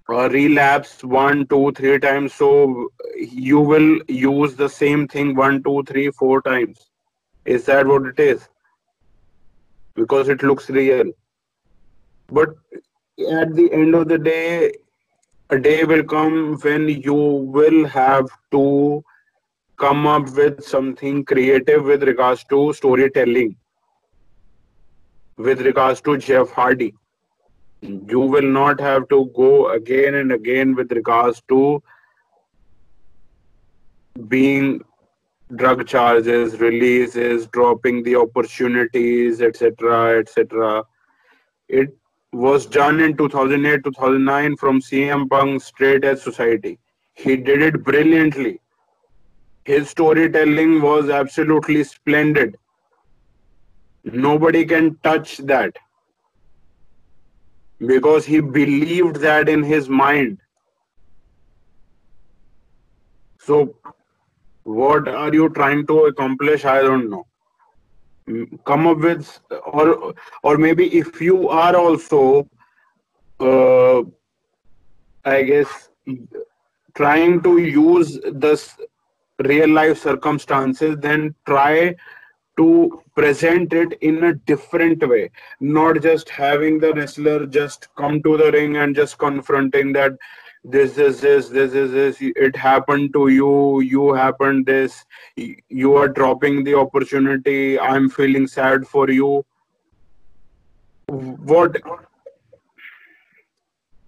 a 0.09 0.29
relapse 0.29 1.05
one 1.05 1.47
two 1.47 1.73
three 1.73 1.99
times. 1.99 2.35
So 2.35 2.91
you 3.17 3.61
will 3.61 4.01
use 4.09 4.57
the 4.57 4.69
same 4.69 5.07
thing 5.15 5.35
one 5.35 5.63
two 5.63 5.85
three 5.93 6.11
four 6.11 6.43
times. 6.43 6.91
Is 7.45 7.65
that 7.67 7.87
what 7.87 8.07
it 8.07 8.21
is? 8.21 8.49
Because 9.95 10.29
it 10.29 10.43
looks 10.43 10.69
real. 10.71 11.13
But 12.29 12.57
at 13.41 13.55
the 13.55 13.73
end 13.73 13.95
of 13.95 14.09
the 14.09 14.19
day 14.19 14.73
a 15.51 15.59
day 15.59 15.85
will 15.85 16.03
come 16.03 16.59
when 16.63 16.89
you 16.89 17.15
will 17.15 17.87
have 17.87 18.29
to 18.51 19.05
come 19.77 20.07
up 20.07 20.31
with 20.31 20.64
something 20.64 21.24
creative 21.24 21.85
with 21.85 22.03
regards 22.03 22.45
to 22.45 22.72
storytelling 22.72 23.57
with 25.37 25.61
regards 25.61 26.01
to 26.03 26.16
Jeff 26.16 26.51
Hardy. 26.51 26.95
You 27.83 28.20
will 28.20 28.51
not 28.51 28.81
have 28.81 29.09
to 29.09 29.31
go 29.37 29.70
again 29.70 30.14
and 30.14 30.33
again 30.33 30.74
with 30.74 30.91
regards 30.93 31.43
to 31.49 31.83
being 34.29 34.81
drug 35.55 35.87
charges, 35.87 36.59
releases, 36.59 37.47
dropping 37.49 38.03
the 38.03 38.16
opportunities, 38.16 39.43
etc., 39.43 40.18
etc. 40.18 40.85
It 41.68 41.97
was 42.33 42.66
done 42.66 43.01
in 43.01 43.16
2008 43.16 43.85
2009 43.85 44.57
from 44.57 44.81
CM 44.81 45.29
Punk 45.29 45.62
Straight 45.62 46.05
Edge 46.05 46.18
Society. 46.18 46.79
He 47.12 47.37
did 47.37 47.62
it 47.62 47.85
brilliantly. 47.85 48.61
His 49.67 49.91
storytelling 49.91 50.81
was 50.81 51.11
absolutely 51.11 51.83
splendid. 51.83 52.57
Nobody 54.05 54.64
can 54.64 54.97
touch 55.03 55.39
that. 55.39 55.77
Because 57.81 58.25
he 58.25 58.39
believed 58.41 59.17
that 59.17 59.49
in 59.49 59.64
his 59.64 59.89
mind. 59.89 60.39
So 63.41 63.75
what 64.62 65.09
are 65.09 65.35
you 65.35 65.49
trying 65.49 65.85
to 65.89 65.99
accomplish? 66.07 66.64
I 66.64 66.81
don't 66.83 67.11
know. 67.11 67.27
Come 68.64 68.87
up 68.87 68.99
with 68.99 69.39
or 69.67 70.14
or 70.45 70.59
maybe 70.59 70.87
if 70.97 71.21
you 71.21 71.49
are 71.49 71.77
also 71.77 72.49
uh, 73.39 74.03
i 75.25 75.43
guess 75.43 75.89
trying 76.95 77.41
to 77.43 77.59
use 77.59 78.19
this 78.33 78.77
real 79.45 79.68
life 79.68 79.99
circumstances 79.99 80.97
then 80.99 81.34
try 81.45 81.95
to 82.57 83.03
present 83.14 83.72
it 83.72 83.93
in 84.01 84.24
a 84.24 84.34
different 84.34 85.07
way. 85.07 85.30
Not 85.61 86.03
just 86.03 86.28
having 86.28 86.78
the 86.78 86.95
wrestler 86.95 87.47
just 87.47 87.89
come 87.97 88.22
to 88.22 88.37
the 88.37 88.51
ring 88.53 88.76
and 88.78 88.95
just 88.95 89.18
confronting 89.18 89.93
that 89.93 90.12
this 90.64 90.99
is 90.99 91.20
this 91.20 91.49
this 91.49 91.74
is 91.74 91.93
this 91.93 92.16
it 92.20 92.57
happened 92.57 93.12
to 93.12 93.28
you 93.28 93.80
you 93.80 94.12
happened 94.12 94.66
this 94.66 95.05
you 95.37 95.95
are 95.95 96.09
dropping 96.09 96.64
the 96.64 96.74
opportunity 96.74 97.78
i'm 97.78 98.09
feeling 98.09 98.49
sad 98.49 98.84
for 98.87 99.09
you. 99.09 99.45
What 101.07 101.76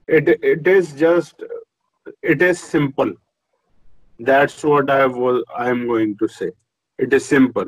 it 0.09 0.29
it 0.43 0.67
is 0.67 0.93
just 0.95 1.45
it 2.23 2.43
is 2.43 2.59
simple 2.59 3.13
that's 4.21 4.63
what 4.65 4.91
i 4.91 5.07
was 5.07 5.43
i'm 5.57 5.87
going 5.87 6.17
to 6.19 6.29
say. 6.29 6.51
It 6.99 7.13
is 7.13 7.25
simple. 7.25 7.67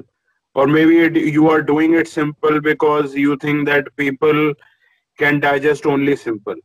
Or 0.55 0.67
maybe 0.67 0.99
it, 0.99 1.17
you 1.17 1.49
are 1.49 1.63
doing 1.63 1.95
it 1.95 2.09
simple 2.09 2.61
because 2.61 3.15
you 3.15 3.37
think 3.37 3.67
that 3.67 3.95
people 3.97 4.53
can 5.19 5.39
digest 5.39 5.87
only 5.87 6.17
simple. 6.17 6.57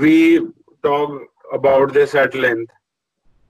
We 0.00 0.48
talked 0.82 1.24
about 1.52 1.92
this 1.92 2.14
at 2.14 2.34
length 2.34 2.72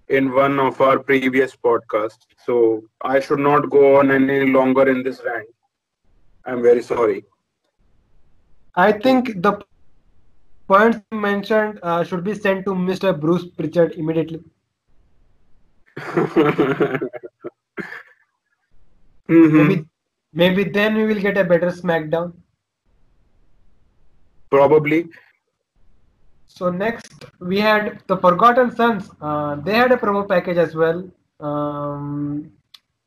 in 0.08 0.32
one 0.32 0.58
of 0.58 0.80
our 0.80 0.98
previous 0.98 1.54
podcasts. 1.54 2.26
So 2.44 2.82
i 3.02 3.20
should 3.20 3.38
not 3.38 3.70
go 3.70 3.98
on 4.00 4.10
any 4.10 4.44
longer 4.46 4.88
in 4.88 5.04
this 5.04 5.22
rant. 5.24 5.48
I'm 6.44 6.62
very 6.62 6.82
sorry. 6.82 7.24
I 8.74 8.92
think 8.92 9.42
the 9.42 9.60
points 10.66 10.98
mentioned 11.12 11.78
uh, 11.82 12.02
should 12.04 12.24
be 12.24 12.34
sent 12.34 12.64
to 12.64 12.72
mr 12.88 13.10
bruce 13.22 13.44
pritchard 13.44 13.94
immediately 14.02 14.40
Mm-hmm. 19.30 19.68
Maybe, 19.68 19.84
maybe 20.32 20.64
then 20.64 20.96
we 20.96 21.04
will 21.04 21.20
get 21.20 21.38
a 21.38 21.44
better 21.44 21.70
SmackDown. 21.70 22.32
Probably. 24.50 25.08
So 26.48 26.68
next 26.68 27.26
we 27.38 27.60
had 27.60 28.02
the 28.08 28.16
Forgotten 28.16 28.74
Sons. 28.74 29.08
Uh, 29.20 29.54
they 29.54 29.74
had 29.74 29.92
a 29.92 29.96
promo 29.96 30.28
package 30.28 30.56
as 30.56 30.74
well. 30.74 31.08
Um, 31.38 32.50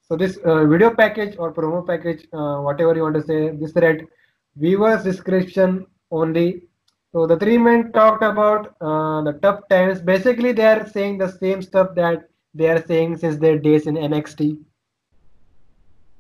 so 0.08 0.16
this 0.16 0.38
uh, 0.46 0.66
video 0.66 0.92
package 0.96 1.36
or 1.38 1.54
promo 1.54 1.86
package, 1.86 2.26
uh, 2.32 2.62
whatever 2.62 2.96
you 2.96 3.02
want 3.02 3.16
to 3.16 3.24
say, 3.24 3.50
this 3.50 3.76
read 3.76 4.08
viewers 4.56 5.04
description 5.04 5.86
only. 6.10 6.64
So 7.12 7.28
the 7.28 7.38
three 7.38 7.58
men 7.58 7.92
talked 7.92 8.24
about 8.24 8.76
uh, 8.80 9.22
the 9.24 9.34
tough 9.42 9.68
times. 9.70 10.02
Basically, 10.02 10.54
they 10.54 10.66
are 10.66 10.88
saying 10.88 11.18
the 11.18 11.30
same 11.30 11.62
stuff 11.62 11.94
that 11.96 12.30
they 12.54 12.70
are 12.70 12.84
saying 12.86 13.18
since 13.18 13.38
their 13.38 13.58
days 13.58 13.88
in 13.88 13.96
NXT. 13.96 14.58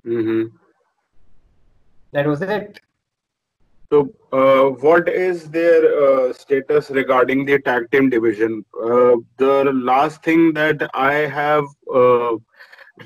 Mm-hmm. 0.06 0.56
That 2.12 2.28
was 2.28 2.42
it. 2.42 2.80
So, 3.92 4.12
uh, 4.32 4.72
what 4.82 5.08
is 5.08 5.50
their 5.52 5.82
uh, 6.04 6.34
status 6.34 6.90
regarding 6.90 7.46
the 7.46 7.60
tag 7.60 7.92
team 7.92 8.10
division? 8.10 8.66
Uh, 8.76 9.18
the 9.38 9.72
last 9.72 10.24
thing 10.24 10.54
that 10.54 10.90
I 10.96 11.14
have 11.14 11.66
uh, 11.94 12.38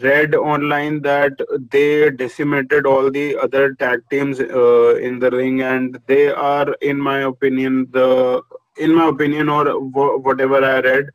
read 0.01 0.35
online 0.35 1.01
that 1.01 1.33
they 1.71 2.09
decimated 2.11 2.85
all 2.85 3.11
the 3.11 3.37
other 3.37 3.73
tag 3.75 3.99
teams 4.09 4.39
uh, 4.39 4.95
in 4.95 5.19
the 5.19 5.29
ring, 5.31 5.61
and 5.61 5.99
they 6.07 6.29
are, 6.29 6.73
in 6.81 6.99
my 6.99 7.19
opinion, 7.23 7.87
the 7.91 8.41
in 8.77 8.95
my 8.95 9.07
opinion 9.07 9.49
or 9.49 9.79
whatever 9.79 10.63
I 10.63 10.79
read, 10.79 11.09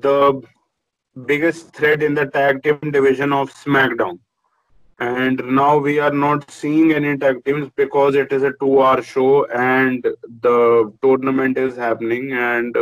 the 0.00 0.42
biggest 1.24 1.72
threat 1.72 2.02
in 2.02 2.14
the 2.14 2.26
tag 2.26 2.62
team 2.62 2.90
division 2.90 3.32
of 3.32 3.52
SmackDown. 3.52 4.18
And 4.98 5.42
now 5.44 5.76
we 5.76 5.98
are 5.98 6.12
not 6.12 6.50
seeing 6.50 6.92
any 6.92 7.18
tag 7.18 7.44
teams 7.44 7.70
because 7.76 8.14
it 8.14 8.32
is 8.32 8.42
a 8.42 8.52
two 8.60 8.80
hour 8.80 9.02
show 9.02 9.44
and 9.46 10.02
the 10.40 10.92
tournament 11.02 11.58
is 11.58 11.76
happening 11.76 12.32
and 12.32 12.74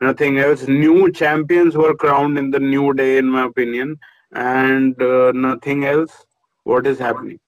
nothing 0.00 0.38
else. 0.38 0.66
New 0.66 1.12
champions 1.12 1.76
were 1.76 1.94
crowned 1.94 2.38
in 2.38 2.50
the 2.50 2.58
new 2.58 2.94
day 2.94 3.18
in 3.18 3.26
my 3.26 3.44
opinion 3.44 3.98
and 4.32 5.00
uh, 5.02 5.32
nothing 5.32 5.84
else 5.84 6.24
what 6.64 6.86
is 6.86 6.98
happening. 6.98 7.38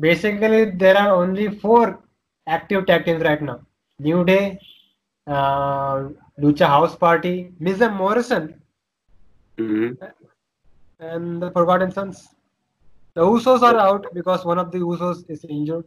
Basically, 0.00 0.70
there 0.70 0.96
are 0.96 1.14
only 1.14 1.48
four 1.58 2.00
active 2.46 2.86
tag 2.86 3.04
teams 3.04 3.22
right 3.22 3.40
now. 3.40 3.60
New 3.98 4.24
Day, 4.24 4.58
uh, 5.26 6.08
Lucha 6.40 6.66
House 6.66 6.96
Party, 6.96 7.52
Miz 7.60 7.80
Morrison, 7.80 8.61
Mhm. 9.58 9.96
and 11.00 11.42
the 11.42 11.50
Forgotten 11.50 11.90
Sons. 11.90 12.28
The 13.14 13.22
Usos 13.22 13.62
are 13.62 13.76
out 13.76 14.06
because 14.14 14.44
one 14.44 14.58
of 14.58 14.70
the 14.72 14.78
Usos 14.78 15.24
is 15.28 15.44
injured. 15.44 15.84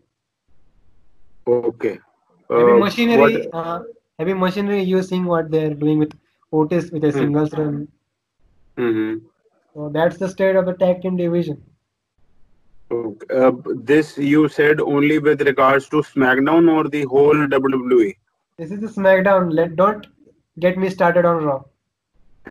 okay 1.48 2.00
Heavy 2.50 2.72
Uh, 2.72 2.78
Machinery, 2.84 3.20
what- 3.22 3.54
uh, 3.54 3.84
Heavy 4.20 4.34
Machinery, 4.34 4.82
you're 4.82 5.04
seeing 5.04 5.26
what 5.26 5.50
they're 5.52 5.74
doing 5.74 6.00
with 6.00 6.14
Otis 6.52 6.92
with 6.92 7.04
a 7.04 7.12
Hmm. 7.12 7.18
singles 7.20 7.54
run. 7.60 7.88
Mhm. 8.78 9.22
So 9.74 9.90
that's 9.90 10.18
the 10.18 10.30
state 10.30 10.56
of 10.56 10.66
the 10.66 10.74
tag 10.74 11.02
team 11.02 11.18
division. 11.18 11.62
Okay. 12.92 13.28
Uh, 13.36 13.52
this 13.92 14.18
you 14.18 14.48
said 14.48 14.80
only 14.80 15.18
with 15.20 15.42
regards 15.42 15.90
to 15.90 16.02
SmackDown 16.14 16.72
or 16.76 16.88
the 16.96 17.04
whole? 17.04 17.46
WWE? 17.56 18.16
This 18.58 18.72
is 18.72 18.80
the 18.80 18.92
SmackDown. 19.02 19.52
Let 19.60 19.76
don't 19.76 20.06
get 20.60 20.78
me 20.78 20.90
started 20.90 21.26
on 21.26 21.44
Raw. 21.44 21.64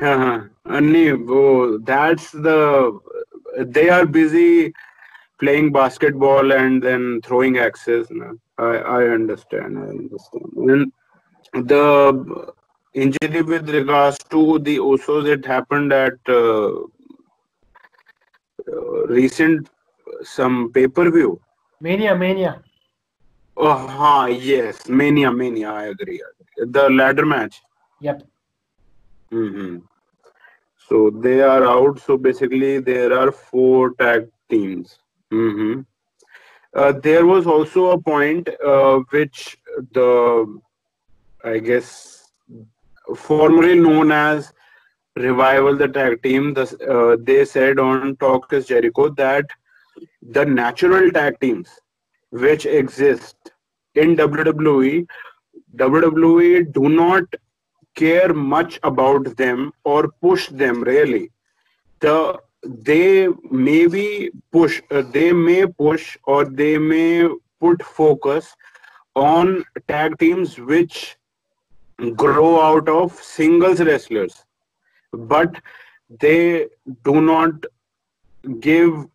Uh-huh. 0.00 0.40
Uh, 0.66 1.78
that's 1.84 2.30
the 2.32 2.98
they 3.58 3.88
are 3.88 4.06
busy 4.06 4.72
playing 5.38 5.72
basketball 5.72 6.52
and 6.52 6.82
then 6.82 7.20
throwing 7.22 7.58
axes. 7.58 8.08
no? 8.10 8.36
I 8.58 8.76
I 8.98 9.04
understand. 9.08 9.78
I 9.78 9.82
understand. 9.82 10.92
And 11.52 11.68
the 11.68 12.52
injury 12.94 13.42
with 13.42 13.68
regards 13.70 14.18
to 14.30 14.58
the 14.58 14.78
Usos, 14.78 15.26
it 15.26 15.44
happened 15.44 15.92
at 15.92 16.14
uh, 16.28 16.72
uh, 18.72 19.06
recent 19.06 19.70
some 20.22 20.72
pay 20.72 20.88
per 20.88 21.10
view. 21.10 21.40
Mania, 21.80 22.14
Mania. 22.16 22.62
Oh, 23.56 23.86
ha, 23.86 24.26
yes, 24.26 24.88
Mania, 24.88 25.30
Mania. 25.30 25.70
I 25.70 25.84
agree. 25.84 26.20
The 26.56 26.90
ladder 26.90 27.26
match. 27.26 27.62
Yep. 28.00 28.22
Hmm 29.30 29.78
So 30.88 31.10
they 31.10 31.40
are 31.40 31.64
out. 31.64 31.98
So 32.00 32.16
basically, 32.16 32.78
there 32.80 33.12
are 33.18 33.30
four 33.32 33.94
tag 33.94 34.28
teams. 34.50 34.98
hmm 35.30 35.80
Uh, 36.82 36.92
there 37.06 37.24
was 37.26 37.46
also 37.46 37.82
a 37.90 37.98
point 38.06 38.48
uh, 38.72 38.96
which 39.10 39.56
the, 39.98 40.08
I 41.44 41.58
guess, 41.58 42.30
formerly 43.16 43.78
known 43.78 44.12
as 44.12 44.52
Revival, 45.16 45.76
the 45.76 45.88
tag 45.88 46.22
team, 46.22 46.54
the, 46.54 46.64
uh, 46.94 47.16
they 47.22 47.44
said 47.44 47.78
on 47.78 48.16
Talk 48.16 48.52
is 48.52 48.66
Jericho 48.66 49.08
that 49.10 49.46
the 50.22 50.44
natural 50.44 51.10
tag 51.10 51.38
teams 51.40 51.68
which 52.30 52.66
exist 52.66 53.36
in 53.94 54.16
WWE, 54.16 55.06
WWE 55.76 56.62
do 56.64 56.88
not 56.88 57.24
care 57.94 58.32
much 58.34 58.78
about 58.82 59.36
them 59.36 59.72
or 59.84 60.08
push 60.20 60.48
them 60.48 60.82
really. 60.82 61.30
The 62.00 62.40
they 62.66 63.28
maybe 63.50 64.30
push, 64.50 64.80
uh, 64.90 65.02
they 65.02 65.32
may 65.32 65.66
push 65.66 66.16
or 66.24 66.44
they 66.44 66.78
may 66.78 67.28
put 67.60 67.82
focus 67.82 68.54
on 69.14 69.64
tag 69.88 70.18
teams 70.18 70.58
which 70.58 71.16
grow 72.16 72.60
out 72.60 72.88
of 72.88 73.12
singles 73.12 73.80
wrestlers, 73.80 74.44
but 75.12 75.60
they 76.20 76.66
do 77.04 77.20
not 77.20 77.52
give 78.60 79.06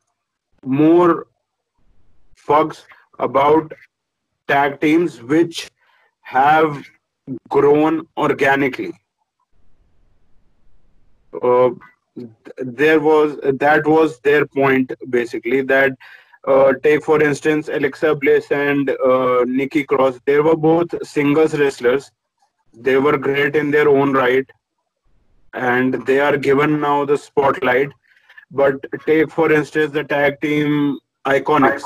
more 0.63 1.27
fucks 2.37 2.83
about 3.19 3.73
tag 4.47 4.79
teams 4.79 5.21
which 5.21 5.69
have 6.21 6.83
grown 7.49 8.07
organically. 8.17 8.93
Uh, 11.43 11.69
there 12.57 12.99
was 12.99 13.37
that 13.59 13.85
was 13.85 14.19
their 14.21 14.45
point 14.45 14.91
basically 15.09 15.61
that 15.61 15.93
uh, 16.47 16.73
take 16.83 17.03
for 17.03 17.21
instance 17.21 17.69
Alexa 17.69 18.15
Bliss 18.15 18.51
and 18.51 18.89
uh, 18.89 19.43
Nikki 19.45 19.83
Cross. 19.83 20.19
They 20.25 20.39
were 20.39 20.55
both 20.55 20.87
singles 21.05 21.57
wrestlers. 21.57 22.11
They 22.73 22.97
were 22.97 23.17
great 23.17 23.55
in 23.55 23.71
their 23.71 23.89
own 23.89 24.13
right, 24.13 24.49
and 25.53 26.05
they 26.05 26.19
are 26.19 26.37
given 26.37 26.79
now 26.79 27.05
the 27.05 27.17
spotlight. 27.17 27.91
But 28.51 28.75
take 29.05 29.31
for 29.31 29.51
instance 29.51 29.91
the 29.93 30.03
tag 30.03 30.41
team 30.41 30.99
Iconics. 31.25 31.83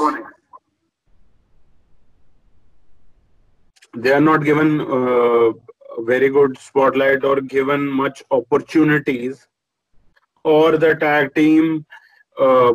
They 3.95 4.11
are 4.11 4.21
not 4.21 4.43
given 4.43 4.81
uh, 4.81 5.51
a 5.97 6.03
very 6.03 6.29
good 6.29 6.57
spotlight 6.57 7.23
or 7.23 7.41
given 7.41 7.87
much 7.87 8.23
opportunities. 8.31 9.47
Or 10.43 10.77
the 10.77 10.95
tag 10.95 11.33
team 11.35 11.85
uh, 12.39 12.73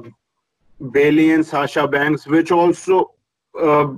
Bayley 0.92 1.32
and 1.32 1.44
Sasha 1.44 1.86
Banks, 1.88 2.26
which 2.26 2.50
also 2.50 3.12
uh, 3.60 3.88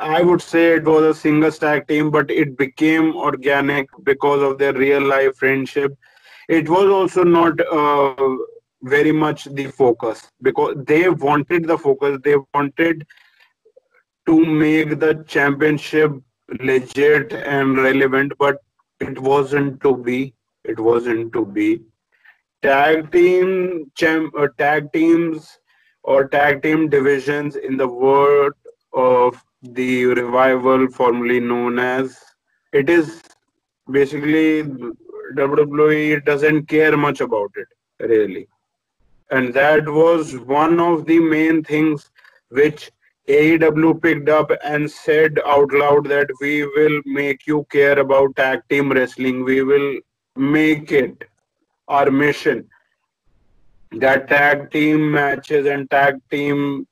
I 0.00 0.22
would 0.22 0.40
say 0.40 0.76
it 0.76 0.84
was 0.84 1.02
a 1.02 1.18
single 1.18 1.50
tag 1.52 1.86
team, 1.86 2.10
but 2.10 2.30
it 2.30 2.56
became 2.56 3.14
organic 3.14 3.88
because 4.04 4.42
of 4.42 4.58
their 4.58 4.72
real 4.72 5.02
life 5.02 5.36
friendship. 5.36 5.96
It 6.48 6.68
was 6.68 6.86
also 6.86 7.24
not 7.24 7.60
uh, 7.60 8.36
very 8.82 9.12
much 9.12 9.44
the 9.44 9.66
focus 9.66 10.30
because 10.40 10.76
they 10.86 11.08
wanted 11.08 11.66
the 11.66 11.76
focus. 11.76 12.18
They 12.24 12.36
wanted 12.54 13.06
to 14.26 14.44
make 14.44 14.98
the 15.00 15.24
championship 15.26 16.12
legit 16.60 17.32
and 17.32 17.78
relevant, 17.78 18.32
but 18.38 18.58
it 19.00 19.18
wasn't 19.18 19.80
to 19.82 19.96
be. 19.96 20.34
It 20.64 20.78
wasn't 20.78 21.32
to 21.32 21.44
be. 21.44 21.82
Tag 22.62 23.10
team 23.10 23.90
champ, 23.94 24.34
uh, 24.38 24.48
tag 24.58 24.92
teams 24.92 25.58
or 26.04 26.28
tag 26.28 26.62
team 26.62 26.88
divisions 26.88 27.56
in 27.56 27.76
the 27.76 27.88
world 27.88 28.52
of 28.92 29.42
the 29.62 30.06
revival, 30.06 30.88
formerly 30.88 31.40
known 31.40 31.78
as 31.78 32.18
it 32.72 32.88
is 32.88 33.22
basically 33.90 34.62
WWE 35.34 36.24
doesn't 36.24 36.66
care 36.66 36.96
much 36.96 37.20
about 37.20 37.50
it 37.56 37.68
really, 37.98 38.48
and 39.30 39.52
that 39.54 39.88
was 39.88 40.36
one 40.38 40.78
of 40.80 41.06
the 41.06 41.18
main 41.18 41.62
things 41.64 42.10
which 42.48 42.90
AEW 43.28 44.02
picked 44.02 44.28
up 44.28 44.50
and 44.64 44.90
said 44.90 45.38
out 45.46 45.72
loud 45.72 46.06
that 46.06 46.28
we 46.40 46.64
will 46.64 47.00
make 47.04 47.46
you 47.46 47.64
care 47.70 47.98
about 47.98 48.34
tag 48.36 48.60
team 48.68 48.90
wrestling. 48.90 49.44
We 49.44 49.62
will 49.62 49.98
make 50.36 50.90
it 50.90 51.24
our 51.88 52.10
mission 52.10 52.68
that 53.98 54.28
tag 54.28 54.70
team 54.70 55.10
matches 55.10 55.66
and 55.66 55.90
tag 55.90 56.20
team 56.30 56.86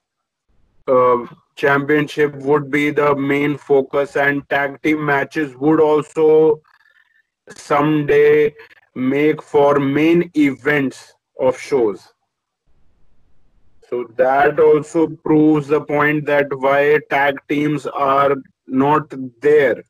uh, 0.86 1.26
championship 1.56 2.34
would 2.36 2.70
be 2.70 2.90
the 2.90 3.14
main 3.16 3.56
focus 3.56 4.16
and 4.16 4.48
tag 4.48 4.80
team 4.82 5.04
matches 5.04 5.56
would 5.56 5.80
also 5.80 6.60
someday 7.48 8.52
make 8.94 9.42
for 9.42 9.78
main 9.78 10.30
events 10.36 11.14
of 11.38 11.58
shows 11.58 12.12
so 13.90 14.04
that 14.16 14.60
also 14.60 15.08
proves 15.08 15.66
the 15.66 15.80
point 15.80 16.24
that 16.24 16.46
why 16.56 17.00
tag 17.10 17.36
teams 17.48 17.86
are 17.86 18.36
not 18.68 19.12
there 19.42 19.82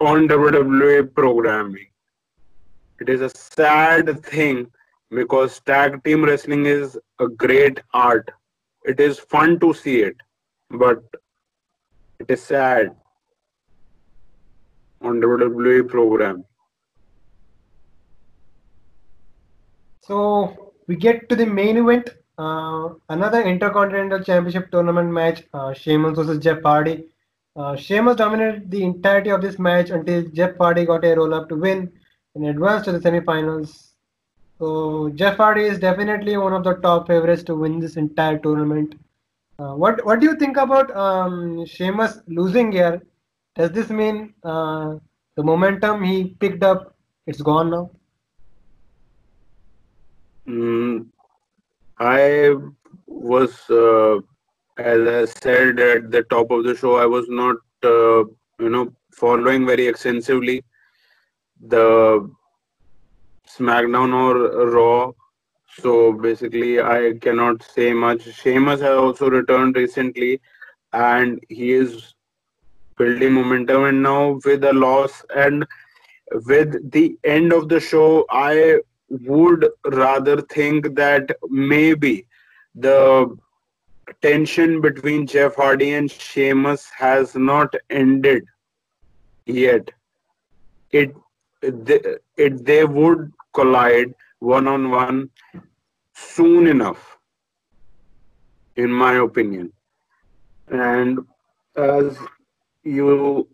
on 0.00 0.26
WWE 0.26 1.14
programming. 1.14 1.86
It 3.00 3.08
is 3.08 3.20
a 3.20 3.30
sad 3.30 4.24
thing 4.24 4.66
because 5.10 5.60
tag 5.60 6.02
team 6.02 6.24
wrestling 6.24 6.66
is 6.66 6.98
a 7.20 7.28
great 7.28 7.80
art. 7.94 8.28
It 8.84 8.98
is 8.98 9.20
fun 9.20 9.60
to 9.60 9.72
see 9.72 10.00
it, 10.00 10.16
but 10.70 11.04
it 12.18 12.28
is 12.28 12.42
sad 12.42 12.96
on 15.02 15.20
WWE 15.20 15.88
program. 15.88 16.44
So 20.00 20.72
we 20.88 20.96
get 20.96 21.28
to 21.28 21.36
the 21.36 21.46
main 21.46 21.76
event. 21.76 22.10
Uh, 22.38 22.90
another 23.08 23.42
Intercontinental 23.42 24.22
Championship 24.22 24.70
tournament 24.70 25.10
match. 25.10 25.44
Uh, 25.54 25.72
Sheamus 25.72 26.16
versus 26.16 26.38
Jeff 26.38 26.62
Hardy. 26.62 27.06
Uh, 27.56 27.74
Sheamus 27.74 28.16
dominated 28.16 28.70
the 28.70 28.84
entirety 28.84 29.30
of 29.30 29.40
this 29.40 29.58
match 29.58 29.90
until 29.90 30.22
Jeff 30.28 30.56
Hardy 30.58 30.84
got 30.84 31.04
a 31.04 31.14
roll 31.14 31.32
up 31.32 31.48
to 31.48 31.56
win 31.56 31.90
and 32.34 32.46
advance 32.46 32.84
to 32.84 32.92
the 32.92 32.98
semifinals. 32.98 33.92
So 34.58 35.10
Jeff 35.14 35.38
Hardy 35.38 35.64
is 35.64 35.78
definitely 35.78 36.36
one 36.36 36.52
of 36.52 36.64
the 36.64 36.74
top 36.74 37.06
favorites 37.06 37.42
to 37.44 37.54
win 37.54 37.78
this 37.78 37.96
entire 37.96 38.38
tournament. 38.38 38.94
Uh, 39.58 39.74
what 39.74 40.04
what 40.04 40.20
do 40.20 40.26
you 40.26 40.36
think 40.36 40.58
about 40.58 40.94
um, 40.94 41.64
Sheamus 41.64 42.18
losing 42.26 42.72
here? 42.72 43.02
Does 43.54 43.70
this 43.70 43.88
mean 43.88 44.34
uh, 44.44 44.96
the 45.34 45.42
momentum 45.42 46.02
he 46.02 46.36
picked 46.40 46.62
up 46.62 46.94
it's 47.26 47.40
gone 47.40 47.70
now? 47.70 47.90
Mm, 50.46 51.06
I 51.98 52.54
was, 53.06 53.58
uh, 53.70 54.18
as 54.78 55.08
I 55.08 55.24
said 55.40 55.80
at 55.80 56.10
the 56.10 56.22
top 56.24 56.50
of 56.50 56.64
the 56.64 56.76
show, 56.76 56.96
I 56.96 57.06
was 57.06 57.26
not, 57.28 57.56
uh, 57.82 58.24
you 58.58 58.68
know, 58.68 58.92
following 59.12 59.64
very 59.66 59.86
extensively 59.86 60.62
the 61.60 62.30
SmackDown 63.48 64.12
or 64.14 64.66
Raw. 64.70 65.12
So 65.80 66.12
basically, 66.12 66.80
I 66.80 67.14
cannot 67.20 67.62
say 67.62 67.92
much. 67.92 68.22
Sheamus 68.22 68.80
has 68.80 68.96
also 68.96 69.30
returned 69.30 69.76
recently, 69.76 70.40
and 70.92 71.40
he 71.48 71.72
is 71.72 72.14
building 72.98 73.32
momentum. 73.32 73.84
And 73.84 74.02
now 74.02 74.38
with 74.44 74.64
a 74.64 74.72
loss 74.72 75.24
and 75.34 75.66
with 76.46 76.90
the 76.90 77.16
end 77.24 77.52
of 77.52 77.68
the 77.68 77.80
show, 77.80 78.26
I 78.30 78.80
would 79.08 79.68
rather 79.84 80.40
think 80.42 80.94
that 80.96 81.30
maybe 81.48 82.26
the 82.74 83.36
tension 84.22 84.80
between 84.80 85.26
Jeff 85.26 85.56
Hardy 85.56 85.94
and 85.94 86.10
Sheamus 86.10 86.90
has 86.96 87.34
not 87.34 87.74
ended 87.90 88.44
yet. 89.46 89.90
It 90.90 91.14
they, 91.60 92.00
it 92.36 92.64
they 92.64 92.84
would 92.84 93.32
collide 93.54 94.14
one 94.38 94.68
on 94.68 94.90
one 94.90 95.30
soon 96.14 96.66
enough, 96.66 97.16
in 98.76 98.92
my 98.92 99.14
opinion. 99.14 99.72
And 100.68 101.20
as 101.76 102.16
you 102.82 103.48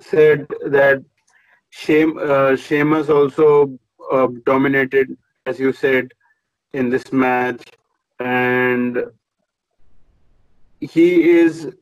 said 0.00 0.46
that 0.66 1.02
Shame, 1.74 2.18
uh, 2.18 2.54
Sheamus 2.54 3.08
also 3.08 3.78
uh, 4.12 4.28
dominated, 4.44 5.16
as 5.46 5.58
you 5.58 5.72
said, 5.72 6.12
in 6.74 6.90
this 6.90 7.12
match, 7.12 7.62
and 8.20 9.04
he 10.80 11.30
is 11.30 11.72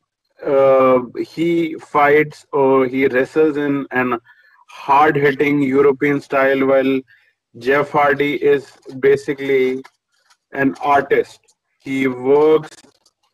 uh, 0.45 0.99
he 1.19 1.75
fights 1.75 2.45
or 2.53 2.87
he 2.87 3.05
wrestles 3.07 3.57
in 3.57 3.85
an 3.91 4.17
hard 4.69 5.17
hitting 5.17 5.61
European 5.61 6.21
style, 6.21 6.65
while 6.65 7.01
Jeff 7.57 7.91
Hardy 7.91 8.35
is 8.35 8.71
basically 8.99 9.83
an 10.53 10.73
artist. 10.81 11.39
He 11.79 12.07
works 12.07 12.77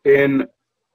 in 0.04 0.46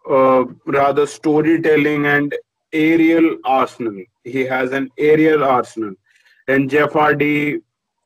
uh, 0.10 0.44
rather 0.66 1.08
storytelling 1.08 2.06
and 2.06 2.36
aerial 2.74 3.38
arsenal. 3.46 4.04
He 4.24 4.42
has 4.46 4.72
an 4.72 4.90
aerial 4.98 5.44
arsenal. 5.44 5.96
And 6.48 6.70
Jeff 6.70 6.94
Hardy, 6.94 7.60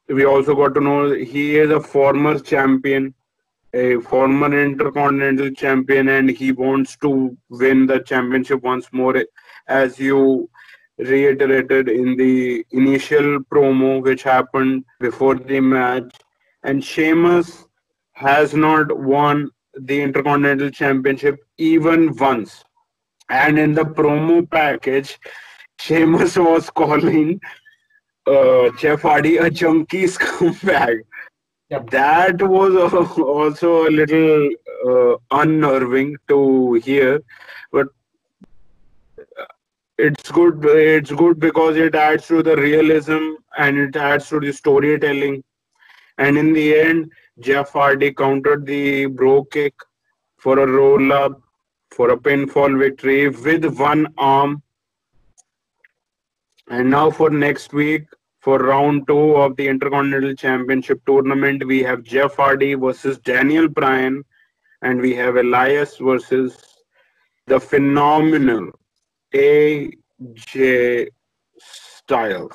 we 0.08 0.26
also 0.26 0.56
got 0.56 0.74
to 0.76 0.82
know 0.82 1.12
he 1.12 1.58
is 1.58 1.70
a 1.72 1.80
former 1.80 2.40
champion, 2.40 3.14
a 3.74 3.98
former 4.00 4.60
intercontinental 4.60 5.52
champion, 5.52 6.10
and 6.10 6.30
he 6.30 6.52
wants 6.52 6.96
to 6.98 7.38
win 7.50 7.86
the 7.86 8.00
championship 8.00 8.64
once 8.64 8.88
more, 8.92 9.24
as 9.68 10.00
you 10.00 10.50
reiterated 10.98 11.90
in 11.90 12.16
the 12.18 12.66
initial 12.72 13.40
promo 13.52 14.02
which 14.02 14.24
happened 14.24 14.84
before 15.00 15.36
the 15.36 15.60
match. 15.60 16.16
And 16.64 16.84
Sheamus 16.84 17.66
has 18.14 18.54
not 18.54 18.98
won 18.98 19.52
the 19.76 20.02
Intercontinental 20.02 20.72
Championship 20.72 21.38
even 21.58 22.16
once. 22.16 22.64
And 23.30 23.60
in 23.60 23.74
the 23.74 23.84
promo 23.84 24.50
package, 24.50 25.20
Sheamus 25.80 26.38
was 26.38 26.70
calling 26.70 27.40
uh, 28.26 28.70
Jeff 28.80 29.02
Hardy 29.02 29.38
a 29.38 29.50
junkie 29.50 30.04
scumbag. 30.16 31.02
Yep. 31.70 31.90
That 31.90 32.42
was 32.42 32.76
also 33.18 33.88
a 33.88 33.92
little 33.92 34.50
uh, 34.88 35.18
unnerving 35.32 36.18
to 36.30 36.74
hear, 36.76 37.22
but 37.72 37.88
it's 39.98 40.32
good. 40.32 40.64
It's 40.64 41.12
good 41.12 41.40
because 41.40 41.76
it 41.76 41.96
adds 41.96 42.28
to 42.28 42.44
the 42.44 42.56
realism 42.56 43.34
and 43.58 43.78
it 43.78 43.96
adds 43.96 44.30
to 44.30 44.40
the 44.40 44.54
storytelling. 44.54 45.44
And 46.18 46.38
in 46.38 46.54
the 46.54 46.80
end, 46.80 47.12
Jeff 47.40 47.72
Hardy 47.72 48.14
countered 48.14 48.66
the 48.66 49.08
bro 49.08 49.44
kick 49.46 49.74
for 50.38 50.60
a 50.60 50.68
roll 50.68 51.12
up, 51.12 51.42
for 51.92 52.12
a 52.12 52.18
pinfall 52.18 52.78
victory 52.78 53.30
with 53.30 53.66
one 53.78 54.08
arm. 54.18 54.62
And 56.70 56.90
now 56.90 57.10
for 57.10 57.30
next 57.30 57.74
week, 57.74 58.08
for 58.40 58.60
round 58.60 59.08
two 59.08 59.36
of 59.36 59.56
the 59.56 59.68
Intercontinental 59.68 60.36
Championship 60.36 61.02
tournament, 61.06 61.66
we 61.66 61.82
have 61.84 62.04
Jeff 62.04 62.36
Hardy 62.36 62.74
versus 62.74 63.18
Daniel 63.20 63.68
Bryan, 63.68 64.24
and 64.82 65.02
we 65.02 65.16
have 65.16 65.38
Elias 65.38 65.98
versus 65.98 66.58
the 67.48 67.60
phenomenal 67.60 68.72
AJ 69.34 71.08
Styles. 71.58 72.52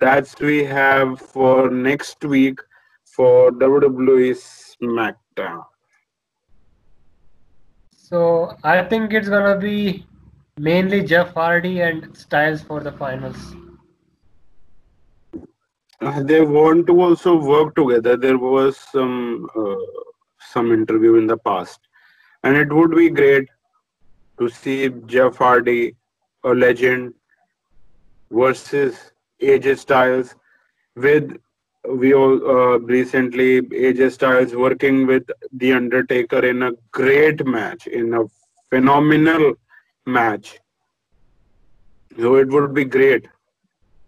That's 0.00 0.38
we 0.40 0.64
have 0.64 1.20
for 1.20 1.70
next 1.70 2.24
week 2.24 2.60
for 3.04 3.50
WWE 3.50 4.36
SmackDown. 4.80 5.64
So 7.96 8.56
I 8.62 8.84
think 8.84 9.12
it's 9.12 9.28
gonna 9.28 9.58
be 9.58 10.06
mainly 10.58 11.04
Jeff 11.04 11.34
Hardy 11.34 11.80
and 11.80 12.16
Styles 12.16 12.62
for 12.62 12.80
the 12.80 12.92
finals. 12.92 13.54
Uh, 16.00 16.22
they 16.22 16.40
want 16.40 16.86
to 16.86 17.00
also 17.00 17.36
work 17.36 17.74
together. 17.74 18.16
There 18.16 18.38
was 18.38 18.76
some 18.76 19.48
uh, 19.56 19.74
some 20.52 20.72
interview 20.72 21.16
in 21.16 21.26
the 21.26 21.36
past, 21.38 21.80
and 22.44 22.56
it 22.56 22.72
would 22.72 22.94
be 22.94 23.10
great 23.10 23.48
to 24.38 24.48
see 24.48 24.88
Jeff 25.06 25.36
Hardy, 25.36 25.96
a 26.44 26.50
legend, 26.50 27.14
versus 28.30 29.12
AJ 29.42 29.78
Styles. 29.78 30.36
With 30.94 31.36
we 31.88 32.14
all 32.14 32.34
uh, 32.48 32.78
recently 32.78 33.62
AJ 33.62 34.12
Styles 34.12 34.54
working 34.54 35.06
with 35.06 35.24
The 35.52 35.72
Undertaker 35.72 36.44
in 36.46 36.62
a 36.62 36.72
great 36.92 37.44
match, 37.44 37.88
in 37.88 38.14
a 38.14 38.24
phenomenal 38.70 39.54
match. 40.08 40.58
So 42.18 42.36
it 42.36 42.48
would 42.48 42.74
be 42.74 42.84
great 42.84 43.28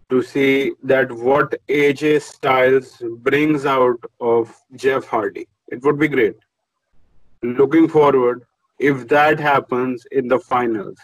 to 0.09 0.21
see 0.21 0.73
that 0.83 1.11
what 1.11 1.55
AJ 1.69 2.21
Styles 2.21 3.01
brings 3.19 3.65
out 3.65 4.03
of 4.19 4.53
Jeff 4.75 5.05
Hardy. 5.05 5.47
It 5.69 5.81
would 5.83 5.97
be 5.97 6.09
great. 6.09 6.35
Looking 7.41 7.87
forward 7.87 8.43
if 8.79 9.07
that 9.07 9.39
happens 9.39 10.05
in 10.11 10.27
the 10.27 10.39
finals. 10.39 10.97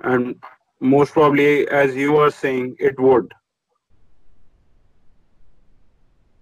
And 0.00 0.34
most 0.80 1.12
probably, 1.12 1.68
as 1.68 1.94
you 1.94 2.16
are 2.16 2.30
saying, 2.30 2.74
it 2.80 2.98
would. 2.98 3.32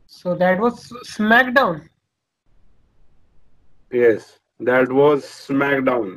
So 0.06 0.34
that 0.34 0.58
was 0.58 0.90
SmackDown. 1.04 1.88
Yes, 3.92 4.38
that 4.60 4.90
was 4.90 5.24
SmackDown. 5.24 6.16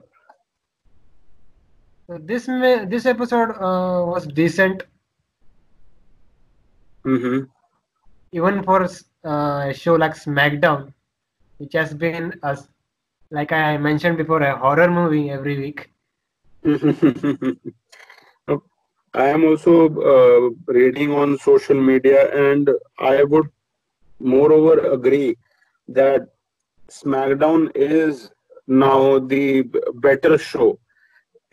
This 2.08 2.48
may, 2.48 2.86
this 2.86 3.06
episode 3.06 3.52
uh, 3.52 4.06
was 4.06 4.28
decent 4.28 4.84
Mm-hmm. 7.06 7.44
even 8.32 8.64
for 8.64 8.84
uh, 9.26 9.68
a 9.70 9.74
show 9.74 9.96
like 9.96 10.14
SmackDown, 10.14 10.94
which 11.58 11.74
has 11.74 11.94
been 11.94 12.40
as 12.44 12.68
like 13.32 13.52
I 13.52 13.78
mentioned 13.78 14.18
before 14.18 14.42
a 14.42 14.58
horror 14.58 14.90
movie 14.90 15.30
every 15.30 15.58
week. 15.58 15.92
I 19.16 19.28
am 19.30 19.44
also 19.46 19.90
uh, 20.14 20.50
reading 20.68 21.12
on 21.12 21.38
social 21.38 21.80
media, 21.80 22.34
and 22.52 22.70
I 23.00 23.24
would 23.24 23.48
moreover 24.20 24.94
agree 24.94 25.38
that 25.90 26.30
SmackDown 26.90 27.72
is 27.76 28.32
now 28.68 29.20
the 29.20 29.64
better 29.96 30.38
show 30.38 30.80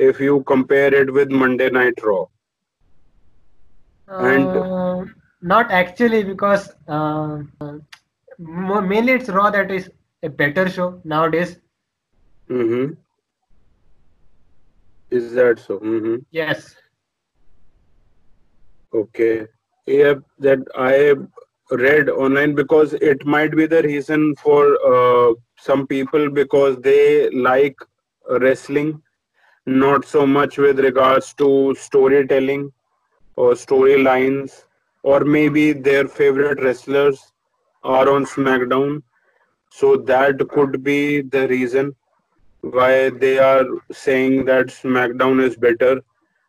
if 0.09 0.21
you 0.21 0.43
compare 0.51 0.93
it 0.95 1.13
with 1.13 1.31
Monday 1.31 1.71
Night 1.71 2.03
Raw. 2.11 2.25
And- 4.09 4.57
Uh, 4.59 5.05
not 5.51 5.71
actually 5.71 6.23
because 6.29 6.65
uh, 6.87 7.39
mainly 8.93 9.13
it's 9.19 9.29
Raw 9.37 9.51
that 9.51 9.71
is 9.71 9.91
a 10.23 10.29
better 10.29 10.69
show 10.69 10.89
nowadays. 11.05 11.55
Mm-hmm. 12.51 12.93
Is 15.11 15.33
that 15.35 15.59
so? 15.59 15.79
Mm-hmm. 15.79 16.17
Yes. 16.31 16.75
Okay. 18.93 19.47
yeah, 19.87 20.15
that 20.39 20.59
I 20.77 21.15
read 21.83 22.09
online 22.11 22.55
because 22.55 22.93
it 22.95 23.25
might 23.25 23.55
be 23.57 23.67
the 23.67 23.83
reason 23.83 24.35
for 24.43 24.63
uh, 24.93 25.35
some 25.59 25.87
people 25.87 26.29
because 26.31 26.77
they 26.89 27.31
like 27.31 27.77
wrestling, 28.29 29.01
not 29.71 30.05
so 30.05 30.27
much 30.27 30.59
with 30.59 30.81
regards 30.81 31.33
to 31.35 31.75
storytelling 31.79 32.73
or 33.37 33.53
storylines, 33.53 34.64
or 35.03 35.21
maybe 35.21 35.73
their 35.73 36.07
favorite 36.07 36.62
wrestlers 36.62 37.33
are 37.85 38.11
on 38.11 38.27
SmackDown. 38.27 39.03
So 39.71 39.97
that 39.97 40.49
could 40.51 40.83
be 40.83 41.23
the 41.23 41.49
reason 41.49 41.95
why 42.62 43.11
they 43.11 43.39
are 43.39 43.64
saying 43.91 44.45
that 44.47 44.66
SmackDown 44.66 45.43
is 45.43 45.57
better. 45.57 46.03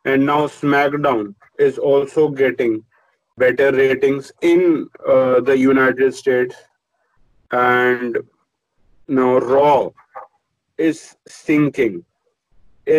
And 0.06 0.26
now 0.26 0.48
SmackDown 0.48 1.36
is 1.60 1.78
also 1.78 2.30
getting 2.30 2.84
better 3.38 3.72
ratings 3.72 4.32
in 4.42 4.90
uh, 5.08 5.40
the 5.40 5.58
United 5.58 6.14
States. 6.16 6.56
And 7.52 8.18
now 9.08 9.38
Raw 9.38 9.92
is 10.78 11.16
sinking, 11.28 12.04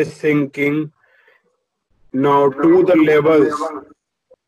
is 0.01 0.13
sinking 0.15 0.93
now 2.13 2.51
to 2.51 2.83
the 2.91 2.97
levels 2.97 3.55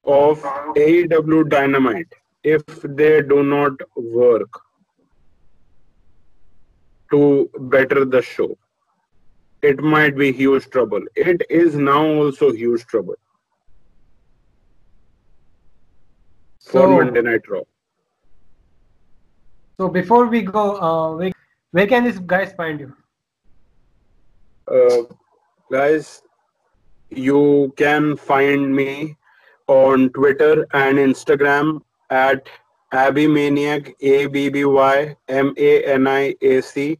of 0.04 0.42
AEW 0.76 1.48
Dynamite 1.48 2.12
if 2.42 2.64
they 2.82 3.22
do 3.22 3.42
not 3.42 3.72
work 3.96 4.60
to 7.10 7.50
better 7.76 8.04
the 8.04 8.22
show. 8.22 8.56
It 9.62 9.80
might 9.82 10.16
be 10.16 10.30
huge 10.32 10.68
trouble. 10.68 11.00
It 11.16 11.42
is 11.48 11.74
now 11.74 12.04
also 12.06 12.52
huge 12.52 12.84
trouble 12.86 13.14
for 16.60 16.82
So, 16.82 16.96
Monday 16.96 17.22
Night 17.22 17.48
Raw. 17.48 17.62
so 19.80 19.88
before 19.88 20.26
we 20.26 20.42
go, 20.42 20.76
uh, 20.76 21.16
where, 21.16 21.32
where 21.70 21.86
can 21.86 22.04
these 22.04 22.18
guys 22.18 22.52
find 22.52 22.80
you? 22.80 22.92
Uh, 24.66 25.04
guys, 25.74 26.22
you 27.10 27.72
can 27.76 28.16
find 28.16 28.74
me 28.76 29.16
on 29.66 30.10
Twitter 30.10 30.66
and 30.72 30.98
Instagram 30.98 31.80
at 32.10 32.48
Abbymaniac, 32.92 33.92
A 34.00 34.26
B 34.26 34.48
B 34.50 34.64
Y 34.64 35.16
M 35.28 35.52
A 35.56 35.72
N 35.94 36.06
I 36.06 36.36
A 36.42 36.60
C, 36.60 36.98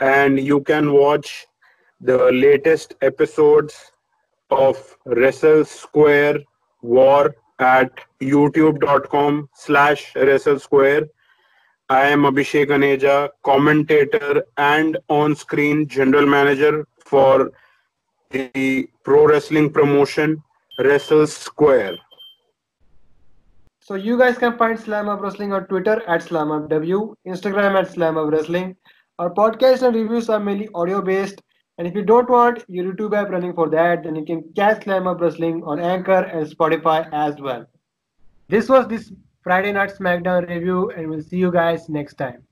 and 0.00 0.40
you 0.40 0.60
can 0.72 0.92
watch 0.92 1.46
the 2.00 2.18
latest 2.32 2.96
episodes 3.02 3.78
of 4.50 4.76
Wrestle 5.04 5.64
Square 5.64 6.38
War 6.82 7.36
at 7.60 8.04
youtube.com 8.20 9.48
slash 9.54 10.12
Wrestle 10.16 10.58
Square. 10.58 11.02
I 11.88 12.06
am 12.08 12.22
Abhishekh 12.22 12.78
Aneja, 12.78 13.28
commentator 13.44 14.44
and 14.56 14.96
on-screen 15.08 15.86
general 15.86 16.26
manager 16.26 16.86
for 16.98 17.52
the 18.32 18.88
pro 19.04 19.26
wrestling 19.26 19.70
promotion 19.70 20.42
Wrestle 20.78 21.26
Square. 21.26 21.96
So 23.80 23.94
you 23.94 24.16
guys 24.16 24.38
can 24.38 24.56
find 24.56 24.78
Slamhub 24.78 25.20
Wrestling 25.20 25.52
on 25.52 25.66
Twitter 25.66 26.02
at 26.08 26.22
Slamhub 26.22 26.68
W, 26.68 27.14
Instagram 27.26 27.78
at 27.78 27.88
Slamhub 27.92 28.30
Wrestling. 28.30 28.76
Our 29.18 29.30
podcast 29.30 29.82
and 29.82 29.94
reviews 29.94 30.28
are 30.28 30.40
mainly 30.40 30.68
audio 30.74 31.02
based. 31.02 31.42
And 31.78 31.86
if 31.86 31.94
you 31.94 32.02
don't 32.02 32.30
want 32.30 32.64
your 32.68 32.92
YouTube 32.92 33.16
app 33.16 33.30
running 33.30 33.54
for 33.54 33.68
that, 33.70 34.04
then 34.04 34.14
you 34.14 34.24
can 34.24 34.44
catch 34.54 34.84
Slamhub 34.84 35.20
Wrestling 35.20 35.62
on 35.64 35.80
Anchor 35.80 36.22
and 36.22 36.46
Spotify 36.46 37.08
as 37.12 37.40
well. 37.40 37.66
This 38.48 38.68
was 38.68 38.86
this 38.88 39.12
Friday 39.42 39.72
Night 39.72 39.92
SmackDown 39.98 40.48
review, 40.48 40.90
and 40.90 41.08
we'll 41.10 41.22
see 41.22 41.38
you 41.38 41.50
guys 41.50 41.88
next 41.88 42.14
time. 42.14 42.42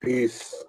Peace. 0.00 0.64